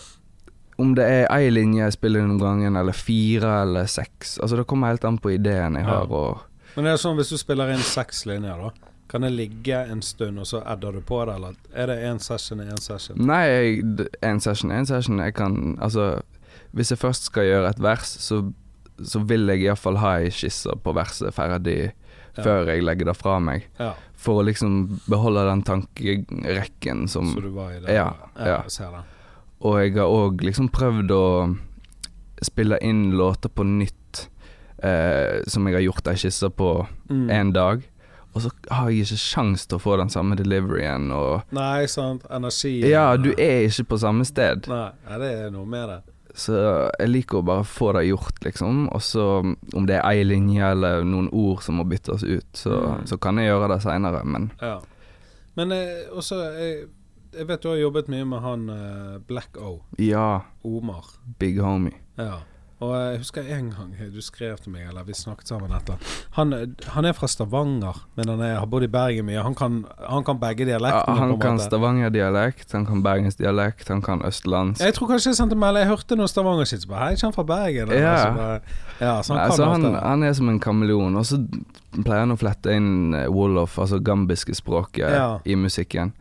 om 0.80 0.94
det 0.96 1.06
er 1.06 1.28
ei 1.32 1.50
linje 1.50 1.84
jeg 1.84 1.94
spiller 1.94 2.22
noen 2.22 2.40
gangen, 2.40 2.76
eller 2.78 2.94
fire 2.94 3.62
eller 3.64 3.86
seks 3.86 4.38
Altså 4.40 4.58
Det 4.58 4.68
kommer 4.68 4.88
helt 4.88 5.06
an 5.06 5.18
på 5.18 5.32
ideen 5.34 5.74
jeg 5.76 5.86
Ja. 5.86 6.00
har, 6.00 6.12
og 6.12 6.40
Men 6.76 6.86
er 6.88 6.92
det 6.92 7.00
sånn 7.02 7.18
hvis 7.18 7.30
du 7.30 7.38
spiller 7.38 7.70
inn 7.72 7.80
seks 7.80 8.26
linjer, 8.26 8.58
da? 8.58 8.70
Kan 9.10 9.22
det 9.22 9.32
ligge 9.32 9.90
en 9.90 10.02
stund, 10.02 10.38
og 10.38 10.46
så 10.46 10.62
adder 10.66 10.92
du 10.92 11.02
på 11.02 11.26
det, 11.26 11.36
eller 11.36 11.54
er 11.74 11.86
det 11.88 12.04
én 12.04 12.20
session 12.20 12.60
og 12.60 12.68
én 12.68 12.80
session? 12.80 13.16
Nei, 13.18 13.80
én 13.82 14.08
en 14.22 14.40
session 14.40 14.70
én 14.70 14.80
en 14.80 14.86
session. 14.86 15.18
Jeg 15.20 15.34
kan 15.34 15.78
Altså, 15.82 16.22
hvis 16.74 16.90
jeg 16.92 16.98
først 17.00 17.24
skal 17.32 17.44
gjøre 17.48 17.70
et 17.70 17.80
vers, 17.82 18.08
så, 18.22 18.42
så 19.04 19.20
vil 19.28 19.48
jeg 19.48 19.64
iallfall 19.68 19.98
ha 20.02 20.18
ei 20.20 20.30
skisse 20.34 20.74
på 20.84 20.94
verset 20.98 21.34
ferdig 21.34 21.92
Ja. 22.38 22.44
før 22.44 22.68
jeg 22.70 22.84
legger 22.86 23.06
det 23.06 23.16
fra 23.18 23.40
meg. 23.42 23.64
Ja, 23.80 23.94
For 24.14 24.42
å 24.42 24.46
liksom 24.46 25.00
beholde 25.10 25.42
den 25.48 25.64
tankerekken 25.66 27.08
som 27.10 27.32
så 27.34 27.42
du 27.42 27.50
var 27.50 27.72
i 27.74 27.80
det? 27.80 27.94
Ja, 27.96 28.12
ja. 28.38 28.60
jeg 28.64 28.72
ser 28.72 28.92
det. 28.94 29.04
Og 29.66 29.80
jeg 29.82 29.96
har 29.98 30.06
òg 30.14 30.44
liksom 30.46 30.70
prøvd 30.70 31.10
å 31.16 31.24
spille 32.46 32.78
inn 32.86 33.12
låter 33.18 33.50
på 33.50 33.66
nytt, 33.66 34.28
eh, 34.84 35.42
som 35.50 35.66
jeg 35.66 35.74
har 35.80 35.86
gjort 35.88 36.08
ei 36.12 36.16
skisse 36.22 36.50
på 36.54 36.88
Mm. 37.10 37.30
én 37.32 37.54
dag. 37.54 37.82
Og 38.36 38.42
så 38.44 38.52
har 38.70 38.90
jeg 38.92 39.06
ikke 39.08 39.18
sjans 39.18 39.66
til 39.66 39.78
å 39.78 39.82
få 39.82 39.98
den 39.98 40.10
samme 40.10 40.36
deliveryen 40.36 41.10
og 41.12 41.42
Nei, 41.52 41.86
sant. 41.88 42.24
Energi 42.30 42.82
Ja, 42.88 43.16
du 43.18 43.32
er 43.32 43.66
ikke 43.66 43.88
på 43.88 43.98
samme 43.98 44.26
sted. 44.26 44.68
Nei, 44.68 44.92
det 45.18 45.32
er 45.48 45.50
noe 45.50 45.66
med 45.66 45.90
det. 45.90 46.02
Så 46.38 46.54
jeg 47.00 47.10
liker 47.10 47.40
å 47.40 47.46
bare 47.48 47.64
få 47.66 47.94
det 47.98 48.04
gjort, 48.12 48.44
liksom. 48.46 48.84
Og 48.94 49.02
så 49.02 49.24
om 49.74 49.86
det 49.90 49.96
er 49.98 50.06
ei 50.12 50.24
linje 50.24 50.62
eller 50.72 51.02
noen 51.04 51.32
ord 51.34 51.64
som 51.66 51.80
må 51.82 51.84
byttes 51.90 52.22
ut, 52.24 52.46
så, 52.54 52.76
Mm. 52.78 53.08
så 53.10 53.18
kan 53.20 53.38
jeg 53.42 53.50
gjøre 53.50 53.70
det 53.74 53.82
seinere, 53.82 54.24
men 54.26 54.52
Ja. 54.62 54.80
Men 55.56 55.72
eh, 55.72 56.06
også 56.14 56.36
jeg, 56.60 56.88
Jeg 57.34 57.48
vet 57.48 57.62
du 57.62 57.68
har 57.70 57.76
jobbet 57.78 58.08
mye 58.10 58.26
med 58.26 58.40
han 58.42 58.70
eh, 58.70 59.18
Black 59.28 59.58
O. 59.58 59.82
ja, 60.00 60.42
Omar. 60.64 61.06
big 61.40 61.58
homie. 61.60 61.94
Ja. 62.18 62.40
Og 62.78 62.92
jeg 62.94 63.18
husker 63.24 63.48
en 63.56 63.72
gang 63.74 63.94
du 64.14 64.20
skrev 64.22 64.60
til 64.62 64.70
meg, 64.70 64.84
eller 64.92 65.06
vi 65.08 65.16
snakket 65.18 65.50
sammen 65.50 65.72
etter. 65.74 65.98
Han, 66.36 66.52
han 66.94 67.08
er 67.10 67.16
fra 67.18 67.26
Stavanger, 67.26 68.04
men 68.14 68.30
han 68.30 68.44
er, 68.46 68.52
har 68.60 68.68
bodd 68.70 68.86
i 68.86 68.90
Bergen 68.94 69.26
mye. 69.26 69.42
Han 69.42 69.56
kan, 69.58 69.80
han 69.98 70.22
kan 70.28 70.38
begge 70.38 70.62
Ja, 70.68 70.76
dialektene. 70.76 71.16
Ja, 71.16 71.16
han 71.24 71.34
kan. 71.42 71.58
Stavanger-dialekt, 71.58 72.76
han 72.78 72.86
kan 72.86 73.02
bergensdialekt, 73.02 73.90
han 73.90 74.04
kan 74.06 74.22
østlandsk. 74.30 74.84
Jeg 74.86 74.94
tror 74.94 75.10
kanskje 75.10 75.34
jeg 75.34 75.40
sendte 75.42 75.58
melding. 75.58 75.88
Jeg 75.88 75.92
hørte 75.96 76.20
noe 76.20 76.30
Stavanger-shit. 76.30 76.86
så 76.86 76.92
bare, 76.94 77.10
Hei, 77.10 77.18
han 77.24 77.34
fra 77.34 77.48
Bergen? 77.50 77.96
Ja. 77.98 78.14
Bare, 78.38 78.62
ja, 79.02 79.16
så 79.26 79.34
han 79.34 79.42
kan 79.50 79.58
så 79.58 79.72
han, 79.74 79.90
han 79.98 80.24
er 80.30 80.38
som 80.38 80.54
en 80.54 80.62
kameleon. 80.62 81.18
Og 81.18 81.26
så 81.26 81.42
pleier 81.98 82.28
han 82.28 82.36
å 82.36 82.38
flette 82.38 82.78
inn 82.78 83.18
eh, 83.18 83.26
wolof, 83.34 83.80
altså 83.82 83.98
gambiske 84.06 84.54
språket, 84.54 85.10
Ja. 85.18 85.40
i 85.50 85.58
musikken. 85.58 86.14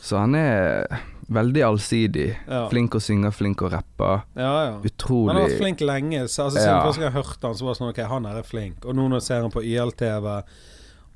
Så 0.00 0.16
han 0.16 0.32
er 0.34 0.86
veldig 1.30 1.62
allsidig. 1.66 2.28
Ja. 2.48 2.64
Flink 2.72 2.96
å 2.98 3.00
synge, 3.02 3.30
flink 3.34 3.62
å 3.62 3.70
rappe. 3.72 4.10
Ja, 4.34 4.50
ja. 4.66 4.74
Utrolig 4.84 5.30
Han 5.30 5.38
har 5.40 5.48
vært 5.48 5.62
flink 5.62 5.84
lenge. 5.86 6.24
Så, 6.28 6.48
altså, 6.48 6.58
siden 6.58 6.82
første 6.82 7.02
gang 7.04 7.08
jeg 7.10 7.16
hørte 7.20 7.46
han, 7.46 7.56
så 7.58 7.66
var 7.66 7.74
det 7.76 7.80
sånn 7.80 7.92
Ok, 7.92 8.02
han 8.14 8.28
her 8.30 8.40
er 8.42 8.48
flink. 8.50 8.84
Og 8.84 8.98
nå 8.98 9.06
når 9.08 9.22
jeg 9.22 9.28
ser 9.28 9.46
han 9.46 9.54
på 9.54 9.64
YLTV 9.66 10.28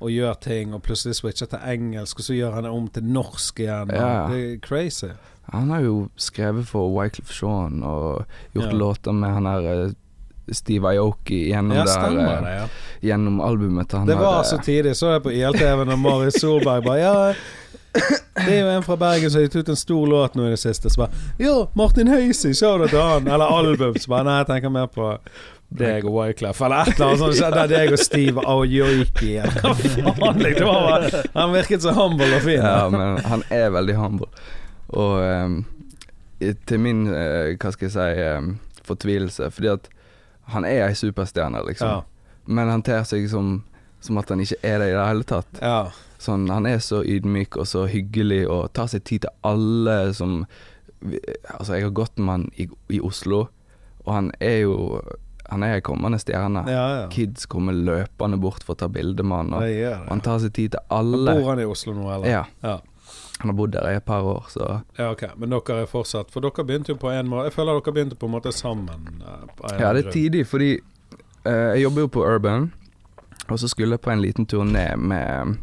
og 0.05 0.11
gjør 0.11 0.39
ting, 0.43 0.73
og 0.75 0.83
plutselig 0.83 1.15
switcher 1.15 1.47
til 1.51 1.67
engelsk, 1.71 2.19
og 2.19 2.27
så 2.27 2.35
gjør 2.35 2.57
han 2.57 2.65
det 2.67 2.71
om 2.75 2.87
til 2.91 3.05
norsk 3.15 3.61
igjen. 3.63 3.93
Ja. 3.95 4.09
Det 4.31 4.39
er 4.41 4.57
crazy. 4.63 5.11
Han 5.53 5.69
har 5.71 5.85
jo 5.85 5.93
skrevet 6.19 6.67
for 6.67 6.89
Wycliffe 6.91 7.33
Sean 7.33 7.83
og 7.85 8.25
gjort 8.55 8.73
låter 8.75 9.15
med 9.15 9.37
han 9.37 9.47
der 9.47 9.69
eh, 9.85 9.93
Steve 10.51 10.91
Aoki 10.91 11.45
gjennom, 11.51 11.77
Ja, 11.77 11.85
der, 11.85 12.17
eh, 12.19 12.41
det. 12.43 12.55
ja 12.59 12.67
gjennom 13.05 13.41
albumet 13.43 13.89
til 13.89 13.99
han 14.01 14.07
Det 14.09 14.17
var 14.17 14.39
der, 14.41 14.49
så 14.49 14.57
tidlig. 14.63 14.95
Så 14.97 15.11
jeg 15.13 15.23
på 15.25 15.33
ILTV 15.33 15.85
når 15.85 16.01
Marius 16.01 16.39
Solberg 16.41 16.85
bare 16.85 16.99
Ja, 16.99 17.15
det 18.45 18.51
er 18.51 18.59
jo 18.59 18.69
en 18.73 18.83
fra 18.83 18.95
Bergen 18.99 19.31
som 19.31 19.39
har 19.39 19.47
gitt 19.47 19.55
ut 19.55 19.69
en 19.69 19.79
stor 19.79 20.07
låt 20.07 20.35
nå 20.35 20.47
i 20.47 20.53
det 20.53 20.59
siste. 20.61 20.89
Som 20.89 21.05
bare 21.05 21.11
Ja, 21.41 21.67
Martin 21.73 22.07
Høisi, 22.11 22.53
sa 22.53 22.77
du 22.77 22.87
til 22.87 23.01
han? 23.01 23.27
Eller 23.27 23.45
album? 23.45 23.95
Så 23.99 24.11
bare 24.11 24.27
Nei, 24.27 24.37
jeg 24.41 24.49
tenker 24.51 24.73
mer 24.73 24.89
på 24.91 25.13
deg 25.75 26.05
og 26.05 26.17
Wyclef. 26.19 26.61
Eller 26.61 26.85
et 26.85 26.95
eller 26.95 27.07
annet 27.07 27.19
sånt. 27.23 27.37
Så 27.39 27.51
Det 27.53 27.63
er 27.63 27.71
deg 27.71 27.95
og 27.95 27.99
Steve 28.03 28.43
Aoyoiki. 28.45 29.31
Han 31.33 31.55
virket 31.55 31.83
så 31.83 31.95
humble 31.95 32.29
og 32.35 32.43
fin. 32.45 32.61
Ja, 32.61 32.89
men 32.93 33.19
han 33.25 33.45
er 33.53 33.71
veldig 33.75 33.97
humble. 33.99 34.29
Og 34.95 35.19
um, 35.23 35.59
til 36.39 36.79
min, 36.79 37.07
uh, 37.09 37.55
hva 37.57 37.73
skal 37.73 37.89
jeg 37.89 37.95
si, 37.95 38.25
um, 38.37 38.57
fortvilelse. 38.85 39.49
Fordi 39.51 39.71
at 39.73 39.89
han 40.53 40.67
er 40.67 40.87
ei 40.89 40.97
superstjerne, 40.97 41.63
liksom. 41.67 41.89
Ja. 41.89 42.01
Men 42.45 42.69
han 42.69 42.83
ter 42.85 43.01
seg 43.09 43.25
som, 43.31 43.63
som 44.03 44.19
at 44.21 44.29
han 44.29 44.43
ikke 44.43 44.59
er 44.61 44.83
det 44.83 44.91
i 44.91 44.97
det 44.97 45.07
hele 45.07 45.23
tatt. 45.27 45.63
ja. 45.63 45.85
Sånn, 46.17 46.47
han 46.49 46.65
er 46.65 46.77
så 46.79 47.01
ydmyk 47.03 47.57
og 47.57 47.67
så 47.67 47.85
hyggelig 47.91 48.45
og 48.49 48.73
tar 48.73 48.87
seg 48.87 49.03
tid 49.03 49.21
til 49.27 49.29
alle 49.43 50.13
som 50.13 50.45
Altså, 51.59 51.75
jeg 51.75 51.83
har 51.83 51.91
gått 51.93 52.17
med 52.17 52.31
han 52.31 52.45
i, 52.57 52.65
i 52.89 52.99
Oslo, 53.03 53.43
og 54.05 54.13
han 54.13 54.31
er 54.41 54.61
jo 54.63 55.01
Han 55.51 55.61
er 55.61 55.75
ei 55.75 55.81
kommende 55.85 56.17
stjerne. 56.17 56.63
ja, 56.67 56.85
ja. 57.01 57.07
Kids 57.13 57.45
kommer 57.45 57.73
løpende 57.77 58.39
bort 58.41 58.63
for 58.65 58.73
å 58.73 58.79
ta 58.79 58.87
bilde 58.89 59.21
med 59.23 59.37
han, 59.37 59.53
og 59.53 59.67
ja, 59.69 59.99
og 60.01 60.07
han 60.09 60.21
tar 60.25 60.39
seg 60.41 60.53
tid 60.57 60.71
til 60.73 60.79
alle. 60.89 61.35
Bor 61.37 61.51
han 61.51 61.59
i 61.61 61.67
Oslo 61.69 61.93
nå, 61.93 62.07
eller? 62.15 62.25
Ja, 62.31 62.45
Ja. 62.63 62.79
han 63.39 63.51
har 63.51 63.53
bodd 63.53 63.71
der 63.75 63.91
i 63.91 63.99
et 63.99 64.05
par 64.05 64.23
år, 64.25 64.47
så 64.49 64.81
Ja, 64.97 65.11
ok. 65.11 65.37
Men 65.37 65.49
dere 65.53 65.83
er 65.83 65.85
fortsatt 65.85 66.31
For 66.31 66.41
dere 66.41 66.65
begynte 66.65 66.89
jo 66.89 66.95
på 66.95 67.11
en 67.13 67.27
måte 67.29 67.51
Jeg 67.51 67.53
føler 67.53 67.77
dere 67.77 67.93
begynte 67.93 68.15
på 68.17 68.25
en 68.25 68.31
måte 68.31 68.51
sammen. 68.51 69.21
eh, 69.21 69.73
en 69.75 69.79
Ja, 69.79 69.93
det 69.93 70.05
er 70.07 70.11
tidlig, 70.11 70.47
fordi 70.47 70.79
uh, 71.45 71.75
jeg 71.75 71.83
jobber 71.83 72.01
jo 72.01 72.07
på 72.07 72.25
Urban, 72.25 72.71
og 73.49 73.59
så 73.59 73.67
skulle 73.69 73.91
jeg 73.93 74.01
på 74.01 74.09
en 74.11 74.21
liten 74.21 74.47
turné 74.47 74.95
med 74.97 75.57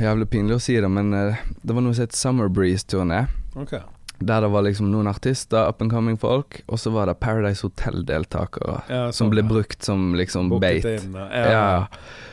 Jævlig 0.00 0.26
pinlig 0.32 0.56
å 0.56 0.62
si 0.62 0.74
det, 0.80 0.88
men 0.90 1.12
eh, 1.14 1.36
det 1.62 1.74
var 1.76 1.84
noe 1.84 1.94
som 1.94 2.02
het 2.06 2.16
Summer 2.18 2.48
Breeze-turné. 2.50 3.26
Okay. 3.56 3.80
Der 4.24 4.40
det 4.42 4.48
var 4.50 4.62
liksom 4.66 4.88
noen 4.90 5.06
artister, 5.10 5.68
up 5.68 5.82
and 5.82 5.90
coming 5.92 6.16
folk, 6.18 6.62
og 6.70 6.78
så 6.80 6.90
var 6.94 7.06
det 7.10 7.18
Paradise 7.22 7.62
Hotel-deltakere. 7.66 8.80
Ja, 8.90 9.04
Som 9.12 9.28
sånn, 9.28 9.32
ble 9.34 9.42
ja. 9.44 9.48
brukt 9.50 9.82
som 9.86 10.12
liksom 10.18 10.48
Booket 10.50 10.82
bait. 10.84 11.04
inn, 11.04 11.14
Ja. 11.14 11.86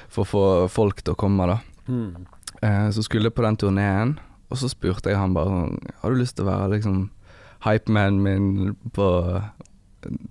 for 0.09 0.23
å 0.25 0.27
få 0.31 0.43
folk 0.69 1.01
til 1.03 1.13
å 1.13 1.17
komme, 1.17 1.47
da. 1.47 1.59
Hmm. 1.87 2.25
Eh, 2.61 2.89
så 2.93 3.03
skulle 3.03 3.29
jeg 3.29 3.35
på 3.35 3.43
den 3.45 3.57
turneen, 3.57 4.15
og 4.51 4.57
så 4.57 4.69
spurte 4.69 5.09
jeg 5.09 5.17
han 5.17 5.33
bare 5.33 5.47
sånn 5.47 5.77
Har 6.01 6.11
du 6.11 6.17
lyst 6.19 6.35
til 6.35 6.45
å 6.45 6.51
være 6.51 6.71
liksom 6.75 7.09
hypemanen 7.63 8.21
min 8.21 8.75
på 8.93 9.07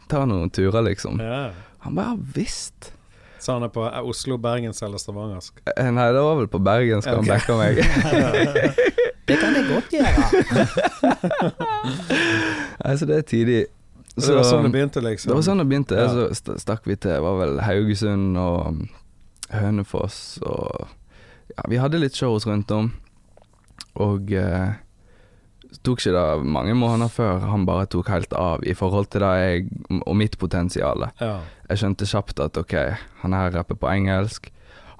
Ta 0.08 0.24
noen 0.26 0.50
turer, 0.50 0.82
liksom. 0.82 1.20
ja. 1.22 1.52
Han 1.80 1.94
bare 1.94 2.10
ja 2.12 2.16
visst. 2.34 2.92
Så 3.40 3.54
han 3.56 3.64
er 3.64 3.70
på 3.72 3.82
eh, 3.88 4.00
Oslo, 4.04 4.36
Bergens 4.38 4.82
eller 4.84 5.00
Stavangersk? 5.00 5.62
Eh, 5.76 5.88
Nei, 5.96 6.08
det 6.12 6.20
var 6.26 6.36
vel 6.42 6.48
på 6.52 6.60
bergensk 6.60 7.08
han 7.08 7.22
Ok. 7.22 7.26
han 7.26 7.32
backe 7.32 7.56
meg. 7.56 7.74
det 9.30 9.36
kan 9.40 9.56
jeg 9.56 9.64
godt 9.70 9.88
gjøre. 9.96 10.22
Nei, 12.84 12.94
så 13.00 13.06
det 13.08 13.16
er 13.20 13.26
tidlig. 13.28 13.60
Så 14.16 14.32
det 14.32 14.36
var 14.40 14.46
sånn 14.48 14.66
det 14.66 14.72
begynte, 14.74 15.00
liksom? 15.04 15.30
det 15.30 15.36
var 15.38 15.44
sånn 15.46 15.62
det 15.62 15.66
begynte. 15.70 15.96
Ja. 16.00 16.08
Så 16.12 16.24
st- 16.36 16.58
stakk 16.60 16.88
vi 16.88 16.96
til 17.00 17.20
var 17.24 17.38
vel 17.40 17.60
Haugesund 17.64 18.36
og 18.40 18.56
um, 18.74 18.80
Hønefoss 19.54 20.18
og 20.46 20.88
Ja, 21.56 21.64
vi 21.70 21.80
hadde 21.82 21.98
litt 21.98 22.14
shows 22.18 22.44
rundt 22.46 22.70
om. 22.74 22.92
Og 23.98 24.30
eh, 24.38 24.76
tok 25.86 25.98
ikke 26.02 26.12
det 26.14 26.26
mange 26.46 26.76
måneder 26.78 27.10
før 27.10 27.40
han 27.50 27.64
bare 27.66 27.88
tok 27.90 28.10
helt 28.12 28.32
av 28.38 28.62
i 28.68 28.74
forhold 28.78 29.08
til 29.10 29.24
det 29.24 29.32
jeg 29.40 29.64
og 30.04 30.14
mitt 30.20 30.36
potensial. 30.38 31.08
Ja. 31.18 31.40
Jeg 31.70 31.78
skjønte 31.78 32.06
kjapt 32.10 32.40
at 32.42 32.56
ok, 32.58 32.74
han 33.22 33.32
her 33.36 33.52
rapper 33.54 33.78
på 33.78 33.88
engelsk. 33.92 34.50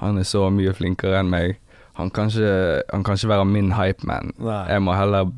Han 0.01 0.19
er 0.21 0.27
så 0.29 0.47
mye 0.55 0.73
flinkere 0.77 1.19
enn 1.21 1.31
meg. 1.33 1.57
Han 1.99 2.09
kan 2.15 2.31
ikke, 2.31 2.83
han 2.93 3.03
kan 3.05 3.19
ikke 3.19 3.29
være 3.33 3.45
min 3.51 3.73
hypeman. 3.77 4.31
Jeg 4.71 4.81
må 4.87 4.95
heller 4.97 5.33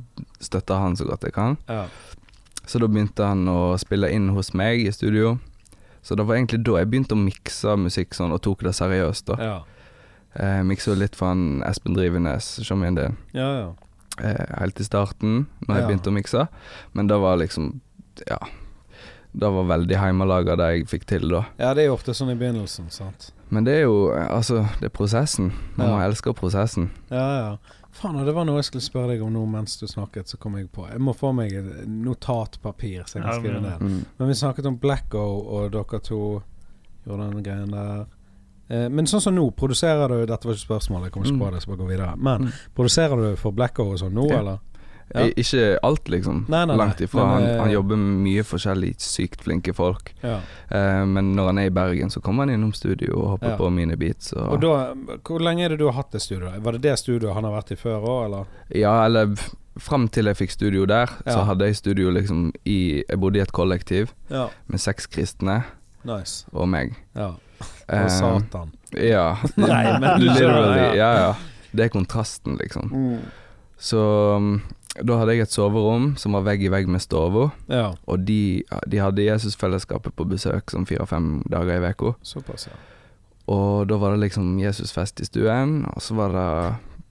støtte 0.45 0.77
han 0.79 0.95
så 0.99 1.07
godt 1.09 1.25
jeg 1.27 1.33
kan. 1.35 1.57
Ja. 1.69 1.87
Så 2.69 2.79
da 2.79 2.87
begynte 2.87 3.25
han 3.27 3.49
å 3.51 3.73
spille 3.81 4.11
inn 4.13 4.29
hos 4.37 4.53
meg 4.55 4.85
i 4.85 4.93
studio. 4.95 5.39
Så 6.03 6.15
det 6.19 6.27
var 6.29 6.37
egentlig 6.37 6.61
da 6.67 6.77
jeg 6.79 6.91
begynte 6.93 7.17
å 7.17 7.19
mikse 7.25 7.75
musikk 7.81 8.15
sånn, 8.15 8.33
og 8.35 8.43
tok 8.45 8.63
det 8.69 8.75
seriøst. 8.79 9.27
da 9.33 9.37
Ja. 9.43 9.59
Jeg 10.39 10.65
miksa 10.65 10.95
litt 10.97 11.17
for 11.17 11.29
han 11.29 11.63
Espen 11.67 11.95
Drivenes, 11.95 12.45
som 12.65 12.83
en 12.83 12.95
del, 12.95 13.17
Ja, 13.35 13.49
ja. 13.59 13.73
eh, 14.23 14.47
helt 14.61 14.81
i 14.81 14.85
starten, 14.85 15.47
når 15.69 15.77
jeg 15.77 15.87
begynte 15.89 16.11
å 16.11 16.15
mikse. 16.17 16.49
Men 16.95 17.07
det 17.09 17.19
var 17.21 17.37
liksom 17.37 17.81
Ja. 18.29 18.39
Det 19.35 19.49
var 19.49 19.65
veldig 19.65 19.97
hjemmelaga, 19.97 20.57
det 20.57 20.67
jeg 20.77 20.87
fikk 20.89 21.07
til 21.07 21.29
da. 21.31 21.45
ja, 21.59 21.73
det 21.75 21.85
er 21.85 21.87
jo 21.87 21.95
ofte 21.95 22.13
sånn 22.13 22.31
i 22.33 22.35
begynnelsen, 22.37 22.91
sant. 22.93 23.31
Men 23.51 23.65
det 23.65 23.73
er 23.79 23.83
jo 23.87 24.11
Altså, 24.13 24.67
det 24.81 24.85
er 24.91 24.97
prosessen. 24.97 25.53
Man 25.77 25.89
Ja. 25.89 25.95
må 25.97 26.03
elske 26.05 26.35
prosessen. 26.35 26.91
Ja, 27.11 27.39
ja. 27.39 27.57
Faen, 27.93 28.17
og 28.17 28.25
det 28.27 28.35
var 28.35 28.45
noe 28.45 28.57
jeg 28.57 28.65
skulle 28.65 28.83
spørre 28.83 29.09
deg 29.13 29.23
om 29.23 29.33
nå 29.33 29.47
mens 29.47 29.77
du 29.79 29.87
snakket, 29.87 30.27
så 30.29 30.39
kom 30.39 30.55
jeg 30.57 30.71
på. 30.73 30.87
Jeg 30.91 30.99
må 31.01 31.13
få 31.15 31.35
meg 31.35 31.53
et 31.53 31.87
notatpapir 31.89 33.05
så 33.07 33.19
jeg 33.19 33.25
kan 33.25 33.41
skrive 33.41 33.61
ned. 33.61 33.81
Mm. 33.81 34.05
Men 34.19 34.29
vi 34.29 34.35
snakket 34.35 34.67
om 34.67 34.79
Blacko, 34.81 35.23
og 35.49 35.73
dere 35.73 36.01
to 36.01 36.43
gjorde 37.07 37.31
den 37.33 37.43
greien 37.45 37.71
der. 37.71 38.07
Eh, 38.71 38.89
men 38.89 39.05
sånn 39.07 39.21
som 39.21 39.35
nå, 39.35 39.51
produserer 39.55 40.09
du 40.09 40.27
Dette 40.27 40.45
var 40.49 40.55
ikke 40.55 40.67
spørsmålet, 40.69 41.05
jeg 41.05 41.13
kommer 41.13 41.27
ikke 41.27 41.37
Mm. 41.39 41.45
på 41.47 41.51
det, 41.53 41.63
så 41.63 41.67
bare 41.69 41.77
gå 41.83 41.89
videre. 41.89 42.17
Men 42.17 42.41
Mm. 42.47 42.53
produserer 42.75 43.17
du 43.31 43.37
for 43.37 43.53
Blacko 43.53 43.93
og 43.93 43.99
sånn 43.99 44.13
nå, 44.15 44.29
Ja. 44.31 44.39
eller? 44.39 44.59
Ja. 45.15 45.27
Ikke 45.37 45.79
alt, 45.83 46.09
liksom. 46.09 46.45
Nei, 46.49 46.65
nei. 46.67 46.77
Langt 46.77 47.01
ifra. 47.05 47.25
Men, 47.27 47.33
han, 47.35 47.43
eh, 47.51 47.61
han 47.61 47.71
jobber 47.71 47.97
med 48.01 48.23
mye 48.25 48.43
forskjellig 48.49 48.95
sykt 48.99 49.43
flinke 49.45 49.75
folk. 49.77 50.15
Ja. 50.23 50.39
Uh, 50.73 51.05
men 51.07 51.35
når 51.37 51.47
han 51.51 51.59
er 51.59 51.67
i 51.69 51.71
Bergen, 51.75 52.11
så 52.11 52.21
kommer 52.25 52.47
han 52.47 52.55
innom 52.55 52.73
studio 52.73 53.19
og 53.19 53.27
hopper 53.35 53.51
Ja. 53.51 53.57
på 53.57 53.69
mine 53.71 53.97
beats. 53.97 54.33
Og, 54.33 54.53
Og 54.55 54.61
da, 54.63 54.95
hvor 55.27 55.41
lenge 55.45 55.65
er 55.65 55.69
det 55.75 55.79
du 55.79 55.85
har 55.91 55.93
hatt 55.99 56.13
det 56.13 56.23
studioet? 56.23 56.63
Var 56.63 56.73
det 56.73 56.81
det 56.83 56.99
studioet 56.99 57.35
han 57.35 57.45
har 57.45 57.53
vært 57.59 57.73
i 57.73 57.77
før 57.77 58.01
òg, 58.01 58.25
eller? 58.31 58.47
ja, 58.75 59.05
eller 59.05 59.35
fram 59.81 60.09
til 60.09 60.27
jeg 60.27 60.37
fikk 60.37 60.51
studio 60.53 60.87
der, 60.87 61.07
så 61.27 61.45
hadde 61.49 61.65
jeg 61.65 61.77
studio 61.77 62.11
liksom 62.13 62.53
i 62.69 63.05
Jeg 63.09 63.19
bodde 63.21 63.39
i 63.39 63.43
et 63.43 63.53
kollektiv 63.53 64.13
Ja. 64.31 64.49
med 64.69 64.81
seks 64.81 65.07
kristne 65.07 65.63
Nice. 66.05 66.47
og 66.53 66.69
meg. 66.69 66.95
Ja. 67.15 67.35
Og 67.89 68.05
Og 68.05 68.11
Satan. 68.11 68.73
ja. 68.97 69.37
Nei, 69.57 69.99
men 70.01 70.21
Literally. 70.21 70.79
ja. 70.79 70.95
Ja, 70.95 71.13
ja. 71.29 71.35
Det 71.75 71.85
er 71.85 71.89
kontrasten, 71.89 72.57
liksom. 72.61 72.91
Mm. 72.93 73.19
Så 73.79 73.99
um, 74.37 74.63
da 75.01 75.17
hadde 75.17 75.33
jeg 75.39 75.47
et 75.47 75.55
soverom 75.55 76.11
som 76.21 76.35
var 76.37 76.45
vegg 76.45 76.67
i 76.67 76.71
vegg 76.73 76.89
med 76.91 77.01
stua. 77.01 77.49
Ja, 77.73 77.93
Og 78.05 78.27
de, 78.29 78.63
de 78.87 79.01
hadde 79.01 79.25
Jesusfellesskapet 79.25 80.13
på 80.17 80.27
besøk 80.29 80.73
sånn 80.73 80.85
fire-fem 80.89 81.43
dager 81.49 81.81
i 81.81 81.93
uka. 81.93 82.15
ja. 82.69 82.77
Og 83.53 83.89
da 83.89 83.97
var 83.99 84.15
det 84.15 84.29
liksom 84.29 84.59
Jesusfest 84.61 85.21
i 85.21 85.27
stuen, 85.27 85.83
og 85.91 86.03
så 86.05 86.15
var 86.15 86.37
det 86.37 86.49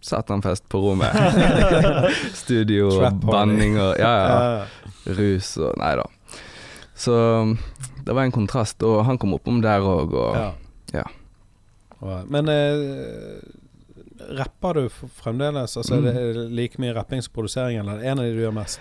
Satanfest 0.02 0.70
på 0.70 0.80
rommet. 0.82 1.14
Studio 2.44 2.88
og 2.90 3.20
banning 3.22 3.76
og 3.78 4.00
ja, 4.02 4.14
ja, 4.18 5.14
rus 5.18 5.54
og 5.62 5.76
Nei 5.78 5.92
da. 6.00 6.08
Så 6.98 7.14
det 8.06 8.14
var 8.14 8.26
en 8.26 8.34
kontrast, 8.34 8.82
og 8.86 9.04
han 9.06 9.20
kom 9.22 9.36
oppom 9.38 9.62
der 9.62 9.84
òg, 9.86 10.14
og 10.18 10.38
ja. 10.38 10.50
ja. 11.02 11.06
Men 12.30 12.50
eh, 12.50 13.42
rapper 14.38 14.74
du 14.74 14.90
fremdeles? 15.22 15.78
Altså 15.78 15.96
Mm. 16.02 16.08
Er 16.08 16.34
det 16.34 16.52
like 16.52 16.78
mye 16.82 16.94
rapping 16.96 17.22
som 17.22 17.34
produsering, 17.34 17.80
eller 17.80 17.94
er 17.94 17.98
det 18.02 18.08
en 18.12 18.20
av 18.20 18.26
de 18.26 18.34
du 18.36 18.42
gjør 18.46 18.54
mest? 18.54 18.80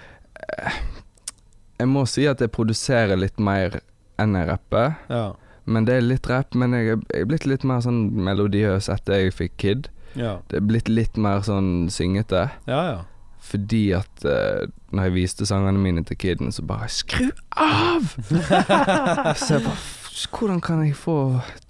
Jeg 1.81 1.89
må 1.89 2.07
si 2.09 2.27
at 2.29 2.41
jeg 2.41 2.53
produserer 2.53 3.17
litt 3.17 3.39
mer 3.41 3.81
enn 4.21 4.35
jeg 4.37 4.49
rapper. 4.51 4.97
Ja. 5.09 5.33
Men 5.71 5.85
det 5.87 5.95
er 5.97 6.01
litt 6.05 6.27
rapp, 6.29 6.55
men 6.55 6.73
jeg 6.73 6.99
er- 7.15 7.25
blitt 7.29 7.47
litt 7.47 7.65
mer 7.65 7.81
sånn 7.81 8.11
melodiøs 8.13 8.89
etter 8.93 9.15
jeg 9.15 9.33
fikk 9.35 9.57
Kid. 9.57 9.89
Ja, 10.17 10.39
Det 10.49 10.57
er 10.57 10.67
blitt 10.67 10.89
litt 10.89 11.17
mer 11.17 11.41
sånn 11.41 11.89
syngete. 11.91 12.51
ja. 12.67 12.83
ja. 12.93 13.01
Fordi 13.41 13.93
at 13.97 14.25
uh, 14.29 14.67
når 14.93 15.05
jeg 15.05 15.13
viste 15.15 15.47
sangene 15.47 15.79
mine 15.81 16.05
til 16.05 16.17
kiden, 16.17 16.53
så 16.53 16.63
bare 16.63 16.89
Skru 16.89 17.31
av! 17.57 18.03
så 19.41 19.55
jeg 19.57 19.65
bare 19.65 19.73
"F- 19.73 20.00
Hvordan 20.31 20.61
kan 20.61 20.81
jeg 20.85 20.95
få 20.99 21.15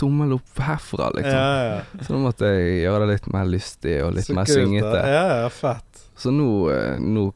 tommel 0.01 0.33
opp 0.39 0.61
herfra, 0.65 1.11
liksom? 1.17 1.37
ja, 1.37 1.65
ja. 1.65 2.05
Så 2.05 2.15
da 2.15 2.21
måtte 2.23 2.49
jeg 2.55 2.83
gjøre 2.85 3.07
det 3.07 3.09
litt 3.15 3.27
mer 3.35 3.45
lystig 3.51 3.97
og 4.05 4.15
litt 4.17 4.27
Så 4.27 4.37
mer 4.37 4.49
kult, 4.49 4.57
syngete. 4.57 5.03
Ja, 5.13 5.25
ja, 5.43 5.49
fett. 5.53 6.05
Så 6.21 6.33
nå, 6.35 6.47
eh, 6.73 6.99
nå 7.01 7.31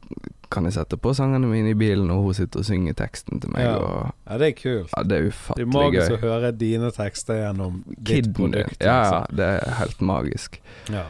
kan 0.53 0.67
jeg 0.67 0.75
sette 0.75 0.97
på 1.01 1.11
sangene 1.17 1.47
mine 1.49 1.71
i 1.73 1.77
bilen, 1.77 2.09
og 2.13 2.23
hun 2.27 2.35
sitter 2.37 2.61
og 2.61 2.67
synger 2.67 2.93
teksten 2.97 3.41
til 3.41 3.49
meg, 3.53 3.63
Ja. 3.65 3.75
og 3.77 4.11
Ja, 4.29 4.37
det 4.37 4.47
er 4.47 4.55
kult. 4.61 4.89
ja, 4.95 5.03
det 5.03 5.17
er 5.17 5.29
ufattelig 5.29 5.65
gøy. 5.65 5.71
Det 5.71 5.75
er 5.75 5.77
magisk 5.77 6.09
magisk 6.09 6.11
å 6.11 6.21
høre 6.27 6.51
dine 6.57 6.91
tekster 6.91 7.33
gjennom 7.41 7.83
ditt 7.97 8.33
produkt. 8.33 8.77
Ja, 8.81 8.99
liksom. 9.01 9.35
det 9.37 9.45
er 9.45 9.71
helt 9.81 10.01
magisk. 10.01 10.59
ja. 10.89 11.05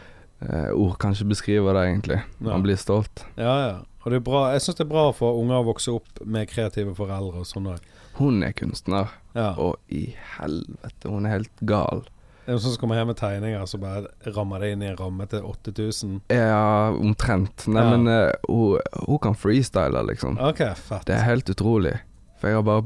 Uh, 0.46 0.70
ord 0.76 0.98
kan 1.00 1.14
ikke 1.16 1.30
beskrive 1.32 1.74
det, 1.74 1.84
egentlig. 1.90 2.22
Man 2.40 2.62
blir 2.62 2.76
stolt. 2.76 3.24
ja, 3.38 3.68
ja. 3.68 3.76
Og 4.06 4.12
det 4.14 4.20
er 4.20 4.26
bra. 4.26 4.42
Jeg 4.54 4.62
syns 4.62 4.78
det 4.78 4.86
er 4.86 4.92
bra 4.92 5.06
for 5.18 5.40
unger 5.42 5.64
å 5.64 5.66
vokse 5.66 5.94
opp 5.96 6.20
med 6.30 6.48
kreative 6.52 6.94
foreldre 6.98 7.42
og 7.42 7.48
sånn 7.50 7.72
òg. 7.74 7.80
Hun 8.20 8.44
er 8.46 8.54
kunstner, 8.56 9.10
Ja. 9.36 9.54
og 9.58 9.76
i 9.90 10.16
helvete, 10.38 11.10
hun 11.10 11.26
er 11.26 11.30
helt 11.40 11.52
gal. 11.66 12.06
Det 12.46 12.52
er 12.54 12.58
jo 12.60 12.60
sånn 12.62 12.76
som 12.76 12.82
kommer 12.84 12.96
hjem 13.00 13.08
med 13.08 13.18
tegninger, 13.18 13.66
så 13.66 13.80
bare 13.82 14.08
rammer 14.36 14.60
det 14.62 14.72
inn 14.76 14.84
i 14.84 14.86
en 14.92 14.96
ramme 15.00 15.26
til 15.28 15.42
8000. 15.42 16.22
Ja, 16.30 16.92
omtrent. 16.94 17.68
Nei, 17.68 17.82
Ja. 17.82 17.90
men 17.98 18.08
eh, 18.08 18.32
hun, 18.48 18.80
hun 19.08 19.18
kan 19.20 19.34
freestyle, 19.34 20.06
liksom. 20.06 20.38
OK, 20.40 20.62
fett. 20.78 21.06
Det 21.08 21.16
er 21.16 21.26
helt 21.26 21.50
utrolig. 21.50 22.00
For 22.40 22.48
jeg 22.50 22.56
har 22.56 22.64
bare 22.64 22.86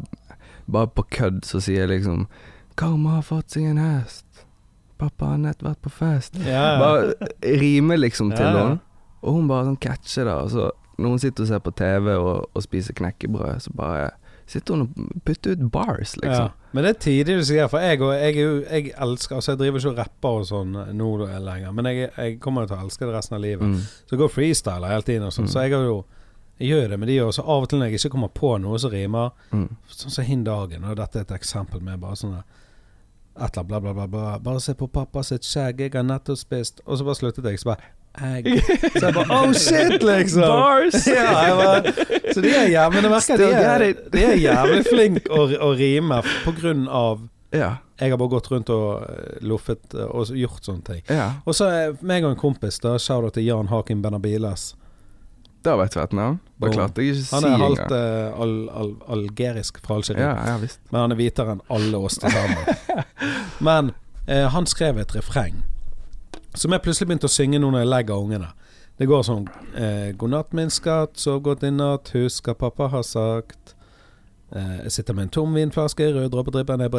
Bare 0.69 0.85
på 0.87 1.01
kødd 1.09 1.41
så 1.49 1.57
sier 1.59 1.87
jeg 1.87 1.89
liksom 1.89 2.27
Karma 2.77 3.15
har 3.15 3.23
fått 3.23 3.49
seg 3.49 3.63
en 3.71 3.77
hest. 3.81 4.45
Pappa 4.99 5.25
har 5.31 5.37
nett 5.41 5.63
vært 5.65 5.81
på 5.81 5.89
fest. 5.89 6.35
Ja. 6.45 6.77
Bare 6.77 7.15
rimer 7.41 7.97
liksom 7.97 8.29
til 8.35 8.45
ja. 8.45 8.51
henne. 8.53 8.79
Og 9.23 9.33
hun 9.33 9.47
bare 9.49 9.65
sånn 9.65 9.79
catcher 9.81 10.25
det. 10.29 10.35
Og 10.45 10.51
så 10.53 10.69
når 10.99 11.09
hun 11.15 11.19
sitter 11.23 11.43
og 11.45 11.47
ser 11.47 11.59
på 11.65 11.71
TV 11.79 12.13
og, 12.17 12.49
og 12.53 12.63
spiser 12.65 12.93
knekkebrød, 12.99 13.59
så 13.63 13.71
bare 13.75 14.09
sitter 14.49 14.73
hun 14.73 14.81
og 14.87 15.21
putter 15.25 15.51
ut 15.55 15.71
bars, 15.71 16.15
Ja. 16.23 16.29
liksom. 16.29 16.49
Men 16.73 16.83
det 16.85 16.89
er 16.89 16.99
tidlig 17.01 17.35
du 17.39 17.43
sier, 17.45 17.67
for 17.69 17.79
jeg, 17.81 17.99
jeg, 17.99 18.37
er 18.37 18.75
jeg 18.75 18.93
elsker 19.01 19.35
Altså, 19.35 19.51
jeg 19.51 19.59
driver 19.59 19.79
ikke 19.79 19.89
og 19.93 19.97
rapper 19.97 20.29
og 20.39 20.45
sånn 20.49 20.71
nå 20.97 21.09
lenger, 21.45 21.71
men 21.73 21.85
jeg, 21.85 22.09
jeg 22.17 22.39
kommer 22.41 22.65
til 22.69 22.77
å 22.77 22.83
elske 22.85 23.05
det 23.05 23.13
resten 23.15 23.35
av 23.37 23.41
livet. 23.41 23.67
Mm. 23.67 23.79
Så 24.05 24.15
jeg 24.15 24.19
går 24.23 24.33
freestyler 24.33 24.89
hele 24.93 25.05
tiden 25.05 25.23
og 25.29 25.33
sånn, 25.33 25.45
Mm. 25.45 25.53
så 25.53 25.65
jeg 25.65 25.73
har 25.77 25.85
jo 25.85 26.05
Jeg 26.59 26.67
gjør 26.73 26.89
det 26.89 26.97
med 26.99 27.07
de 27.07 27.17
også. 27.23 27.39
Av 27.47 27.61
og 27.63 27.69
til 27.69 27.79
når 27.79 27.85
jeg 27.87 27.93
ikke 28.01 28.09
kommer 28.17 28.27
på 28.35 28.49
noe 28.59 28.77
som 28.79 28.91
rimer, 28.91 29.29
Mm. 29.53 29.69
sånn 29.87 30.11
som 30.11 30.25
hin 30.25 30.43
dagen, 30.43 30.83
og 30.83 30.97
dette 30.97 31.15
er 31.15 31.21
et 31.21 31.31
eksempel 31.39 31.79
med 31.81 32.01
bare 32.01 32.15
sånn 32.19 32.33
et 32.35 32.43
eller 33.39 33.63
annet 33.63 33.67
bla, 33.67 33.79
bla, 33.79 33.93
bla, 33.93 34.07
bla. 34.07 34.39
Bare 34.39 34.59
se 34.59 34.73
på 34.73 34.89
pappa 34.91 35.23
sitt 35.23 35.43
skjegg, 35.47 35.79
jeg 35.79 35.93
har 35.93 36.03
nettopp 36.03 36.37
spist. 36.37 36.81
Og 36.85 36.97
så 36.99 37.05
bare 37.05 37.15
sluttet 37.15 37.45
jeg. 37.47 37.59
Så 37.59 37.69
bare 37.69 37.77
egg. 38.25 38.47
Så 38.99 39.03
jeg 39.05 39.15
bare 39.15 39.37
Oh 39.39 39.51
shit, 39.53 40.03
liksom! 40.03 40.45
Bars! 40.45 41.07
Ja, 41.19 41.27
jeg 41.45 41.57
bare, 41.59 41.93
så 42.33 42.41
de 42.43 42.53
er 42.55 42.67
jævlig 42.69 43.03
Det 43.03 43.11
merker 43.11 43.37
de 43.41 43.49
er, 43.51 43.85
de 44.13 44.23
er 44.23 44.39
jævlig 44.39 44.81
flinke 44.87 45.31
å, 45.33 45.45
å 45.67 45.69
rime 45.77 46.21
på 46.45 46.55
grunn 46.59 46.87
av 46.87 47.27
Ja. 47.55 47.77
Jeg 47.99 48.13
har 48.13 48.19
bare 48.21 48.31
gått 48.31 48.47
rundt 48.51 48.69
og 48.71 49.01
eh, 49.03 49.39
loffet 49.43 49.95
eh, 49.97 50.05
og 50.07 50.29
gjort 50.31 50.63
sånne 50.63 50.85
ting. 50.87 51.01
ja. 51.11 51.41
Og 51.43 51.57
så 51.57 51.67
er 51.67 51.97
meg 51.99 52.23
og 52.23 52.31
en 52.35 52.39
kompis, 52.39 52.77
da 52.79 52.93
shout 53.01 53.33
til 53.35 53.43
Jan 53.49 53.67
Hakim 53.73 54.03
Benabiles. 54.05 54.69
Da 55.65 55.75
vet 55.75 55.95
vi 55.95 56.01
et 56.01 56.13
navn. 56.15 56.39
Boom. 56.59 56.71
klarte 56.75 57.03
jeg 57.03 57.17
ikke 57.19 57.35
å 57.35 57.39
Han 57.39 57.47
er 57.49 57.63
halvt 57.63 57.91
uh, 57.91 57.97
eh, 57.97 58.41
al, 58.43 58.53
al, 58.81 58.93
algerisk 59.15 59.81
fra 59.83 59.97
Algerie. 59.99 60.23
Ja, 60.23 60.53
ja. 60.53 60.75
Men 60.91 61.01
han 61.01 61.15
er 61.15 61.19
hvitere 61.19 61.55
enn 61.55 61.65
alle 61.75 61.99
oss 61.99 62.19
til 62.19 62.31
sammen. 62.31 63.03
Men 63.67 63.91
eh, 64.27 64.47
han 64.53 64.67
skrev 64.69 65.01
et 65.03 65.15
refreng 65.15 65.59
som 66.55 66.71
jeg 66.71 66.81
plutselig 66.81 67.07
begynte 67.07 67.29
å 67.29 67.33
synge 67.33 67.59
nå 67.59 67.69
når 67.71 67.79
jeg 67.85 67.87
legger 67.93 68.23
ungene. 68.23 68.51
Det 68.99 69.07
går 69.07 69.21
sånn 69.23 69.45
eh, 69.75 70.11
God 70.19 70.29
natt, 70.33 70.53
min 70.53 70.69
skatt, 70.69 71.17
sov 71.19 71.41
godt 71.45 71.63
i 71.63 71.69
natt, 71.71 72.09
husk 72.13 72.49
hva 72.49 72.55
pappa 72.59 72.87
har 72.91 73.03
sagt. 73.07 73.75
Eh, 74.51 74.79
jeg 74.83 74.91
sitter 74.91 75.13
med 75.13 75.23
en 75.29 75.29
tom 75.29 75.53
vinflaske, 75.55 76.09
rød 76.13 76.31
dråpe 76.33 76.51
drypper 76.51 76.77
ned 76.81 76.91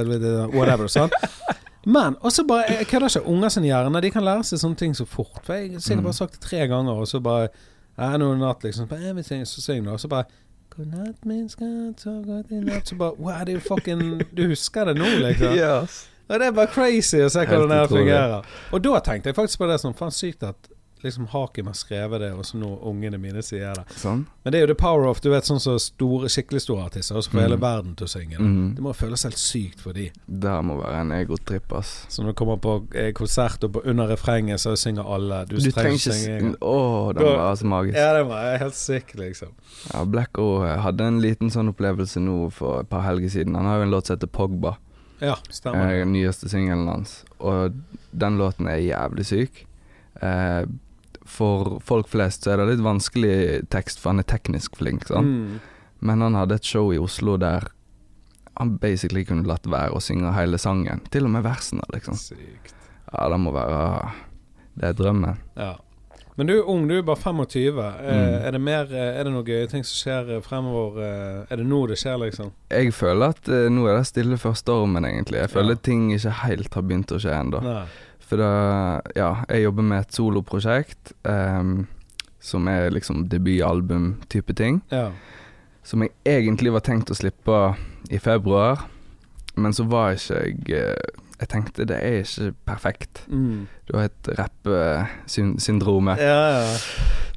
Whatever. 0.55 0.87
Sånn. 0.89 1.11
Men 1.87 2.17
og 2.21 2.33
så 2.33 2.45
bare 2.45 2.69
Jeg 2.69 2.87
kødder 2.91 3.09
ikke. 3.09 3.27
Unger 3.29 3.49
sin 3.49 3.65
hjerne 3.65 4.01
De 4.03 4.11
kan 4.11 4.25
lære 4.25 4.45
seg 4.45 4.59
sånne 4.61 4.77
ting 4.77 4.95
så 4.95 5.07
fort. 5.09 5.41
For 5.45 5.55
jeg 5.55 5.73
har 5.73 5.81
sikkert 5.81 5.99
Mm. 6.01 6.05
bare 6.05 6.13
sagt 6.13 6.33
det 6.33 6.41
tre 6.41 6.67
ganger, 6.69 6.93
og 6.93 7.07
så 7.09 7.21
bare 7.21 7.49
er 7.99 8.19
det 8.19 8.39
natt, 8.39 8.63
liksom. 8.65 8.89
Jeg 8.91 9.15
vil 9.15 9.25
synge, 9.25 9.47
så 9.47 9.61
synger 9.61 9.85
du, 9.85 9.91
og 9.91 10.01
så 10.01 10.09
bare 10.09 10.25
God 10.77 10.87
natt, 10.87 11.25
min 11.27 11.49
skatt, 11.49 12.01
sov 12.01 12.25
godt 12.25 12.51
i 12.53 12.61
natt. 12.61 12.87
Så 12.89 12.97
bare 12.97 13.13
Wow, 13.19 13.45
det 13.45 13.49
er 13.49 13.59
jo 13.61 13.61
fucking 13.69 14.23
Du 14.37 14.47
husker 14.49 14.85
det 14.85 14.97
nå, 14.97 15.05
liksom. 15.05 15.55
Yes. 15.61 16.07
Det 16.39 16.47
er 16.47 16.53
bare 16.53 16.66
crazy 16.70 17.18
å 17.24 17.31
se 17.31 17.45
hvordan 17.47 17.68
det 17.68 17.89
fungerer. 17.91 18.45
Og 18.72 18.83
da 18.83 19.01
tenkte 19.01 19.26
jeg 19.33 19.35
faktisk 19.37 19.59
på 19.59 19.66
det 19.70 19.81
som 19.83 19.95
faen 19.95 20.11
sykt 20.14 20.43
at 20.47 20.68
liksom 21.03 21.31
Hakim 21.33 21.64
har 21.64 21.72
skrevet 21.72 22.20
det, 22.20 22.28
og 22.37 22.45
så 22.45 22.59
nå 22.61 22.74
ungene 22.85 23.16
mine 23.16 23.41
sier 23.41 23.72
det. 23.72 23.87
Sånn. 23.97 24.26
Men 24.45 24.53
det 24.53 24.59
er 24.59 24.66
jo 24.66 24.74
the 24.74 24.76
power 24.76 25.07
of 25.09 25.22
Du 25.24 25.31
vet 25.31 25.45
sånn 25.49 25.59
som 25.59 25.78
store, 25.81 26.28
skikkelig 26.28 26.61
store 26.61 26.83
artister, 26.91 27.16
og 27.16 27.24
så 27.24 27.31
får 27.31 27.39
Mm. 27.39 27.43
hele 27.47 27.57
verden 27.57 27.95
til 27.97 28.05
å 28.07 28.11
synge. 28.11 28.37
Mm. 28.39 28.51
Mhm. 28.51 28.74
Det 28.76 28.83
må 28.85 28.93
føles 28.95 29.22
helt 29.24 29.39
sykt 29.41 29.81
for 29.81 29.93
de 29.95 30.11
Det 30.28 30.53
må 30.62 30.76
være 30.83 31.01
en 31.01 31.11
egotripp, 31.12 31.72
ass. 31.72 32.05
Så 32.11 32.20
når 32.22 32.26
du 32.26 32.33
kommer 32.35 32.59
på 32.61 32.74
eh, 32.95 33.12
konsert 33.12 33.64
og 33.64 33.72
på, 33.72 33.83
under 33.87 34.09
refrenget, 34.09 34.61
så 34.61 34.76
synger 34.76 35.09
alle. 35.09 35.47
Du, 35.49 35.57
Du 35.57 35.70
trenger 35.70 35.97
ikke 35.97 36.12
synge. 36.12 36.57
Å, 36.61 37.14
den 37.14 37.24
Da- 37.24 37.37
var 37.37 37.55
så 37.57 37.64
magisk. 37.64 37.97
Ja, 37.97 38.12
det 38.12 38.26
var 38.28 38.59
helt 38.59 38.74
sykt, 38.74 39.14
liksom. 39.16 39.49
Ja, 39.95 40.05
Black 40.05 40.37
O 40.39 40.61
hadde 40.61 41.01
en 41.01 41.20
liten 41.22 41.49
sånn 41.51 41.72
opplevelse 41.74 42.20
nå 42.20 42.53
for 42.53 42.81
et 42.81 42.91
par 42.91 43.01
helger 43.09 43.31
siden. 43.31 43.55
Han 43.57 43.64
har 43.64 43.78
jo 43.78 43.83
en 43.85 43.91
låt 43.91 44.05
som 44.07 44.16
heter 44.18 44.26
Pogba, 44.28 44.76
Ja, 45.21 45.37
stemmer. 45.53 45.93
eh, 45.93 46.05
nyeste 46.09 46.49
singelen 46.49 46.89
hans. 46.89 47.25
Og 47.39 47.75
den 48.11 48.39
låten 48.41 48.68
er 48.68 48.81
jævlig 48.83 49.27
syk. 49.29 49.66
Eh, 50.21 50.64
for 51.25 51.79
folk 51.85 52.09
flest 52.11 52.45
så 52.45 52.55
er 52.55 52.62
det 52.62 52.73
litt 52.75 52.85
vanskelig 52.85 53.68
tekst, 53.71 54.01
for 54.01 54.11
han 54.11 54.23
er 54.23 54.29
teknisk 54.29 54.77
flink. 54.81 55.05
Mm. 55.11 55.61
Men 56.01 56.21
han 56.25 56.35
hadde 56.35 56.57
et 56.59 56.64
show 56.64 56.91
i 56.93 56.99
Oslo 56.99 57.37
der 57.37 57.68
han 58.61 58.75
basically 58.81 59.23
kunne 59.25 59.47
latt 59.49 59.64
være 59.71 59.95
å 59.97 60.01
synge 60.05 60.33
hele 60.37 60.59
sangen. 60.61 61.01
Til 61.12 61.25
og 61.29 61.31
med 61.37 61.45
versene, 61.47 61.85
liksom. 61.95 62.16
Sykt. 62.18 62.75
Ja, 63.12 63.29
det 63.33 63.39
må 63.41 63.53
være 63.55 64.11
Det 64.77 64.89
er 64.91 64.93
drømmen. 64.99 65.39
Ja. 65.57 65.75
Men 66.39 66.47
du 66.47 66.53
er 66.59 66.68
ung, 66.68 66.87
du 66.89 66.95
er 66.99 67.03
bare 67.03 67.16
25. 67.16 67.78
Eh, 67.78 68.11
Mm. 68.11 68.47
er 68.47 68.51
det 68.51 68.61
mer 68.61 68.85
eh, 68.93 69.18
Er 69.20 69.24
det 69.24 69.33
noen 69.33 69.45
gøye 69.45 69.66
ting 69.68 69.83
som 69.85 69.97
skjer 69.99 70.37
eh, 70.37 70.41
fremover? 70.41 71.01
Er 71.51 71.57
det 71.57 71.66
nå 71.66 71.87
det 71.89 71.99
skjer, 71.99 72.16
liksom? 72.22 72.53
Jeg 72.70 72.93
føler 72.95 73.28
at 73.35 73.47
nå 73.70 73.87
er 73.89 73.97
det 73.99 74.07
stille 74.07 74.39
før 74.39 74.55
stormen, 74.57 75.05
egentlig. 75.05 75.39
Jeg 75.41 75.51
føler 75.51 75.70
Ja. 75.76 75.83
ting 75.83 76.11
ikke 76.12 76.31
helt 76.47 76.74
har 76.74 76.83
begynt 76.83 77.12
å 77.12 77.18
skje 77.20 77.35
ennå. 77.41 77.87
For 78.20 78.37
da, 78.37 79.01
ja, 79.16 79.45
jeg 79.49 79.64
jobber 79.64 79.83
med 79.83 79.99
et 80.01 80.12
soloprosjekt 80.14 81.12
um, 81.24 81.87
som 82.41 82.68
er 82.68 82.91
liksom 82.91 83.28
debutalbum-type 83.28 84.55
ting. 84.55 84.83
Ja. 84.93 85.11
Som 85.83 86.03
jeg 86.03 86.12
egentlig 86.24 86.72
var 86.72 86.81
tenkt 86.81 87.11
å 87.11 87.16
slippe 87.18 87.74
i 88.11 88.18
februar, 88.18 88.85
men 89.57 89.72
så 89.72 89.85
var 89.89 90.14
ikke 90.14 90.45
jeg 90.45 90.70
eh, 90.70 90.95
Jeg 91.41 91.49
tenkte 91.49 91.86
det 91.88 91.97
er 91.97 92.20
ikke 92.20 92.53
perfekt. 92.68 93.24
Mm. 93.28 93.66
Du 93.88 93.97
har 93.97 94.11
et 94.11 94.28
rapp-syndromet. 94.38 96.20
ja, 96.20 96.61
ja. 96.61 96.76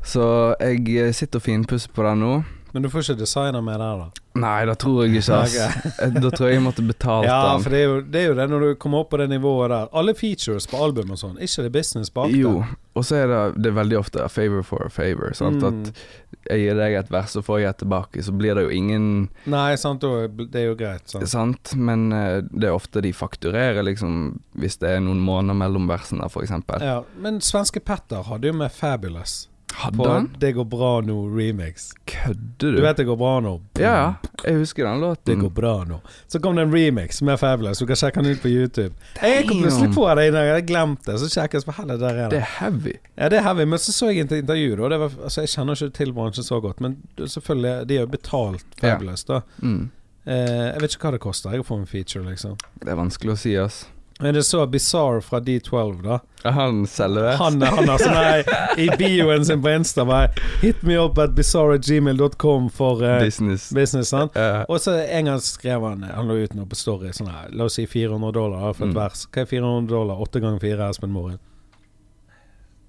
Så 0.03 0.55
jeg 0.59 1.15
sitter 1.15 1.39
og 1.39 1.45
finpusser 1.45 1.89
på 1.95 2.03
det 2.03 2.17
nå. 2.19 2.33
Men 2.73 2.81
du 2.81 2.89
får 2.89 3.03
ikke 3.05 3.19
designer 3.19 3.61
med 3.61 3.77
der, 3.77 3.99
da? 4.01 4.23
Nei, 4.41 4.63
det 4.65 4.73
tror 4.81 5.03
jeg 5.03 5.19
ikke, 5.19 5.35
ass. 5.43 5.57
Da 6.23 6.29
tror 6.33 6.47
jeg 6.49 6.55
jeg 6.57 6.63
måtte 6.65 6.81
betalt 6.81 7.27
Ja, 7.27 7.35
den. 7.51 7.61
for 7.61 7.69
det 7.69 7.81
er, 7.83 7.83
jo, 7.85 7.99
det 8.01 8.21
er 8.23 8.31
jo 8.31 8.37
det 8.39 8.47
når 8.49 8.63
du 8.65 8.69
kommer 8.81 9.03
opp 9.03 9.11
på 9.11 9.19
det 9.21 9.27
nivået 9.29 9.69
der. 9.69 9.91
Alle 9.93 10.15
features 10.17 10.65
på 10.71 10.79
album 10.81 11.13
og 11.13 11.19
sånn, 11.21 11.35
ikke 11.37 11.67
det 11.67 11.71
business 11.75 12.09
bak 12.09 12.33
det? 12.33 12.39
Jo, 12.41 12.55
og 12.97 13.05
så 13.05 13.19
er 13.21 13.29
det, 13.29 13.43
det 13.61 13.69
er 13.69 13.77
veldig 13.77 13.99
ofte 14.01 14.25
a 14.25 14.31
favor 14.33 14.65
for 14.65 14.87
a 14.87 14.89
favor. 14.89 15.37
Sant? 15.37 15.61
Mm. 15.61 15.85
At 15.85 16.49
jeg 16.49 16.65
gir 16.65 16.81
deg 16.81 16.97
et 17.03 17.13
vers, 17.13 17.37
så 17.37 17.45
får 17.45 17.61
jeg 17.61 17.69
et 17.75 17.81
tilbake. 17.85 18.25
Så 18.25 18.33
blir 18.41 18.57
det 18.57 18.65
jo 18.65 18.73
ingen 18.73 19.07
Nei, 19.53 19.69
sant, 19.77 20.01
det 20.01 20.65
er 20.65 20.69
jo 20.71 20.75
greit. 20.81 21.05
Sant? 21.13 21.29
Sant? 21.29 21.75
Men 21.77 22.09
eh, 22.09 22.41
det 22.49 22.71
er 22.71 22.73
ofte 22.73 23.05
de 23.05 23.13
fakturerer, 23.13 23.85
liksom, 23.85 24.39
hvis 24.57 24.81
det 24.81 24.97
er 24.97 25.05
noen 25.05 25.21
måneder 25.21 25.61
mellom 25.61 25.85
versene, 25.93 26.25
f.eks. 26.25 26.57
Ja, 26.81 27.03
men 27.21 27.37
svenske 27.45 27.85
Petter 27.85 28.25
hadde 28.33 28.49
jo 28.49 28.57
med 28.65 28.73
Fabulous 28.73 29.43
Hadde 29.73 29.97
på 29.97 30.07
han? 30.07 30.29
'Det 30.39 30.51
går 30.55 30.65
bra 30.69 31.01
nå' 31.01 31.27
remix. 31.37 31.91
Kødder 32.05 32.37
Du 32.57 32.71
du? 32.75 32.81
vet 32.81 32.97
'Det 32.97 33.05
går 33.05 33.17
bra 33.17 33.39
nå'? 33.41 33.59
Ja, 33.79 33.93
ja. 33.95 34.13
Jeg 34.45 34.55
husker 34.59 34.83
den 34.85 34.99
Det 35.01 35.07
låten. 35.07 35.39
går 35.41 35.49
bra 35.49 35.83
nå. 35.83 35.99
Så 36.27 36.39
kom 36.41 36.55
det 36.55 36.61
en 36.63 36.71
remix 36.73 37.21
med 37.21 37.39
Fabulous. 37.39 37.79
Du 37.79 37.85
kan 37.85 37.95
sjekke 37.95 38.21
den 38.23 38.31
ut 38.31 38.41
på 38.41 38.47
YouTube. 38.49 38.93
Jeg 39.21 39.47
kom 39.47 39.61
plutselig 39.61 39.93
på 39.95 40.15
det 40.15 40.23
jeg 40.33 40.33
hadde 40.33 40.67
glemt 40.67 41.05
det. 41.05 41.19
Så 41.19 41.29
sjekket 41.29 41.53
jeg 41.53 41.65
på 41.65 41.71
heller 41.81 41.97
der 41.97 42.09
er 42.09 42.29
Det 42.29 42.29
det. 42.29 42.39
er 42.39 42.45
heavy. 42.59 42.93
Ja, 43.17 43.29
det 43.29 43.37
er 43.39 43.43
heavy. 43.43 43.65
Men 43.65 43.79
så 43.79 43.91
så 43.91 44.09
jeg 44.13 44.19
et 44.19 44.31
intervju. 44.31 44.75
Da. 44.75 44.89
Det 44.89 44.99
var, 44.99 45.09
altså, 45.23 45.41
jeg 45.41 45.49
kjenner 45.49 45.73
ikke 45.75 45.93
til 45.93 46.13
bransjen 46.13 46.43
så 46.43 46.59
godt, 46.61 46.81
men 46.81 46.97
selvfølgelig, 47.17 47.87
de 47.89 47.95
har 47.97 48.05
jo 48.05 48.07
betalt 48.07 48.65
Ja. 48.83 48.97
Da. 49.27 49.39
Mm. 49.61 49.89
Eh, 50.25 50.33
jeg 50.73 50.81
vet 50.81 50.95
ikke 50.95 51.07
hva 51.07 51.11
det 51.11 51.19
koster 51.19 51.51
jeg 51.51 51.59
å 51.59 51.63
få 51.65 51.79
en 51.79 51.85
feature, 51.85 52.23
liksom. 52.29 52.55
Det 52.79 52.87
er 52.89 52.95
vanskelig 52.95 53.31
å 53.33 53.37
si, 53.37 53.55
ass. 53.57 53.87
Men 54.23 54.33
det 54.37 54.43
så 54.47 54.63
Bizarre 54.71 55.21
fra 55.21 55.39
D12, 55.43 56.01
da. 56.05 56.17
Er 56.47 56.51
han 56.55 56.81
seriøs? 56.87 57.37
Han, 57.39 57.61
han 57.61 57.89
altså, 57.91 58.09
nei, 58.11 58.43
i 58.83 58.87
bioen 58.99 59.45
sin 59.47 59.61
på 59.63 59.69
Insta 59.71 60.03
bare 60.07 60.31
Hit 60.61 60.81
me 60.83 60.97
up 60.99 61.17
at 61.23 61.35
bizarre.gmail.com 61.37 62.69
for 62.73 63.03
uh, 63.03 63.19
Business. 63.21 63.69
business, 63.75 64.09
sant? 64.11 64.35
Ja. 64.35 64.63
Og 64.67 64.81
så 64.83 64.97
en 65.05 65.29
gang 65.31 65.39
skrev 65.43 65.83
han 65.87 66.03
Han 66.07 66.27
lå 66.31 66.39
ut 66.43 66.55
noe 66.57 66.67
på 66.71 66.75
Story 66.79 67.11
sånn 67.15 67.31
her 67.31 67.51
La 67.55 67.67
oss 67.69 67.77
si 67.79 67.85
400 67.87 68.31
dollar 68.35 68.73
for 68.73 68.87
et 68.87 68.93
Mm. 68.93 68.97
vers. 68.99 69.25
Hva 69.31 69.41
er 69.45 69.51
400 69.53 69.87
dollar? 69.93 70.19
8 70.27 70.39
ganger 70.43 70.59
4 70.63 70.89
Espen 70.89 71.13
Morin. 71.15 71.39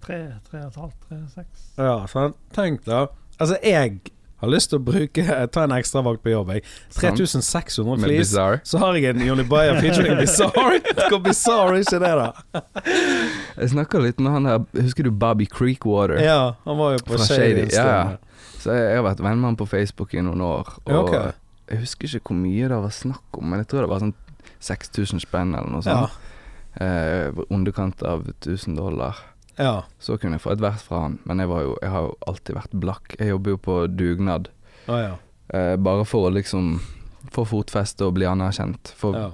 Tre, 0.05 0.19
tre 0.51 0.61
og 0.61 0.67
et 0.73 0.81
halvt, 0.83 0.97
tre, 1.09 1.19
seks. 1.33 1.63
Ja, 1.81 1.95
sant? 2.11 2.37
Tenk 2.53 2.83
da. 2.85 3.07
Altså, 3.41 3.57
jeg 3.65 4.01
har 4.45 4.53
lyst 4.53 4.73
til 4.73 4.81
å 4.81 4.85
bruke 4.85 5.39
ta 5.55 5.65
en 5.67 5.75
ekstravakt 5.77 6.23
på 6.25 6.33
jobb. 6.33 6.53
Jeg. 6.57 6.65
3600 6.97 8.05
flis. 8.05 8.35
Så 8.69 8.81
har 8.83 8.99
jeg 8.99 9.15
en 9.15 9.25
Johnny 9.27 9.47
Bayer 9.49 9.81
featuring 9.81 10.19
Bizarre. 10.21 10.81
Hvor 11.11 11.23
bizarre 11.25 11.79
er 11.79 11.85
ikke 11.85 12.01
det, 12.03 12.13
da? 12.21 12.65
Jeg 13.59 13.73
snakka 13.75 14.03
litt 14.03 14.21
med 14.23 14.35
han 14.35 14.49
her 14.49 14.65
Husker 14.79 15.07
du 15.07 15.11
Bobby 15.11 15.47
Creekwater? 15.51 16.19
Ja, 16.23 16.55
han 16.65 16.79
var 16.81 16.97
jo 16.97 17.03
på 17.07 17.17
Fra 17.17 17.29
Shady. 17.29 17.69
Ja, 17.75 17.87
ja. 17.87 18.45
Så 18.61 18.73
jeg, 18.73 18.85
jeg 18.89 19.01
har 19.01 19.07
vært 19.07 19.23
venn 19.25 19.41
med 19.41 19.53
han 19.53 19.59
på 19.61 19.69
Facebook 19.69 20.15
i 20.17 20.23
noen 20.25 20.41
år. 20.45 20.77
Og 20.89 21.01
okay. 21.03 21.35
jeg 21.71 21.85
husker 21.85 22.19
ikke 22.19 22.33
hvor 22.33 22.41
mye 22.41 22.71
det 22.71 22.79
var 22.87 22.95
snakk 22.95 23.41
om, 23.41 23.51
men 23.51 23.61
jeg 23.63 23.73
tror 23.73 23.85
det 23.85 23.91
var 23.93 24.05
sånn 24.05 24.15
6000 24.65 25.25
spenn 25.25 25.53
eller 25.57 25.73
noe 25.73 25.85
Ja. 25.85 26.05
sånt. 26.07 26.21
Eh, 26.75 27.45
underkant 27.55 28.03
av 28.03 28.25
1000 28.41 28.75
dollar. 28.75 29.21
Ja. 29.59 29.83
Så 29.99 30.17
kunne 30.19 30.33
jeg 30.39 30.41
få 30.45 30.53
et 30.53 30.61
vers 30.61 30.83
fra 30.83 31.01
han, 31.07 31.19
men 31.25 31.39
jeg, 31.39 31.49
var 31.49 31.63
jo, 31.63 31.77
jeg 31.83 31.91
har 31.91 32.01
jo 32.09 32.17
alltid 32.27 32.55
vært 32.57 32.75
blakk. 32.81 33.17
Jeg 33.19 33.29
jobber 33.29 33.51
jo 33.51 33.57
på 33.57 33.79
dugnad, 33.97 34.49
Ah, 34.89 34.99
ja. 35.01 35.15
eh, 35.55 35.77
bare 35.77 36.05
for 36.05 36.29
å 36.29 36.35
liksom 36.35 36.81
få 37.35 37.45
fotfeste 37.49 38.05
og 38.07 38.15
bli 38.15 38.27
anerkjent. 38.29 38.93
For 38.97 39.15
Ja. 39.17 39.31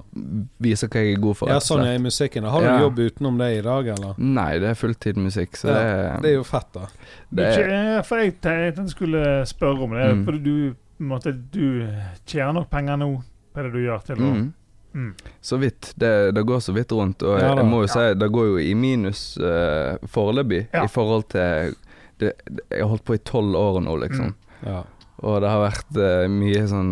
vise 0.61 0.87
hva 0.87 1.01
jeg 1.03 1.15
er 1.17 1.21
god 1.21 1.37
for. 1.37 1.49
ja, 1.49 1.59
sånn 1.59 1.83
er 1.85 1.95
i 1.95 2.01
musikken. 2.01 2.43
Har 2.43 2.61
du 2.61 2.67
Ja. 2.67 2.79
jobb 2.79 2.99
utenom 2.99 3.37
det 3.37 3.57
i 3.57 3.61
dag, 3.61 3.87
eller? 3.87 4.15
Nei, 4.17 4.59
det 4.59 4.69
er 4.69 4.73
fulltidmusikk, 4.75 5.51
så 5.57 5.67
Ja, 5.67 5.73
det, 5.73 6.21
Det 6.21 6.29
er 6.31 6.35
jo 6.35 6.43
fett, 6.43 6.71
da. 6.73 6.87
Det 7.33 7.45
er 7.57 8.01
for 8.03 8.17
jeg 8.17 8.41
tenkte 8.41 8.75
jeg 8.81 8.89
skulle 8.89 9.45
spørre 9.45 9.83
om 9.83 9.91
det. 9.91 10.15
Mm. 10.15 10.25
For 10.25 10.31
du, 10.31 10.75
en 10.99 11.47
du 11.51 11.87
tjener 12.25 12.53
nok 12.53 12.69
penger 12.69 12.97
nå 12.97 13.23
på 13.53 13.63
det 13.63 13.71
du 13.73 13.79
gjør, 13.79 14.03
til 14.03 14.15
å 14.15 14.19
mm. 14.19 14.53
Mm. 14.93 15.13
Så 15.41 15.57
vidt. 15.61 15.93
Det, 15.95 16.31
det 16.35 16.43
går 16.43 16.59
så 16.59 16.73
vidt 16.75 16.91
rundt. 16.91 17.23
Og 17.23 17.37
Ja 17.39 17.47
jeg, 17.51 17.57
jeg 17.61 17.69
må 17.69 17.81
jo 17.85 17.91
si 17.93 18.07
det 18.19 18.27
går 18.35 18.49
jo 18.49 18.57
i 18.59 18.73
minus 18.75 19.37
uh, 19.39 19.95
foreløpig 20.11 20.65
Ja. 20.73 20.83
i 20.83 20.91
forhold 20.91 21.29
til 21.31 21.75
det, 22.19 22.33
det, 22.45 22.65
Jeg 22.69 22.83
har 22.83 22.89
holdt 22.91 23.05
på 23.07 23.15
i 23.15 23.23
tolv 23.25 23.55
år 23.55 23.79
nå, 23.81 23.95
liksom. 24.03 24.33
Mm. 24.33 24.67
Ja. 24.67 24.81
Og 25.21 25.41
det 25.41 25.49
har 25.53 25.63
vært 25.63 25.97
uh, 25.97 26.27
mye 26.29 26.65
sånn 26.69 26.91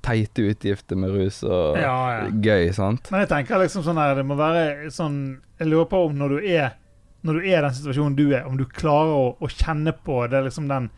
teite 0.00 0.46
utgifter 0.48 0.96
med 0.96 1.12
rus 1.12 1.42
og 1.44 1.76
Ja, 1.76 1.96
ja. 2.14 2.28
gøy, 2.32 2.70
sant? 2.72 3.10
Men 3.12 3.26
jeg 3.26 3.28
tenker 3.34 3.60
liksom 3.60 3.82
sånn 3.84 3.98
her 4.00 4.14
Det 4.16 4.24
må 4.24 4.36
være 4.38 4.88
sånn 4.94 5.18
Jeg 5.60 5.68
lurer 5.68 5.90
på 5.90 6.00
om 6.06 6.14
når 6.16 6.38
du 6.38 6.46
er 6.48 6.70
Når 7.26 7.36
du 7.36 7.40
er 7.44 7.58
i 7.58 7.64
den 7.66 7.74
situasjonen 7.76 8.16
du 8.16 8.30
er, 8.32 8.46
om 8.48 8.56
du 8.56 8.64
klarer 8.64 9.12
å, 9.12 9.26
å 9.36 9.50
kjenne 9.52 9.92
på 9.92 10.22
det 10.32 10.40
liksom 10.46 10.70
den 10.70 10.88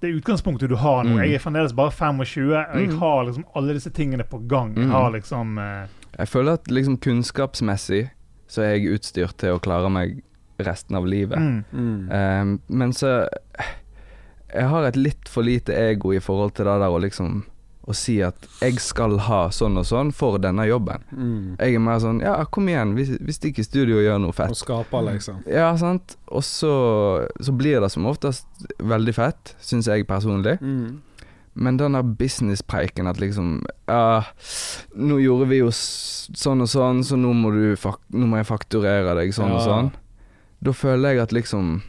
det 0.00 0.08
utgangspunktet 0.16 0.68
du 0.68 0.76
har 0.76 1.04
nå. 1.04 1.10
Mm. 1.18 1.22
Jeg 1.24 1.34
er 1.34 1.38
fremdeles 1.44 1.74
bare 1.76 1.90
25, 1.92 2.46
og 2.56 2.76
jeg 2.80 2.88
Mm. 2.90 2.98
har 2.98 3.24
liksom 3.24 3.44
alle 3.54 3.74
disse 3.74 3.90
tingene 3.90 4.24
på 4.24 4.38
gang. 4.48 4.74
Jeg 4.76 4.86
Mm. 4.86 4.90
har 4.90 5.10
liksom 5.10 5.58
eh, 5.58 5.86
Jeg 6.18 6.28
føler 6.28 6.52
at 6.52 6.64
liksom 6.70 6.96
kunnskapsmessig 6.98 8.10
så 8.48 8.62
er 8.62 8.74
jeg 8.78 8.94
utstyrt 9.00 9.36
til 9.36 9.54
å 9.54 9.60
klare 9.60 9.90
meg 9.90 10.22
resten 10.58 10.96
av 10.96 11.06
livet. 11.06 11.38
mm. 11.38 11.64
Mm. 11.72 12.08
Ehm, 12.12 12.60
men 12.68 12.92
så 12.92 13.28
Jeg 14.52 14.64
har 14.68 14.84
et 14.84 14.96
litt 14.96 15.28
for 15.28 15.42
lite 15.42 15.72
ego 15.72 16.10
i 16.12 16.18
forhold 16.18 16.54
til 16.54 16.64
det 16.64 16.80
der 16.80 16.88
å 16.90 17.00
liksom 17.00 17.44
Å 17.90 17.94
si 17.96 18.20
at 18.22 18.46
jeg 18.60 18.78
skal 18.82 19.16
ha 19.26 19.40
sånn 19.54 19.80
og 19.80 19.86
sånn 19.88 20.12
for 20.14 20.38
denne 20.42 20.66
jobben. 20.68 21.02
Mm. 21.10 21.56
Jeg 21.58 21.74
er 21.74 21.82
mer 21.82 21.98
sånn 22.02 22.20
Ja, 22.22 22.36
kom 22.46 22.68
igjen, 22.70 22.94
vi, 22.94 23.08
vi 23.18 23.34
stikker 23.34 23.64
i 23.64 23.66
studio 23.66 23.98
og 23.98 24.04
gjør 24.06 24.20
noe 24.22 24.36
fett'. 24.36 24.54
Og 24.54 24.60
skaper, 24.60 25.06
liksom. 25.08 25.40
Ja, 25.50 25.72
sant. 25.80 26.14
Og 26.30 26.44
så, 26.46 26.72
så 27.42 27.54
blir 27.56 27.82
det 27.82 27.90
som 27.90 28.06
oftest 28.06 28.46
veldig 28.78 29.14
fett, 29.16 29.54
syns 29.64 29.90
jeg 29.90 30.06
personlig. 30.06 30.60
Mm. 30.62 31.00
Men 31.60 31.76
den 31.80 31.96
der 31.98 32.02
businesspreiken 32.02 33.10
at 33.10 33.18
liksom 33.18 33.64
Ja, 33.88 34.22
nå 34.94 35.18
gjorde 35.18 35.48
vi 35.50 35.58
jo 35.64 35.70
sånn 35.74 36.62
og 36.62 36.70
sånn, 36.70 37.02
så 37.04 37.18
nå 37.18 37.32
må, 37.34 37.50
du 37.50 37.74
nå 38.14 38.28
må 38.30 38.38
jeg 38.38 38.48
fakturere 38.52 39.16
deg 39.18 39.34
sånn 39.34 39.56
og 39.56 39.64
sånn. 39.66 39.90
Da 40.62 40.74
føler 40.76 41.16
jeg 41.16 41.24
at 41.24 41.34
liksom 41.34 41.80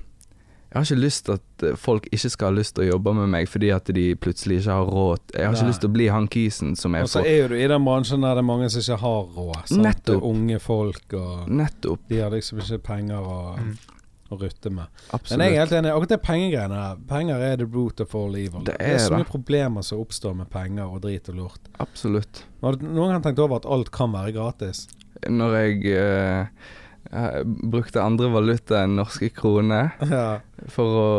Jeg 0.72 0.80
har 0.80 0.86
ikke 0.88 1.02
lyst 1.04 1.26
til 1.28 1.34
at 1.36 1.64
eh, 1.68 1.76
folk 1.76 2.06
ikke 2.16 2.30
skal 2.32 2.48
ha 2.54 2.56
lyst 2.56 2.76
til 2.78 2.86
å 2.86 2.90
jobbe 2.94 3.14
med 3.18 3.28
meg 3.34 3.50
fordi 3.52 3.72
at 3.76 3.90
de 3.92 4.06
plutselig 4.16 4.62
ikke 4.62 4.72
har 4.78 4.86
råd. 4.88 5.20
Jeg 5.36 5.44
har 5.46 5.52
Nei. 5.52 5.60
ikke 5.60 5.68
lyst 5.74 5.82
til 5.84 5.90
å 5.92 5.96
bli 5.98 6.06
han 6.08 6.28
kisen 6.32 6.76
som 6.80 6.96
er 6.96 7.04
Og 7.04 7.10
så 7.12 7.26
er 7.28 7.42
jo 7.42 7.48
du 7.52 7.56
i 7.60 7.68
den 7.68 7.84
bransjen 7.84 8.22
der 8.24 8.38
det 8.40 8.44
er 8.46 8.48
mange 8.48 8.70
som 8.72 8.80
ikke 8.86 9.00
har 9.04 9.26
råd. 9.36 9.74
Nettopp. 9.84 10.24
Unge 10.30 10.60
folk, 10.64 11.14
og 11.20 11.50
Nettopp. 11.52 12.06
de 12.08 12.22
har 12.24 12.32
liksom 12.32 12.60
ikke 12.64 12.80
penger 12.88 13.20
å, 13.20 13.40
Mm. 13.60 13.74
å 14.32 14.38
rutte 14.40 14.72
med. 14.72 14.88
Absolutt. 15.12 15.38
Men 15.38 15.48
jeg 15.50 15.56
er 15.58 15.60
helt 15.66 15.72
enig. 15.82 15.92
Akkurat 15.92 16.14
det 16.16 16.22
pengegreiene 16.24 16.78
der. 16.80 16.96
Penger 17.10 17.42
er 17.52 17.58
the 17.58 17.66
root 17.66 18.00
of 18.00 18.16
all 18.16 18.34
evil. 18.40 18.64
Det 18.64 18.78
er 18.80 18.94
er 18.96 18.98
så 18.98 19.10
det. 19.12 19.18
mye 19.20 19.32
problemer 19.34 19.84
som 19.84 20.00
oppstår 20.00 20.38
med 20.38 20.50
penger 20.50 20.86
og 20.88 21.02
drit 21.04 21.28
og 21.28 21.36
lort. 21.36 21.60
Absolutt. 21.84 22.46
Har 22.64 22.80
du 22.80 22.86
noen 22.88 23.12
gang 23.12 23.22
tenkt 23.28 23.40
over 23.44 23.58
at 23.60 23.66
alt 23.68 23.92
kan 23.92 24.14
være 24.16 24.32
gratis? 24.40 24.88
Når 25.28 25.52
jeg 25.60 25.98
eh, 26.00 26.48
eh, 27.14 27.42
brukte 27.46 28.02
andre 28.04 28.30
valuta 28.34 28.84
enn 28.84 28.96
norske 29.00 29.30
kroner 29.36 29.92
Ja. 30.10 30.40
for 30.68 30.86
å 31.02 31.10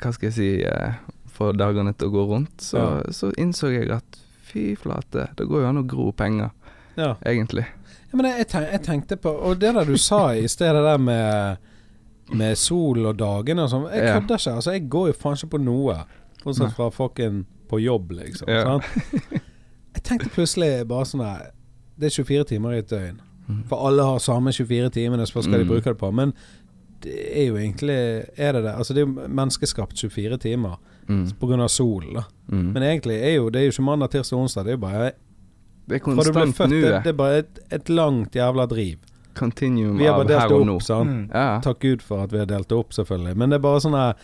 Hva 0.00 0.12
skal 0.12 0.30
jeg 0.30 0.36
si 0.36 0.50
eh, 0.64 0.94
Få 1.36 1.50
dagene 1.52 1.92
til 1.92 2.08
å 2.08 2.12
gå 2.14 2.22
rundt, 2.30 2.62
så, 2.64 2.78
Ja. 2.78 3.12
så 3.12 3.28
innså 3.36 3.68
jeg 3.74 3.90
at 3.92 4.18
fy 4.46 4.74
flate, 4.80 5.26
det 5.36 5.44
går 5.46 5.60
jo 5.62 5.68
an 5.68 5.82
å 5.82 5.86
gro 5.86 6.12
penger, 6.16 6.50
ja. 6.96 7.14
egentlig. 7.26 7.66
Ja, 8.08 8.16
men 8.16 8.24
jeg, 8.30 8.38
jeg, 8.38 8.48
tenk, 8.48 8.70
jeg 8.72 8.82
tenkte 8.86 9.16
på 9.20 9.28
Og 9.44 9.58
det 9.60 9.74
der 9.74 9.84
du 9.84 9.96
sa 10.00 10.30
i 10.34 10.46
stedet 10.48 10.80
der 10.86 10.96
med 10.98 11.58
Med 12.32 12.56
sol 12.58 13.04
og 13.06 13.18
dagene 13.20 13.62
og 13.66 13.70
sånn. 13.70 13.84
Jeg 13.92 14.02
kødder 14.16 14.40
ikke. 14.40 14.54
Altså, 14.58 14.72
jeg 14.72 14.88
går 14.90 15.06
jo 15.12 15.12
faen 15.20 15.36
ikke 15.36 15.50
på 15.52 15.60
noe. 15.62 15.98
Bortsett 16.42 16.72
fra 16.74 16.88
fucking 16.90 17.44
på 17.70 17.78
jobb, 17.82 18.10
liksom. 18.16 18.48
Jeg 19.94 20.02
tenkte 20.02 20.30
plutselig 20.34 20.86
bare 20.88 21.06
sånn 21.06 21.22
her 21.22 21.44
Det 21.98 22.08
er 22.10 22.16
24 22.24 22.44
timer 22.50 22.74
i 22.74 22.80
et 22.82 22.90
døgn. 22.90 23.20
For 23.68 23.86
alle 23.88 24.02
har 24.02 24.18
samme 24.18 24.52
24 24.52 24.90
timene, 24.90 25.26
så 25.26 25.32
hva 25.36 25.42
skal 25.42 25.58
de 25.58 25.64
Mm. 25.64 25.68
bruke 25.70 25.84
det 25.92 25.98
på? 25.98 26.12
Men 26.14 26.32
det 27.02 27.14
er 27.36 27.46
jo 27.46 27.54
egentlig 27.56 28.24
Er 28.38 28.52
det 28.52 28.62
det? 28.64 28.72
Altså, 28.74 28.94
det 28.94 29.02
er 29.02 29.06
jo 29.06 29.28
menneskeskapt 29.28 29.96
24 29.96 30.38
timer 30.38 30.76
Mm. 31.08 31.60
av 31.60 31.68
solen, 31.68 32.14
da. 32.14 32.22
Mm. 32.50 32.72
Men 32.72 32.82
egentlig 32.82 33.22
er 33.22 33.34
jo 33.36 33.48
det 33.50 33.60
er 33.60 33.64
jo 33.66 33.70
ikke 33.70 33.84
mandag, 33.84 34.10
tirsdag, 34.10 34.38
onsdag. 34.38 34.64
Det 34.64 34.72
er 34.72 34.76
jo 34.76 34.80
bare 34.86 35.12
det 35.88 35.94
er 35.94 35.98
konstant 36.00 36.56
født, 36.56 36.70
det, 36.70 37.04
det 37.04 37.06
er 37.06 37.12
bare 37.12 37.38
et, 37.38 37.58
et 37.70 37.88
langt 37.88 38.32
jævla 38.34 38.66
driv. 38.66 38.96
Continuum 39.34 39.98
Vi 39.98 40.04
har 40.04 40.14
av 40.14 40.24
bare 40.26 40.40
her 40.40 40.48
delt 40.48 40.52
og 40.52 40.58
det 40.60 40.66
nå. 40.66 40.74
opp, 40.74 40.82
sant. 40.82 41.10
Mm. 41.10 41.30
Ja. 41.34 41.60
Takk 41.60 41.78
Gud 41.80 42.02
for 42.02 42.22
at 42.24 42.32
vi 42.32 42.38
har 42.38 42.46
delt 42.46 42.68
det 42.68 42.76
opp, 42.78 42.90
selvfølgelig. 42.92 43.36
Men 43.36 43.50
det 43.50 43.56
er 43.56 43.62
bare 43.62 43.80
sånn 43.80 43.94
her 43.94 44.14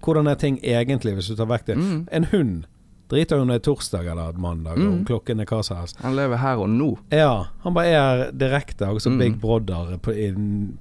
Hvordan 0.00 0.30
er 0.30 0.34
ting 0.36 0.58
egentlig, 0.64 1.12
hvis 1.14 1.28
du 1.28 1.34
tar 1.36 1.44
vekk 1.46 1.66
det? 1.66 1.76
Mm. 1.76 2.08
En 2.10 2.24
hund 2.24 2.64
driter 3.10 3.36
jo 3.36 3.42
om 3.44 3.48
det 3.50 3.56
er 3.60 3.64
torsdag 3.66 4.06
eller 4.12 4.32
mandag, 4.38 4.72
og 4.78 4.78
Mm. 4.78 5.04
klokken 5.08 5.40
er 5.42 5.48
hva 5.50 5.58
som 5.66 5.76
helst. 5.80 5.96
Han 6.02 6.14
lever 6.16 6.36
her 6.38 6.56
og 6.62 6.68
nå. 6.70 6.90
Ja, 7.12 7.46
han 7.64 7.74
bare 7.74 7.86
er 7.98 8.30
direkte, 8.32 8.86
og 8.88 9.00
så 9.02 9.10
Mm. 9.10 9.18
Big 9.18 9.40
Brother 9.40 9.96
på, 9.98 10.12
i, 10.14 10.30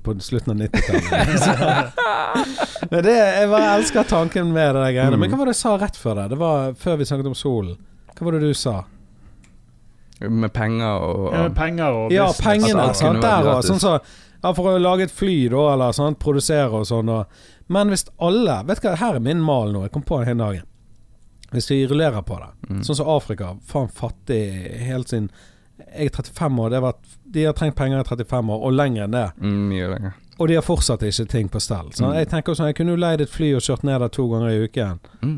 på 0.04 0.16
slutten 0.22 0.54
av 0.54 0.58
90-tallet. 0.68 1.94
Men 2.92 3.04
det, 3.04 3.16
jeg 3.18 3.50
bare 3.50 3.74
elsker 3.80 4.04
tanken 4.08 4.54
med 4.54 4.76
det 4.76 4.82
der 4.86 4.94
greiene. 4.96 5.16
Mm. 5.18 5.20
Men 5.26 5.30
hva 5.34 5.38
var 5.42 5.46
det 5.52 5.56
jeg 5.58 5.62
sa 5.64 5.76
rett 5.82 5.98
før 6.00 6.16
det? 6.22 6.30
Det 6.30 6.38
var 6.40 6.74
før 6.80 6.98
vi 7.02 7.06
snakket 7.10 7.28
om 7.32 7.36
solen. 7.38 7.78
Hva 8.16 8.26
var 8.30 8.38
det 8.38 8.42
du 8.48 8.54
sa? 8.54 8.78
Med 10.20 10.52
penger 10.52 11.00
og 11.00 11.30
Ja, 11.34 11.44
med 11.48 11.56
penger 11.56 11.96
og 11.96 12.12
Ja, 12.12 12.26
pengene. 12.36 12.82
At 12.82 12.90
alt 12.90 12.98
Sant? 13.00 13.22
Der 13.24 13.46
òg. 13.54 13.62
Sånn 13.64 13.80
så, 13.80 14.00
ja, 14.44 14.52
for 14.54 14.74
å 14.74 14.80
lage 14.82 15.08
et 15.08 15.12
fly, 15.16 15.48
da, 15.52 15.62
eller 15.74 15.92
sånn, 15.96 16.18
produsere 16.20 16.72
og 16.82 16.86
sånn. 16.90 17.10
Og, 17.10 17.26
men 17.72 17.92
hvis 17.94 18.06
alle 18.20 18.60
Vet 18.68 18.82
du 18.82 18.88
hva, 18.90 18.96
her 19.00 19.16
er 19.16 19.24
min 19.24 19.40
mal 19.42 19.72
nå. 19.72 19.86
Jeg 19.88 19.92
kom 19.96 20.04
på 20.04 20.20
det 20.20 20.28
hele 20.34 20.44
dagen. 20.44 20.66
Hvis 21.52 21.70
vi 21.72 21.88
rullerer 21.88 22.22
på 22.22 22.38
det. 22.39 22.50
Mm. 22.70 22.84
Sånn 22.84 22.95
som 23.00 23.08
Afrika. 23.10 23.56
Faen 23.66 23.88
fattig 23.89 24.41
helt 24.86 25.10
sin 25.10 25.30
Jeg 25.80 26.10
er 26.10 26.16
35 26.18 26.60
år. 26.60 26.70
Det 26.70 26.76
har 26.82 26.84
vært, 26.91 27.14
de 27.24 27.43
har 27.47 27.54
trengt 27.56 27.76
penger 27.80 28.02
i 28.02 28.04
35 28.04 28.50
år, 28.52 28.64
og 28.68 28.74
lenger 28.76 29.04
enn 29.06 29.12
det. 29.16 29.28
Mm, 29.39 29.62
mye 29.70 29.88
lenger. 29.93 30.18
Og 30.39 30.47
de 30.47 30.56
har 30.58 30.62
fortsatt 30.66 31.02
ikke 31.08 31.26
ting 31.32 31.47
på 31.50 31.60
stell. 31.64 31.88
Så 31.95 32.04
Mm. 32.06 32.14
jeg 32.18 32.28
tenker 32.30 32.54
sånn 32.54 32.68
Jeg 32.68 32.76
kunne 32.76 32.91
jo 32.91 32.95
leid 33.00 33.22
et 33.22 33.30
fly 33.30 33.54
og 33.56 33.62
kjørt 33.62 33.84
ned 33.84 34.00
der 34.02 34.10
to 34.10 34.28
ganger 34.28 34.50
i 34.50 34.68
uken. 34.68 35.00
Mm. 35.24 35.38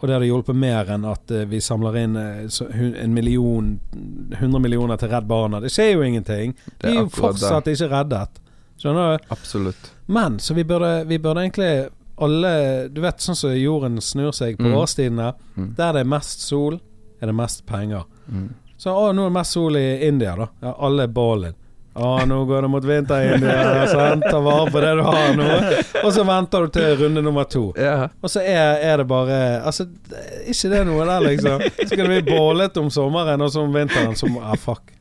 Og 0.00 0.02
det 0.08 0.12
hadde 0.16 0.26
hjulpet 0.28 0.54
mer 0.56 0.84
enn 0.92 1.04
at 1.08 1.30
eh, 1.30 1.44
vi 1.46 1.58
samler 1.60 1.96
inn 1.96 2.16
eh, 2.16 3.02
en 3.02 3.14
million 3.14 3.80
100 4.32 4.58
millioner 4.60 4.96
til 5.00 5.08
Redd 5.08 5.26
Barna. 5.26 5.60
Det 5.60 5.70
skjer 5.72 5.92
jo 5.94 6.02
ingenting. 6.02 6.54
De 6.82 6.88
er 6.90 6.94
jo 7.00 7.06
fortsatt 7.08 7.66
ikke 7.72 7.88
reddet. 7.94 8.42
Skjønner 8.76 9.16
du? 9.18 9.24
Absolutt. 9.30 9.92
Men 10.06 10.38
så 10.38 10.52
vi 10.54 10.64
burde, 10.64 11.04
vi 11.08 11.16
burde 11.18 11.40
egentlig 11.46 11.88
alle 12.18 12.88
Du 12.88 13.00
vet 13.00 13.18
sånn 13.20 13.36
som 13.36 13.50
jorden 13.56 14.00
snur 14.00 14.32
seg 14.32 14.56
på 14.58 14.64
Mm. 14.70 14.76
årstidene. 14.78 15.32
Mm. 15.56 15.74
Der 15.76 15.92
det 15.92 16.00
er 16.00 16.04
mest 16.08 16.40
sol, 16.40 16.80
er 17.20 17.26
det 17.26 17.34
mest 17.34 17.66
penger. 17.66 18.04
Mm. 18.30 18.48
Så 18.78 18.90
å, 18.92 19.12
nå 19.12 19.26
er 19.26 19.30
det 19.30 19.38
mest 19.38 19.52
sol 19.52 19.76
i 19.76 19.86
India, 20.06 20.34
da. 20.36 20.48
Ja, 20.62 20.74
alle 20.78 21.02
er 21.04 21.08
ballen. 21.08 21.54
Å, 21.96 22.26
nå 22.28 22.42
går 22.44 22.62
det 22.66 22.68
mot 22.68 22.84
vinter 22.84 23.22
i 23.24 23.34
India. 23.34 23.86
Ta 24.30 24.40
vare 24.44 24.70
på 24.70 24.80
det 24.84 24.90
du 24.98 25.02
har 25.02 25.30
nå. 25.36 25.46
Og 26.04 26.10
så 26.12 26.24
venter 26.28 26.66
du 26.66 26.68
til 26.74 26.96
runde 27.00 27.22
nummer 27.24 27.44
to. 27.48 27.70
Ja. 27.80 28.08
Og 28.20 28.28
så 28.28 28.42
er, 28.44 28.82
er 28.84 28.98
det 29.00 29.06
bare 29.08 29.38
Altså, 29.64 29.86
ikke 30.44 30.68
det 30.74 30.82
noe 30.90 31.06
der, 31.08 31.24
liksom. 31.24 31.64
Så 31.78 31.88
skal 31.88 32.04
det 32.04 32.10
bli 32.24 32.36
bålet 32.36 32.76
om 32.76 32.90
sommeren, 32.92 33.40
og 33.40 33.48
så 33.54 33.64
om 33.64 33.72
vinteren 33.72 34.12
så 34.14 34.28
Ah, 34.44 34.52
fuck. 34.60 34.92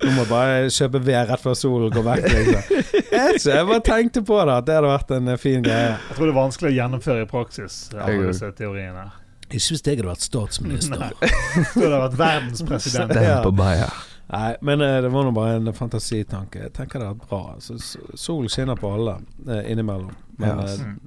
Nå 0.00 0.10
må 0.16 0.22
jeg 0.24 0.30
bare 0.30 0.68
kjøpe 0.72 1.00
ved 1.04 1.26
rett 1.28 1.42
før 1.42 1.56
solen 1.58 1.90
går 1.92 2.04
vekk, 2.06 2.28
liksom. 2.36 2.76
Jeg 3.10 3.40
jeg 3.44 3.66
bare 3.68 3.82
tenkte 3.84 4.22
på 4.24 4.38
det, 4.48 4.54
at 4.54 4.68
det 4.68 4.76
hadde 4.78 4.92
vært 4.92 5.10
en 5.16 5.28
eh, 5.28 5.40
fin 5.40 5.64
greie. 5.66 5.90
Jeg 5.96 6.16
tror 6.16 6.30
det 6.30 6.32
er 6.32 6.38
vanskelig 6.38 6.70
å 6.70 6.76
gjennomføre 6.76 7.24
i 7.26 7.28
praksis, 7.28 7.80
Jeg 7.92 8.00
alle 8.06 8.30
disse 8.30 8.52
teoriene. 8.56 9.04
Ikke 9.50 9.74
hvis 9.74 9.82
jeg 9.82 9.98
hadde 9.98 10.06
vært 10.08 10.24
statsminister. 10.24 11.02
Nei. 11.02 11.32
Du 11.74 11.82
hadde 11.82 12.00
vært 12.06 12.16
verdenspresident. 12.20 13.12
Den 13.12 13.26
Ja. 13.26 13.90
Nei, 14.30 14.50
men 14.62 14.80
eh, 14.86 15.00
det 15.02 15.08
var 15.10 15.24
nå 15.26 15.32
bare 15.34 15.56
en 15.58 15.72
fantasitanke. 15.74 16.60
Jeg 16.68 16.72
tenker 16.76 17.02
det 17.02 17.06
er 17.08 17.14
vært 17.16 17.28
bra. 17.32 17.56
Så, 17.58 17.76
sol 18.14 18.46
skinner 18.52 18.78
på 18.78 18.92
alle 18.94 19.16
eh, 19.48 19.72
innimellom. 19.72 20.12
Men 20.38 20.48
Ja, 20.48 20.66
eh, 20.66 20.84
Mm. 20.86 20.98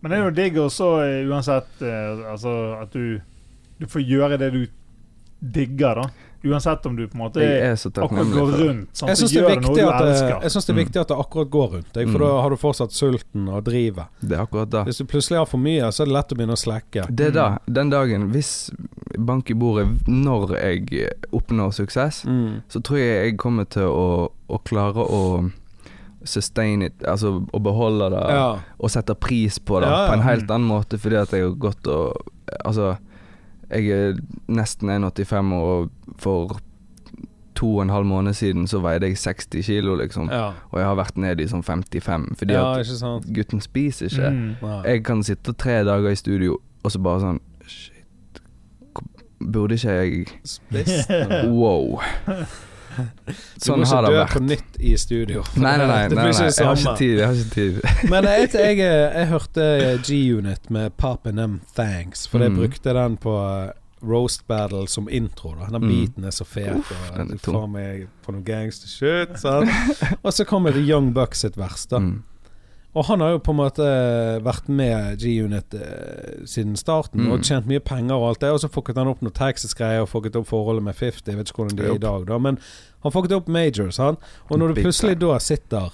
Men 0.00 0.10
det 0.10 0.16
er 0.18 0.22
jo 0.24 0.30
digg 0.32 0.54
også, 0.56 0.86
eh, 1.04 1.26
uansett 1.28 1.82
eh, 1.84 2.22
altså, 2.32 2.52
at 2.80 2.94
du, 2.96 3.20
du 3.76 3.84
får 3.86 4.00
gjøre 4.08 4.38
det 4.40 4.48
du 4.54 4.62
digger, 5.40 6.00
da. 6.00 6.29
Uansett 6.42 6.86
om 6.86 6.96
du 6.96 7.06
på 7.06 7.14
en 7.18 7.20
måte 7.20 7.40
akkurat 7.40 8.32
går 8.32 8.52
rundt. 8.58 8.88
Sånn, 8.96 9.08
jeg 9.08 9.16
syns 9.20 9.32
det, 9.32 9.42
er 9.44 9.60
det- 9.60 10.42
jeg 10.42 10.50
synes 10.50 10.66
det 10.66 10.70
er 10.70 10.74
Mm. 10.74 10.84
viktig 10.84 11.00
at 11.00 11.08
det 11.08 11.16
akkurat 11.18 11.50
går 11.50 11.68
rundt 11.72 11.92
jeg, 11.94 12.08
for 12.08 12.18
Mm. 12.18 12.26
da 12.28 12.40
har 12.40 12.50
du 12.50 12.56
fortsatt 12.56 12.92
sulten 12.92 13.48
og 13.48 13.64
drivet. 13.64 14.06
Det 14.22 14.32
er 14.38 14.46
akkurat 14.46 14.70
det. 14.70 14.84
Hvis 14.86 14.98
du 14.98 15.04
plutselig 15.04 15.36
har 15.38 15.44
for 15.46 15.58
mye, 15.58 15.82
så 15.92 16.00
er 16.02 16.04
det 16.06 16.12
lett 16.14 16.28
å 16.32 16.36
begynne 16.36 16.56
å 16.56 16.64
slekke. 16.64 17.14
Det 17.14 17.26
er 17.26 17.30
da, 17.30 17.58
Den 17.70 17.90
dagen, 17.90 18.30
hvis 18.32 18.70
bank 19.18 19.50
i 19.50 19.54
bordet 19.54 20.06
når 20.08 20.48
jeg 20.56 21.12
oppnår 21.32 21.72
suksess, 21.74 22.24
Mm. 22.24 22.62
så 22.70 22.80
tror 22.82 22.96
jeg 22.98 23.24
jeg 23.32 23.36
kommer 23.38 23.64
til 23.68 23.82
å, 23.82 24.30
å 24.48 24.58
klare 24.64 24.94
å 25.06 25.52
sustain 26.24 26.82
it, 26.82 26.98
altså 27.00 27.46
å 27.52 27.58
beholde 27.62 28.10
det 28.10 28.28
Ja. 28.30 28.58
og 28.78 28.90
sette 28.90 29.14
pris 29.18 29.58
på 29.58 29.80
det 29.80 29.88
Ja, 29.88 30.06
ja. 30.06 30.08
på 30.10 30.12
en 30.14 30.22
helt 30.22 30.46
annen 30.50 30.68
måte, 30.68 30.98
fordi 30.98 31.16
at 31.20 31.30
jeg 31.30 31.42
har 31.42 31.50
gått 31.54 31.86
og 31.86 32.16
Altså, 32.66 32.98
jeg 33.70 33.90
er 33.94 34.18
nesten 34.48 34.90
1,85 34.90 35.54
år, 35.54 35.70
og 35.70 36.18
for 36.18 36.60
to 37.60 37.76
og 37.76 37.82
en 37.82 37.90
halv 37.90 38.06
måned 38.08 38.32
siden 38.34 38.66
så 38.66 38.80
veide 38.80 39.06
jeg 39.06 39.18
60 39.18 39.66
kilo, 39.66 39.94
liksom. 40.00 40.30
ja. 40.32 40.52
Og 40.70 40.80
jeg 40.80 40.86
har 40.88 40.96
vært 40.96 41.18
nede 41.20 41.44
i 41.44 41.48
sånn 41.50 41.62
55, 41.66 42.30
fordi 42.40 42.56
ja, 42.56 42.64
at 42.72 42.86
ikke 42.86 42.98
sant. 43.02 43.28
gutten 43.36 43.60
spiser 43.60 44.08
ikke. 44.08 44.30
Mm. 44.30 44.70
Jeg 44.86 45.04
kan 45.04 45.22
sitte 45.26 45.52
tre 45.52 45.82
dager 45.84 46.10
i 46.10 46.16
studio, 46.16 46.56
og 46.82 46.94
så 46.94 47.02
bare 47.04 47.20
sånn 47.26 47.40
Shit, 47.68 48.40
burde 49.52 49.76
ikke 49.76 49.98
jeg 50.00 50.26
Spist. 50.44 51.12
Wow. 51.60 52.00
Du 52.96 53.34
Sånn 53.64 53.80
må 53.80 53.86
har 53.86 54.02
ikke 54.02 54.10
dø 54.10 54.16
vært. 54.18 54.32
på 54.34 54.40
nytt 54.46 54.78
i 54.80 54.94
studio. 54.96 55.42
Nei, 55.56 55.76
nei, 55.78 55.86
nei. 55.86 56.08
nei, 56.14 56.24
nei. 56.30 56.46
Jeg 56.50 56.66
har 56.66 56.76
ikke 56.76 56.96
tid. 56.98 57.18
Jeg 57.18 57.26
har 57.26 57.34
ikke 57.34 57.54
tid. 57.54 57.82
Men 58.12 58.24
jeg, 58.30 58.48
jeg, 58.54 58.78
jeg, 58.78 59.12
jeg 59.16 59.26
hørte 59.30 59.66
G-Unit 60.06 60.70
med 60.70 60.96
Poppin' 60.98 61.36
Them 61.36 61.60
Thanks, 61.76 62.26
for 62.28 62.38
jeg 62.42 62.50
Mm. 62.50 62.56
brukte 62.62 62.94
den 62.96 63.16
på 63.22 63.34
eh, 63.38 63.70
Roast 64.02 64.46
Battle 64.48 64.86
som 64.88 65.08
intro. 65.12 65.54
da 65.60 65.66
Den 65.70 65.82
Mm. 65.82 65.88
beaten 65.90 66.24
er 66.24 66.30
så 66.34 66.44
fet. 66.48 66.78
Uff, 66.78 66.90
og 66.90 67.62
er 67.62 67.66
meg 67.68 68.08
på 68.24 68.32
noe 68.32 68.42
gangster 68.42 68.88
shit. 68.88 69.38
Sant? 69.38 69.68
og 70.24 70.32
så 70.32 70.44
kommer 70.48 70.72
det 70.72 70.86
Young 70.88 71.12
Bucks 71.14 71.40
sitt 71.44 71.56
vers, 71.60 71.86
da. 71.86 71.98
Mm. 72.00 72.22
Og 72.98 73.04
han 73.06 73.20
har 73.22 73.36
jo 73.36 73.38
på 73.46 73.52
en 73.54 73.58
måte 73.60 73.84
vært 74.42 74.66
med 74.66 75.20
G-Unit 75.22 75.74
eh, 75.78 76.40
siden 76.50 76.74
starten 76.76 77.20
Mm. 77.22 77.32
og 77.36 77.44
tjent 77.46 77.68
mye 77.70 77.78
penger 77.78 78.16
og 78.16 78.28
alt 78.32 78.40
det. 78.42 78.50
Og 78.50 78.58
så 78.64 78.70
fucket 78.72 78.96
han 78.98 79.06
opp 79.12 79.20
noen 79.22 79.32
Texas-greier 79.36 80.02
og 80.02 80.08
fucket 80.10 80.34
opp 80.40 80.48
forholdet 80.50 80.82
med 80.82 80.96
50. 80.98 81.30
Jeg 81.30 81.38
vet 81.38 81.52
ikke 81.52 81.62
hvordan 81.62 81.76
det 81.78 81.86
er 81.86 81.94
i 81.94 82.02
dag, 82.02 82.24
da. 82.26 82.38
Men 82.38 82.58
han 83.04 83.12
fucket 83.14 83.36
opp 83.36 83.46
majors, 83.48 84.00
han. 84.02 84.18
Og 84.50 84.58
når 84.58 84.74
du 84.74 84.80
plutselig 84.82 85.20
da 85.22 85.38
sitter 85.38 85.92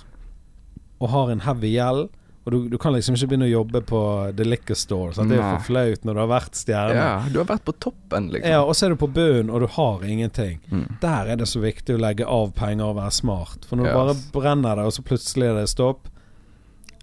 og 1.01 1.11
har 1.13 1.31
en 1.35 1.45
heavy 1.45 1.75
gjeld 1.77 2.09
og 2.47 2.53
du, 2.55 2.69
du 2.71 2.77
kan 2.79 2.95
liksom 2.95 3.17
ikke 3.19 3.27
begynne 3.33 3.49
å 3.49 3.51
jobbe 3.51 3.81
på 3.91 4.01
The 4.39 4.45
Liquor 4.47 4.77
Store. 4.79 5.13
Sant? 5.17 5.29
Det 5.29 5.35
er 5.35 5.43
jo 5.43 5.57
for 5.59 5.65
flaut 5.67 6.05
når 6.07 6.15
du 6.15 6.21
har 6.23 6.29
vært 6.31 6.55
stjerne. 6.55 6.95
Ja, 6.95 7.15
du 7.35 7.41
har 7.41 7.49
vært 7.49 7.65
på 7.67 7.73
toppen, 7.83 8.29
liksom. 8.31 8.53
Ja, 8.55 8.61
og 8.63 8.77
så 8.79 8.87
er 8.87 8.93
du 8.95 9.01
på 9.01 9.09
bunnen, 9.11 9.51
og 9.51 9.65
du 9.65 9.67
har 9.75 10.05
ingenting. 10.07 10.61
Mm. 10.71 10.85
Der 11.03 11.33
er 11.35 11.41
det 11.41 11.49
så 11.51 11.59
viktig 11.59 11.97
å 11.97 12.01
legge 12.05 12.23
av 12.31 12.53
penger 12.55 12.87
og 12.93 13.01
være 13.01 13.11
smart. 13.19 13.67
For 13.67 13.75
når 13.81 13.91
du 13.91 13.97
bare 13.99 14.15
brenner 14.33 14.79
det, 14.79 14.85
og 14.87 14.95
så 14.95 15.03
plutselig 15.03 15.49
er 15.51 15.59
det 15.59 15.67
stopp 15.75 16.07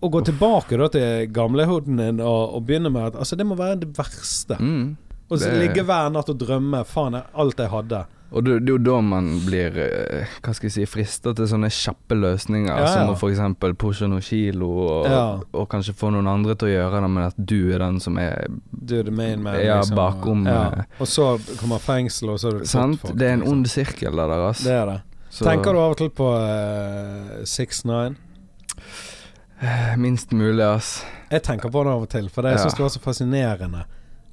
Og 0.04 0.12
gå 0.12 0.22
tilbake 0.28 0.78
da 0.82 0.88
til 0.92 1.30
gamlehuden 1.34 1.98
din 2.02 2.20
og, 2.20 2.56
og 2.58 2.66
begynne 2.68 2.92
med 2.92 3.06
at 3.14 3.16
Altså, 3.24 3.38
det 3.40 3.46
må 3.48 3.56
være 3.56 3.80
det 3.86 3.94
verste. 3.98 4.58
Mm. 4.60 4.98
Og 5.32 5.40
så 5.40 5.50
det- 5.50 5.62
ligge 5.64 5.84
hver 5.88 6.10
natt 6.12 6.30
og 6.30 6.38
drømme. 6.42 6.84
Faen, 6.86 7.16
alt 7.34 7.58
jeg 7.64 7.70
hadde. 7.72 8.04
Og 8.34 8.42
det, 8.44 8.54
er 8.64 8.66
jo 8.74 8.78
da 8.82 8.96
man 9.06 9.28
blir 9.46 9.76
eh, 9.78 10.26
Hva 10.42 10.54
skal 10.58 10.66
jeg 10.68 10.74
si 10.74 10.86
frista 10.90 11.36
til 11.38 11.46
sånne 11.46 11.70
kjappe 11.70 12.16
løsninger, 12.18 12.72
Ja, 12.72 12.82
ja. 12.82 12.88
som 12.90 13.12
å 13.12 13.16
f.eks. 13.16 13.76
pushe 13.78 14.08
noen 14.10 14.22
kilo, 14.26 14.70
og, 14.88 15.06
Ja. 15.06 15.40
og 15.54 15.68
kanskje 15.70 15.94
få 15.94 16.10
noen 16.12 16.28
andre 16.28 16.56
til 16.56 16.68
å 16.68 16.72
gjøre 16.74 17.02
det, 17.06 17.10
men 17.14 17.24
at 17.28 17.36
du 17.38 17.72
er 17.76 17.78
den 17.86 18.00
som 18.02 18.18
er 18.18 18.48
Du 18.74 18.96
er 19.00 19.04
the 19.04 19.12
main 19.12 19.44
man. 19.44 19.54
Ja, 19.62 19.78
liksom. 19.84 19.96
bakom, 19.96 20.46
Ja. 20.48 20.64
eh. 20.80 20.84
Og 21.00 21.08
så 21.08 21.38
kommer 21.62 21.78
fengsel, 21.80 22.30
og 22.34 22.40
så 22.40 22.48
er 22.56 22.60
det 22.60 22.68
Sant? 22.68 23.00
folk, 23.02 23.16
Det 23.16 23.28
er 23.30 23.34
en 23.34 23.40
liksom. 23.42 23.54
ond 23.58 23.68
sirkel, 23.68 24.12
det 24.12 24.28
der, 24.34 24.48
altså. 24.50 24.64
Det 24.64 24.72
er 24.82 24.86
det. 24.86 25.02
Så- 25.30 25.46
Tenker 25.46 25.72
du 25.74 25.80
av 25.80 25.92
og 25.92 25.98
til 25.98 26.10
på 26.10 26.28
uh, 26.34 27.44
6-9? 27.46 28.16
Eh, 29.64 29.98
Minst 29.98 30.32
mulig, 30.32 30.64
ass. 30.64 31.06
Jeg 31.32 31.44
tenker 31.44 31.70
på 31.72 31.84
det 31.86 31.92
av 31.94 32.02
og 32.06 32.10
til, 32.12 32.30
for 32.30 32.42
det, 32.44 32.52
jeg 32.56 32.60
Ja. 32.60 32.64
syns 32.66 32.76
det 32.78 32.84
var 32.84 32.90
så 32.90 33.00
fascinerende. 33.00 33.84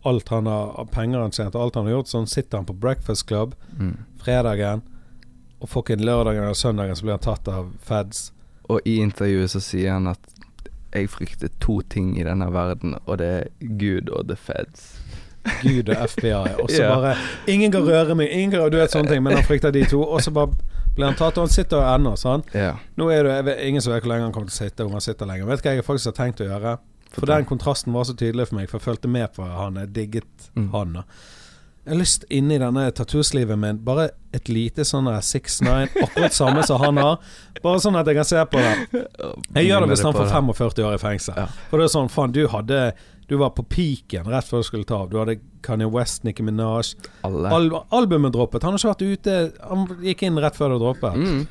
Alt 0.05 0.29
han 0.29 0.47
har 0.47 0.87
penger 0.91 1.21
han 1.21 1.31
tjent, 1.31 1.55
alt 1.55 1.75
han 1.75 1.85
har 1.87 1.93
gjort. 1.93 2.09
Sånn 2.09 2.27
sitter 2.29 2.59
han 2.59 2.65
på 2.67 2.73
Breakfast 2.81 3.27
Club 3.29 3.55
Mm. 3.79 3.97
fredagen, 4.25 4.83
og 5.61 5.69
fucking 5.69 6.01
lørdagen 6.01 6.43
eller 6.43 6.55
søndagen 6.55 6.97
så 6.97 7.03
blir 7.03 7.13
han 7.13 7.21
tatt 7.21 7.49
av 7.49 7.71
feds. 7.81 8.33
Og 8.69 8.81
i 8.85 8.99
intervjuet 9.01 9.51
så 9.51 9.61
sier 9.61 9.93
han 9.93 10.07
at 10.07 10.19
jeg 10.93 11.09
frykter 11.09 11.49
to 11.61 11.81
ting 11.83 12.19
i 12.19 12.23
denne 12.25 12.51
verden, 12.53 12.97
og 13.07 13.19
det 13.19 13.27
er 13.27 13.45
Gud 13.79 14.09
og 14.11 14.27
the 14.29 14.37
feds. 14.37 14.99
Gud 15.63 15.89
og 15.89 15.97
FBI. 16.09 16.33
Og 16.61 16.69
så 16.71 16.79
yeah. 16.83 16.97
bare 16.97 17.17
Ingen 17.47 17.73
kan 17.73 17.83
røre 17.83 18.15
meg, 18.15 18.29
ingen 18.33 18.51
kan 18.51 18.71
Du 18.71 18.77
vet 18.79 18.91
sånne 18.91 19.09
ting, 19.09 19.23
men 19.23 19.35
han 19.35 19.45
frykter 19.45 19.71
de 19.71 19.85
to. 19.85 20.03
Og 20.03 20.21
så 20.21 20.31
bare 20.31 20.49
blir 20.97 21.07
han 21.07 21.15
tatt, 21.19 21.37
og 21.39 21.47
han 21.47 21.53
sitter 21.55 21.85
ennå, 21.95 22.15
sånn. 22.19 22.43
Ja. 22.55 22.75
Nå 22.99 23.11
er 23.15 23.25
det 23.25 23.37
vet, 23.47 23.61
ingen 23.69 23.83
som 23.85 23.93
vet 23.95 24.03
hvor 24.05 24.13
lenge 24.15 24.27
han 24.29 24.33
kommer 24.37 24.51
til 24.51 24.57
å 24.59 24.69
sitte, 24.69 24.85
om 24.87 24.93
han 24.97 25.05
sitter 25.05 25.27
lenger. 25.31 25.47
Vet 25.51 25.63
du 25.63 25.69
hva 25.69 25.75
jeg 25.79 25.87
faktisk 25.87 26.11
har 26.13 26.19
tenkt 26.25 26.41
å 26.45 26.49
gjøre? 26.51 26.79
For 27.15 27.27
den 27.27 27.45
kontrasten 27.49 27.93
var 27.95 28.05
så 28.07 28.15
tydelig 28.15 28.49
for 28.51 28.59
meg, 28.61 28.69
for 28.71 28.79
jeg 28.79 28.87
fulgte 28.87 29.09
med 29.11 29.33
på 29.35 29.43
han. 29.47 29.75
Jeg 29.83 29.93
digget 29.97 30.51
Mm. 30.57 30.71
han. 30.73 31.05
Jeg 31.87 31.95
har 31.95 31.99
lyst 31.99 32.25
inni 32.31 32.59
denne 32.61 32.91
tattoo-sliven 32.93 33.59
min 33.59 33.79
Bare 33.83 34.11
et 34.37 34.49
lite 34.53 34.85
sånn 34.85 35.07
6-9, 35.07 35.89
akkurat 36.03 36.33
samme 36.37 36.63
som 36.63 36.79
han 36.83 36.97
har. 37.01 37.17
Bare 37.63 37.81
sånn 37.81 37.97
at 37.99 38.07
jeg 38.07 38.17
kan 38.17 38.25
se 38.29 38.37
på 38.45 38.61
det. 38.61 39.07
Jeg 39.57 39.67
gjør 39.71 39.81
det 39.81 39.89
hvis 39.95 40.03
han 40.05 40.13
får 40.15 40.29
45 40.31 40.85
år 40.87 40.95
i 40.95 40.99
fengsel. 41.03 41.41
For 41.71 41.79
det 41.81 41.85
er 41.89 41.95
sånn, 41.97 42.09
faen, 42.13 42.33
du 42.37 42.47
hadde 42.53 42.93
Du 43.31 43.37
var 43.39 43.53
på 43.55 43.63
peaken 43.63 44.27
rett 44.27 44.49
før 44.49 44.65
du 44.65 44.67
skulle 44.67 44.87
ta 44.89 45.05
av. 45.05 45.11
Du 45.13 45.21
hadde 45.21 45.37
Kanye 45.63 45.87
West, 45.87 46.25
Nicki 46.27 46.43
Minaj. 46.43 46.97
Al 47.23 47.69
albumet 47.95 48.35
droppet. 48.35 48.65
Han 48.67 48.75
har 48.75 48.83
ikke 48.83 48.91
vært 48.91 49.05
ute 49.07 49.35
Han 49.71 49.85
gikk 50.03 50.25
inn 50.27 50.41
rett 50.43 50.59
før 50.59 50.75
det 50.75 50.81
droppet. 50.83 51.15
Mm. 51.21 51.45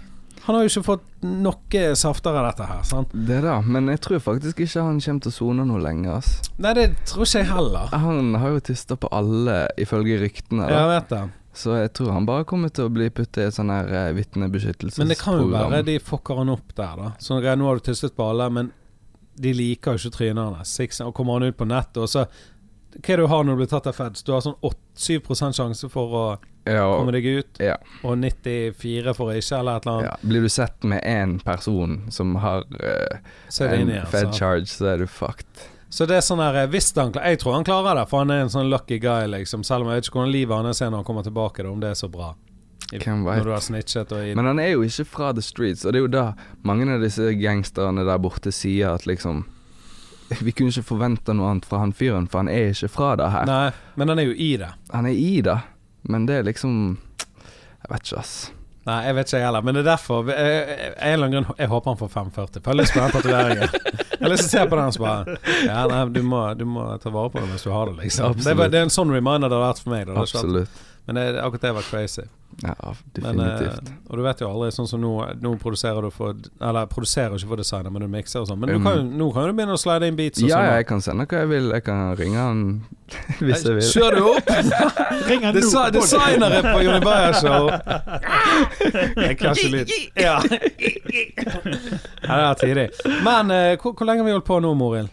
Han 0.44 0.56
har 0.58 0.66
jo 0.66 0.72
ikke 0.74 0.84
fått 0.90 1.06
noe 1.24 1.84
safter 2.00 2.36
av 2.36 2.50
dette 2.50 2.68
her, 2.68 2.84
sant? 2.88 3.12
Det 3.14 3.40
da, 3.46 3.60
men 3.64 3.88
jeg 3.92 4.02
tror 4.04 4.22
faktisk 4.24 4.60
ikke 4.66 4.84
han 4.84 5.00
kommer 5.04 5.24
til 5.24 5.32
å 5.32 5.36
sone 5.36 5.66
noe 5.68 5.82
lenger, 5.84 6.18
ass. 6.20 6.32
Nei, 6.60 6.72
det 6.76 6.86
tror 7.08 7.28
ikke 7.28 7.44
jeg 7.44 7.50
heller. 7.52 7.92
Han 8.04 8.34
har 8.42 8.56
jo 8.56 8.62
tysta 8.72 8.98
på 9.00 9.12
alle, 9.16 9.58
ifølge 9.80 10.18
ryktene. 10.24 10.68
Jeg 10.68 10.80
Da. 10.80 10.88
vet 10.96 11.10
det. 11.14 11.22
Så 11.60 11.76
jeg 11.80 11.94
tror 11.96 12.12
han 12.16 12.26
bare 12.28 12.48
kommer 12.48 12.72
til 12.74 12.88
å 12.88 12.94
bli 12.94 13.08
puttet 13.10 13.44
i 13.44 13.48
et 13.50 13.56
sånn 13.56 13.72
her 13.72 13.88
eh, 13.88 14.12
vitnebeskyttelsesprogram. 14.20 15.08
Men 15.08 15.14
det 15.16 15.20
kan 15.22 15.40
jo 15.40 15.48
være 15.54 15.86
de 15.86 15.98
fucker 16.00 16.40
han 16.44 16.52
opp 16.56 16.76
der, 16.76 16.96
da. 17.06 17.12
Sånn 17.20 17.44
nå 17.44 17.68
har 17.72 17.80
du 17.80 17.88
tystet 17.88 18.16
på 18.16 18.28
alle, 18.32 18.50
men 18.50 18.72
de 19.40 19.54
liker 19.56 19.96
jo 19.96 20.04
ikke 20.04 20.18
trynet 20.18 20.60
hans. 20.60 21.02
Og 21.06 21.14
kommer 21.16 21.40
han 21.40 21.50
ut 21.50 21.58
på 21.58 21.68
nettet, 21.70 22.02
og 22.04 22.10
så 22.12 22.26
Hva 22.90 23.14
er 23.14 23.20
det 23.20 23.26
du 23.26 23.30
har 23.30 23.44
når 23.46 23.54
du 23.54 23.62
blir 23.62 23.70
tatt 23.70 23.88
av 23.88 23.94
feds? 23.94 24.24
Du 24.26 24.32
har 24.34 24.42
sånn 24.42 24.58
8-7 24.66 25.54
sjanse 25.54 25.90
for 25.94 26.16
å 26.18 26.24
ja, 26.66 26.84
og, 26.88 26.96
komme 27.00 27.14
deg 27.14 27.28
ut, 27.40 27.60
ja, 27.62 27.76
og 28.02 28.18
94 28.18 29.14
for 29.18 29.30
å 29.30 29.36
ikke, 29.38 29.60
eller 29.60 29.78
et 29.78 29.86
eller 29.86 29.94
annet. 29.94 30.08
ja. 30.10 30.30
Blir 30.32 30.46
du 30.46 30.50
sett 30.50 30.88
med 30.90 31.04
én 31.06 31.38
person 31.46 32.00
som 32.12 32.34
har 32.42 32.66
eh, 32.82 33.20
det 33.46 33.70
en 33.70 33.94
igjen. 33.94 34.10
Fed 34.10 34.32
så. 34.32 34.40
charge, 34.42 34.72
så 34.74 34.90
er 34.94 35.04
du 35.04 35.08
fucked. 35.08 35.68
Så 35.90 36.06
det 36.06 36.20
er 36.20 36.22
sånn 36.22 36.38
her 36.38 36.68
Hvis 36.70 36.92
han 36.94 37.16
Jeg 37.18 37.40
tror 37.42 37.56
han 37.56 37.66
klarer 37.66 37.98
det, 37.98 38.04
for 38.12 38.22
han 38.22 38.34
er 38.34 38.44
en 38.44 38.52
sånn 38.54 38.70
lucky 38.70 39.00
guy, 39.02 39.26
liksom. 39.32 39.64
Selv 39.66 39.86
om 39.86 39.90
jeg 39.90 40.02
vet 40.02 40.10
ikke 40.10 40.20
hvordan 40.20 40.36
livet 40.36 40.70
hans 40.70 40.82
er 40.82 40.92
når 40.92 41.02
han 41.02 41.08
kommer 41.08 41.26
tilbake, 41.26 41.66
da, 41.66 41.72
om 41.74 41.82
det 41.82 41.94
er 41.94 41.98
så 41.98 42.10
bra. 42.12 42.34
I- 42.92 42.98
Når 43.06 43.44
du 43.46 43.52
har 43.52 43.60
snitchet 43.62 44.12
og 44.12 44.24
i 44.26 44.34
Men 44.36 44.46
han 44.50 44.60
er 44.60 44.72
jo 44.72 44.82
ikke 44.82 45.06
fra 45.06 45.32
the 45.34 45.42
streets, 45.46 45.86
og 45.86 45.94
det 45.94 46.00
er 46.00 46.06
jo 46.08 46.12
da 46.14 46.34
mange 46.66 46.88
av 46.90 47.02
disse 47.04 47.22
gangsterne 47.38 48.06
der 48.08 48.18
borte 48.18 48.52
sier 48.52 48.96
at 48.96 49.06
liksom 49.06 49.46
Vi 50.42 50.52
kunne 50.52 50.70
ikke 50.74 50.84
forvente 50.86 51.34
noe 51.34 51.50
annet 51.52 51.66
fra 51.66 51.80
han 51.84 51.92
fyren, 51.94 52.28
for 52.30 52.40
han 52.44 52.48
er 52.50 52.70
ikke 52.74 52.90
fra 52.90 53.16
det 53.18 53.30
her. 53.34 53.46
Nei, 53.50 53.72
men 53.98 54.10
han 54.10 54.20
er 54.20 54.28
jo 54.30 54.34
i 54.38 54.58
det. 54.62 54.70
Han 54.94 55.06
er 55.10 55.18
i 55.18 55.42
det, 55.42 55.58
men 56.04 56.26
det 56.26 56.36
er 56.40 56.44
liksom 56.44 56.98
Jeg 57.84 57.90
vet 57.94 58.04
ikke, 58.08 58.20
ass. 58.20 58.52
Nei, 58.90 59.06
jeg 59.06 59.16
vet 59.16 59.28
ikke 59.28 59.38
jeg 59.38 59.46
heller, 59.46 59.62
men 59.62 59.76
det 59.76 59.82
er 59.84 59.90
derfor 59.92 60.30
jeg, 60.30 60.68
jeg, 60.70 60.94
jeg, 60.98 61.32
grunn 61.34 61.50
Jeg 61.60 61.68
håper 61.70 61.92
han 61.92 61.98
får 62.00 62.12
540. 62.14 62.62
For 62.64 62.72
jeg 62.72 62.76
har 62.76 62.80
lyst 62.82 62.94
på 62.94 63.00
den 63.04 63.12
tatoveringen. 63.12 63.70
Jeg 64.20 64.24
har 64.26 64.32
lyst 64.34 64.46
til 64.46 64.50
å 64.50 64.54
se 64.54 64.64
på 64.70 64.80
den 64.80 64.86
og 64.90 65.02
bare 65.04 65.38
Ja, 65.68 65.82
nei, 65.92 66.02
du 66.16 66.22
må, 66.26 66.42
du 66.58 66.66
må 66.66 66.86
ta 67.04 67.14
vare 67.14 67.30
på 67.34 67.42
det 67.44 67.50
mens 67.52 67.66
du 67.66 67.70
har 67.74 67.92
det, 67.92 67.98
liksom. 68.04 68.34
Det, 68.40 68.56
det 68.74 68.80
er 68.82 68.88
en 68.88 68.94
sånn 68.94 69.14
reminder 69.14 69.50
det 69.52 69.58
har 69.60 69.66
vært 69.68 69.82
for 69.84 69.94
meg. 69.94 70.06
Da. 70.10 70.18
Absolutt. 70.24 70.82
Men 71.06 71.20
det, 71.20 71.26
akkurat 71.44 71.68
det 71.68 71.74
var 71.78 71.88
crazy. 71.90 72.26
Ja, 72.62 72.74
Men, 72.82 73.40
eh, 73.40 73.46
definitivt. 73.46 73.92
og 74.10 74.18
du 74.18 74.24
vet 74.26 74.42
jo 74.42 74.48
aldri, 74.50 74.68
sånn 74.76 74.88
som 74.90 75.00
nå 75.00 75.12
Nå 75.40 75.54
produserer 75.62 76.02
du 76.04 76.10
for 76.12 76.34
Eller 76.60 76.86
produserer 76.92 77.38
ikke 77.38 77.48
for 77.48 77.56
designer, 77.62 77.90
men 77.90 78.02
du 78.02 78.08
mikser 78.12 78.42
og 78.42 78.50
sånn. 78.50 78.60
Men 78.60 78.70
du 78.74 78.84
kan, 78.84 79.06
nå 79.18 79.30
kan 79.34 79.48
du 79.48 79.54
begynne 79.54 79.78
å 79.78 79.80
slide 79.80 80.08
inn 80.10 80.18
beats 80.18 80.42
og 80.44 80.50
ja, 80.50 80.58
sånn. 80.58 80.74
jeg 80.76 80.88
kan 80.90 81.02
sende 81.06 81.26
hva 81.30 81.44
jeg 81.44 81.50
vil. 81.54 81.70
Jeg 81.72 81.84
kan 81.88 82.16
ringe 82.20 82.38
han 82.42 82.64
hvis 83.40 83.64
jeg 83.64 83.78
vil. 83.78 83.88
Kjør 83.94 84.18
du 84.18 84.24
opp! 84.34 84.52
Ring 85.30 85.46
han 85.48 85.56
Desi 85.56 85.76
nå. 85.76 85.86
designere 85.96 86.60
på 86.66 86.82
Jonny 86.84 87.00
Beyer-show. 87.06 87.70
Jeg 89.24 89.38
lyd. 89.76 89.96
Ja. 90.20 90.36
ja, 92.24 92.36
det 92.36 92.50
er 92.50 92.60
tidlig. 92.66 92.90
Men 93.24 93.52
eh, 93.56 93.78
hvor, 93.80 93.94
hvor 93.96 94.06
lenge 94.10 94.24
har 94.24 94.30
vi 94.30 94.36
holdt 94.36 94.50
på 94.50 94.60
nå, 94.64 94.74
Morild? 94.78 95.10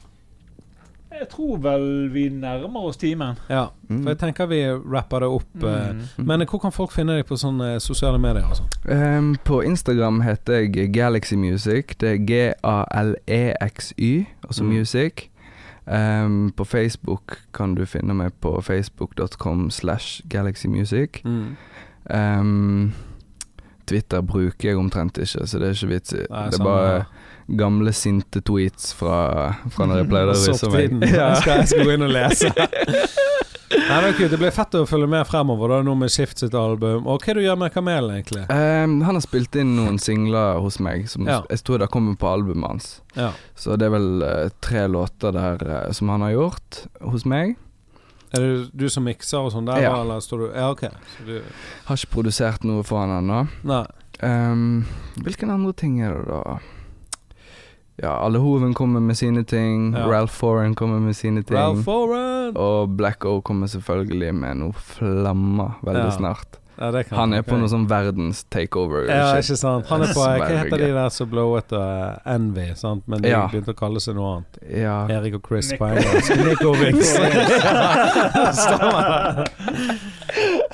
Jeg 1.21 1.29
tror 1.29 1.57
vel 1.63 2.09
vi 2.13 2.29
nærmer 2.29 2.81
oss 2.89 2.97
timen. 2.97 3.37
Ja, 3.51 3.67
Mm. 3.89 4.03
for 4.03 4.11
jeg 4.11 4.19
tenker 4.19 4.47
vi 4.47 4.59
rapper 4.95 5.21
det 5.21 5.29
opp. 5.29 5.63
eh. 5.63 5.93
Mm. 6.19 6.27
Men 6.27 6.41
eh, 6.41 6.47
hvor 6.47 6.59
kan 6.61 6.73
folk 6.73 6.91
finne 6.93 7.17
deg 7.17 7.27
på 7.27 7.37
sånne 7.39 7.75
eh, 7.75 7.79
sosiale 7.81 8.19
medier? 8.19 8.45
Ehm, 8.89 9.37
på 9.45 9.61
Instagram 9.65 10.21
heter 10.21 10.53
jeg 10.53 10.93
Galaxy 10.95 11.35
Music. 11.35 11.85
Det 12.01 12.09
er 12.09 12.19
G-A-L-E-X-Y, 13.17 14.27
altså 14.45 14.63
Mm. 14.65 14.69
music. 14.69 15.13
Um, 15.89 16.53
på 16.57 16.65
Facebook 16.65 17.39
kan 17.55 17.75
du 17.75 17.85
finne 17.87 18.15
meg 18.15 18.33
på 18.41 18.61
facebook.com 18.61 19.71
slash 19.71 20.21
galaxymusic. 20.29 21.23
Ehm, 22.11 22.93
Twitter 23.87 24.21
bruker 24.21 24.69
jeg 24.69 24.77
omtrent 24.77 25.19
ikke, 25.19 25.47
så 25.47 25.59
det 25.59 25.69
er 25.69 25.73
ikke 25.75 25.87
vits 25.89 26.13
i. 26.13 26.17
Det 26.17 26.27
er 26.31 26.65
bare 26.65 26.87
her. 26.89 27.05
Gamle 27.47 27.93
sinte 27.95 28.41
tweets 28.43 28.93
fra, 28.97 29.53
fra 29.71 29.87
når 29.87 30.03
jeg 30.03 30.09
pleide 30.11 30.35
å 30.35 30.41
vise 30.41 30.71
meg. 30.73 30.97
Ja. 31.07 31.31
Jeg, 31.31 31.43
skal, 31.43 31.63
jeg 31.63 31.69
skal 31.73 31.87
gå 31.87 31.95
inn 31.95 32.07
og 32.07 32.15
lese. 32.17 32.51
Nei, 33.67 33.97
er 33.99 34.15
kult. 34.15 34.31
det 34.31 34.39
blir 34.39 34.53
fett 34.55 34.75
å 34.79 34.85
følge 34.87 35.09
med 35.11 35.27
fremover, 35.27 35.73
da, 35.75 35.81
nå 35.87 35.95
med 35.99 36.11
Skift 36.15 36.39
sitt 36.43 36.55
album. 36.59 37.07
Og 37.11 37.23
hva 37.23 37.35
du 37.35 37.41
gjør 37.43 37.59
med 37.59 37.75
Kamelen, 37.75 38.15
egentlig? 38.21 38.45
Um, 38.51 39.01
han 39.07 39.19
har 39.19 39.25
spilt 39.25 39.59
inn 39.59 39.75
noen 39.79 39.99
singler 40.03 40.61
hos 40.63 40.79
meg, 40.83 41.09
som 41.11 41.27
Ja. 41.27 41.41
jeg 41.51 41.65
tror 41.67 41.83
det 41.83 41.91
kommer 41.95 42.15
på 42.19 42.31
albumet 42.31 42.69
hans. 42.71 42.89
Ja. 43.19 43.33
Så 43.59 43.75
det 43.79 43.89
er 43.89 43.95
vel 43.97 44.09
uh, 44.23 44.49
tre 44.63 44.87
låter 44.91 45.35
der 45.35 45.63
uh, 45.67 45.93
som 45.97 46.11
han 46.15 46.25
har 46.27 46.35
gjort 46.37 46.83
hos 47.13 47.27
meg. 47.27 47.57
Er 48.35 48.43
det 48.43 48.55
du 48.75 48.89
som 48.91 49.07
mikser 49.07 49.47
og 49.47 49.53
sånn 49.55 49.67
der, 49.69 49.83
Ja. 49.87 49.95
eller 50.03 50.23
står 50.23 50.47
du 50.47 50.47
Ja, 50.51 50.71
ok. 50.75 50.87
Så 51.17 51.27
du 51.27 51.37
Har 51.87 51.99
ikke 51.99 52.15
produsert 52.19 52.67
noe 52.67 52.83
for 52.87 53.03
han 53.03 53.15
ennå. 53.21 53.45
Um, 53.67 53.85
Ehm, 54.25 54.87
hvilke 55.21 55.45
andre 55.45 55.75
ting 55.77 55.99
er 56.01 56.15
det, 56.17 56.25
da? 56.31 56.55
Ja, 58.03 58.19
Alle 58.21 58.39
Hoven 58.39 58.75
kommer 58.75 59.01
med 59.01 59.17
sine 59.17 59.45
ting. 59.45 59.93
Ja. 59.97 60.07
Ralph 60.11 60.33
Foran 60.35 60.75
kommer 60.75 60.99
med 61.01 61.17
sine 61.17 61.43
ting. 61.43 61.57
Ralph 61.57 61.83
Foran! 61.85 62.57
Og 62.57 62.91
Black 62.97 63.25
O 63.25 63.41
kommer 63.41 63.67
selvfølgelig 63.73 64.35
med 64.35 64.57
noe 64.61 64.73
flammer 64.77 65.79
veldig 65.83 66.05
Ja. 66.05 66.11
snart. 66.19 66.59
Ja, 66.79 66.91
det 66.93 67.07
kan 67.09 67.17
Han 67.19 67.33
er 67.33 67.41
på 67.41 67.57
noe 67.57 67.69
sånn 67.73 67.87
verdens 67.89 68.43
takeover. 68.53 69.07
Ja, 69.09 69.31
shit. 69.41 69.45
ikke 69.49 69.57
sant. 69.57 69.87
Han 69.89 70.03
er 70.03 70.07
på 70.13 70.21
Hva 70.21 70.45
heter 70.47 70.77
de 70.77 70.91
der 70.93 71.09
som 71.09 71.31
blowet 71.31 71.73
og 71.73 72.21
Envy, 72.27 72.75
sant? 72.77 73.09
Men 73.09 73.23
de 73.23 73.31
Ja. 73.31 73.47
begynte 73.49 73.73
å 73.73 73.75
kalle 73.79 73.97
seg 73.99 74.15
noe 74.15 74.35
annet. 74.37 74.59
Ja. 74.83 75.07
Erik 75.09 75.35
og 75.37 75.47
Chris 75.49 75.71
Nico. 75.73 75.85
på 75.87 75.97
engelsk. 75.97 76.37
Nico 76.37 76.75
Stemmer. 78.53 79.47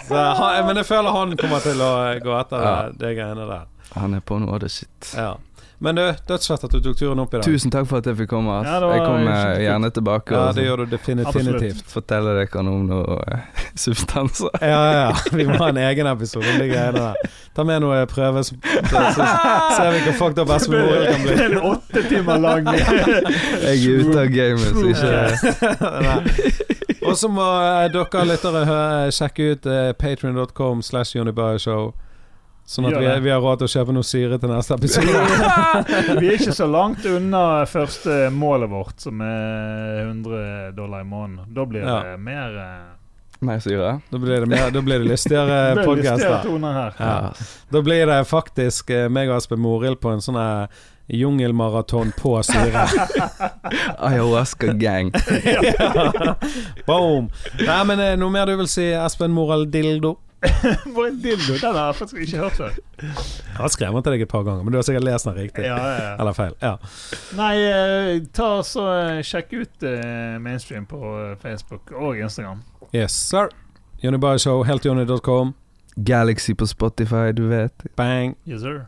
Så, 0.09 0.15
han, 0.17 0.67
men 0.67 0.77
jeg 0.77 0.87
føler 0.89 1.11
han 1.15 1.37
kommer 1.39 1.63
til 1.65 1.79
å 1.81 1.93
gå 2.25 2.35
etter 2.41 2.63
Ja. 2.67 2.75
det, 2.89 2.99
det 2.99 3.17
greiene 3.17 3.47
der. 3.49 3.67
Han 3.95 4.15
er 4.15 4.21
på 4.21 4.39
noe 4.41 4.55
av 4.55 4.61
det 4.65 4.71
shit. 4.73 5.15
Ja. 5.17 5.35
Men 5.83 5.99
du, 5.99 6.15
dødsfett 6.29 6.65
at 6.65 6.71
du 6.71 6.79
tok 6.79 6.95
turen 6.95 7.19
opp 7.19 7.33
i 7.35 7.41
dag. 7.41 7.43
Tusen 7.43 7.67
takk 7.75 7.89
for 7.91 7.99
at 7.99 8.07
jeg 8.07 8.15
fikk 8.21 8.29
komme. 8.31 8.53
ass. 8.61 8.69
Ja, 8.71 8.79
var 8.87 8.93
jeg 8.95 9.03
kommer 9.03 9.59
gjerne 9.59 9.91
tilbake 9.91 10.31
Ja, 10.37 10.53
det 10.55 10.63
gjør 10.69 10.77
du 10.85 10.87
definitivt. 10.93 11.83
fortelle 11.91 12.31
dere 12.37 12.63
om 12.63 12.87
noe 12.87 13.17
eh, 13.27 13.39
substanser. 13.85 14.51
Ja, 14.63 14.69
ja, 14.69 15.09
ja. 15.09 15.13
Vi 15.35 15.43
må 15.49 15.57
ha 15.59 15.69
en 15.73 15.81
egen 15.83 16.07
episode 16.07 16.47
om 16.53 16.59
de 16.63 16.67
greiene 16.71 17.01
der. 17.01 17.15
Ta 17.57 17.63
med 17.67 17.81
noe 17.83 18.07
prøve, 18.07 18.45
så, 18.47 18.55
ser 18.63 19.91
vi 19.97 20.01
hvor 20.07 20.15
fucked 20.21 20.39
up 20.45 20.51
Espen 20.57 20.79
Morild 20.79 21.07
kan 21.11 21.21
bli. 21.27 21.35
Det 21.35 21.43
er 21.43 21.47
en 21.51 21.59
åtte 21.73 22.01
timer 22.07 22.37
lang 22.47 22.63
Jeg 23.67 23.75
er 23.75 23.79
ute 24.07 24.19
av 24.23 24.29
gamet, 24.37 24.71
så 24.71 24.87
ikke 24.95 25.13
Og 27.11 27.15
så 27.19 27.27
må 27.33 27.43
eh, 27.59 27.91
dere 27.91 28.23
lyttere 28.31 28.63
sjekke 29.11 29.51
ut 29.51 29.67
uh, 29.67 29.91
patrion.com 29.99 30.79
slash 30.87 31.19
Jonny 31.19 31.35
Bayer 31.35 31.59
Show. 31.59 31.91
Sånn 32.65 32.87
at 32.89 32.95
vi, 32.97 33.09
vi 33.27 33.31
har 33.33 33.41
råd 33.43 33.59
til 33.61 33.67
å 33.69 33.73
kjøpe 33.73 33.93
noe 33.97 34.07
syre 34.07 34.39
til 34.41 34.49
neste 34.53 34.77
episode. 34.79 35.23
Vi 36.23 36.29
er 36.31 36.37
ikke 36.39 36.55
så 36.57 36.69
langt 36.71 37.05
unna 37.11 37.41
første 37.69 38.29
målet 38.33 38.71
vårt, 38.71 38.95
som 39.03 39.21
er 39.27 40.05
100 40.07 40.71
dollar 40.77 41.03
i 41.03 41.09
måneden. 41.09 41.51
Da 41.53 41.67
blir 41.69 41.83
det 41.83 41.91
Ja. 41.91 42.17
mer 42.17 42.59
eh, 42.63 42.91
Mer 43.43 43.59
syre? 43.59 43.97
Da 44.13 44.19
blir 44.23 44.45
det, 44.45 44.47
mer, 44.47 44.71
da 44.71 44.81
blir 44.87 45.03
det 45.03 45.09
lystigere 45.11 45.75
her. 46.79 46.95
Ja. 46.99 47.33
Da 47.75 47.83
blir 47.83 48.07
det 48.07 48.21
faktisk 48.31 48.91
eh, 48.95 49.09
meg 49.11 49.29
og 49.33 49.41
Espen 49.41 49.59
Morild 49.61 49.99
på 50.01 50.13
en 50.15 50.23
sånn 50.23 50.39
jungelmaraton 51.13 52.13
på 52.17 52.37
syre. 52.47 52.87
Ayahuasca 53.99 54.73
gang. 54.79 55.11
Ja. 55.45 56.37
Boom! 56.87 57.27
Nei, 57.59 57.81
men 57.91 58.01
eh, 58.01 58.15
noe 58.17 58.31
mer 58.33 58.47
du 58.47 58.55
vil 58.63 58.71
si, 58.71 58.87
Espen 58.95 59.35
Moral 59.35 59.67
Dildo? 59.75 60.17
For 60.95 61.07
en 61.07 61.23
dildo! 61.23 61.55
Den 61.61 61.75
har 61.77 61.87
jeg 61.87 61.95
faktisk 61.95 62.23
ikke 62.25 62.39
hørt 62.39 62.53
før. 62.59 62.79
Jeg 62.99 63.57
har 63.57 63.71
skrevet 63.71 64.05
til 64.05 64.15
deg 64.15 64.25
et 64.25 64.31
par 64.33 64.43
ganger, 64.47 64.65
men 64.65 64.75
du 64.75 64.79
har 64.79 64.87
sikkert 64.87 65.07
lest 65.07 65.29
den 65.29 65.39
riktig. 65.39 65.65
Ja, 65.69 65.77
ja, 65.79 65.97
ja. 66.03 66.13
Eller 66.21 66.37
feil. 66.37 66.55
Ja. 66.63 66.75
Nei, 67.39 67.53
eh, 67.69 68.13
ta 68.35 68.51
så 68.67 68.87
eh, 68.97 69.23
sjekk 69.27 69.55
ut 69.55 69.87
eh, 69.87 70.39
Mainstream 70.43 70.87
på 70.91 71.01
Facebook 71.43 71.95
og 71.95 72.19
Instagram. 72.19 72.63
Yes, 72.93 73.15
sir. 73.15 73.53
Johnny 74.03 74.19
Bayer 74.19 74.43
Show, 74.43 74.65
heltjohnny.com. 74.67 75.55
Galaxy 75.97 76.55
på 76.59 76.67
Spotify, 76.67 77.31
du 77.37 77.47
vet. 77.53 77.87
Bang. 77.97 78.35
Yes, 78.49 78.65
sir. 78.67 78.87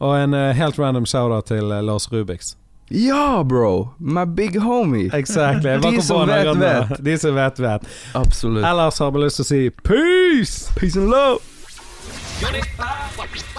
Og 0.00 0.16
en 0.16 0.34
helt 0.34 0.78
random 0.78 1.06
shout-out 1.06 1.52
til 1.52 1.70
Lars 1.84 2.08
Rubiks. 2.12 2.56
Ja, 2.92 3.44
bro! 3.44 3.94
My 3.98 4.24
big 4.26 4.56
homie. 4.58 5.10
Exactly. 5.14 5.78
De 5.78 6.02
som 6.02 6.26
vet, 6.26 6.56
vet. 6.56 7.04
De 7.04 7.18
som 7.18 7.34
vet, 7.34 7.58
vet. 7.58 7.82
Absolutt. 8.14 8.64
Ellers 8.66 8.98
har 8.98 9.10
vi 9.14 9.22
lyst 9.22 9.38
til 9.38 9.46
å 9.46 9.50
si 9.52 9.60
peace! 9.70 10.72
Peace 10.74 10.98
and 10.98 11.10
love! 11.10 11.38
Five. 12.40 13.49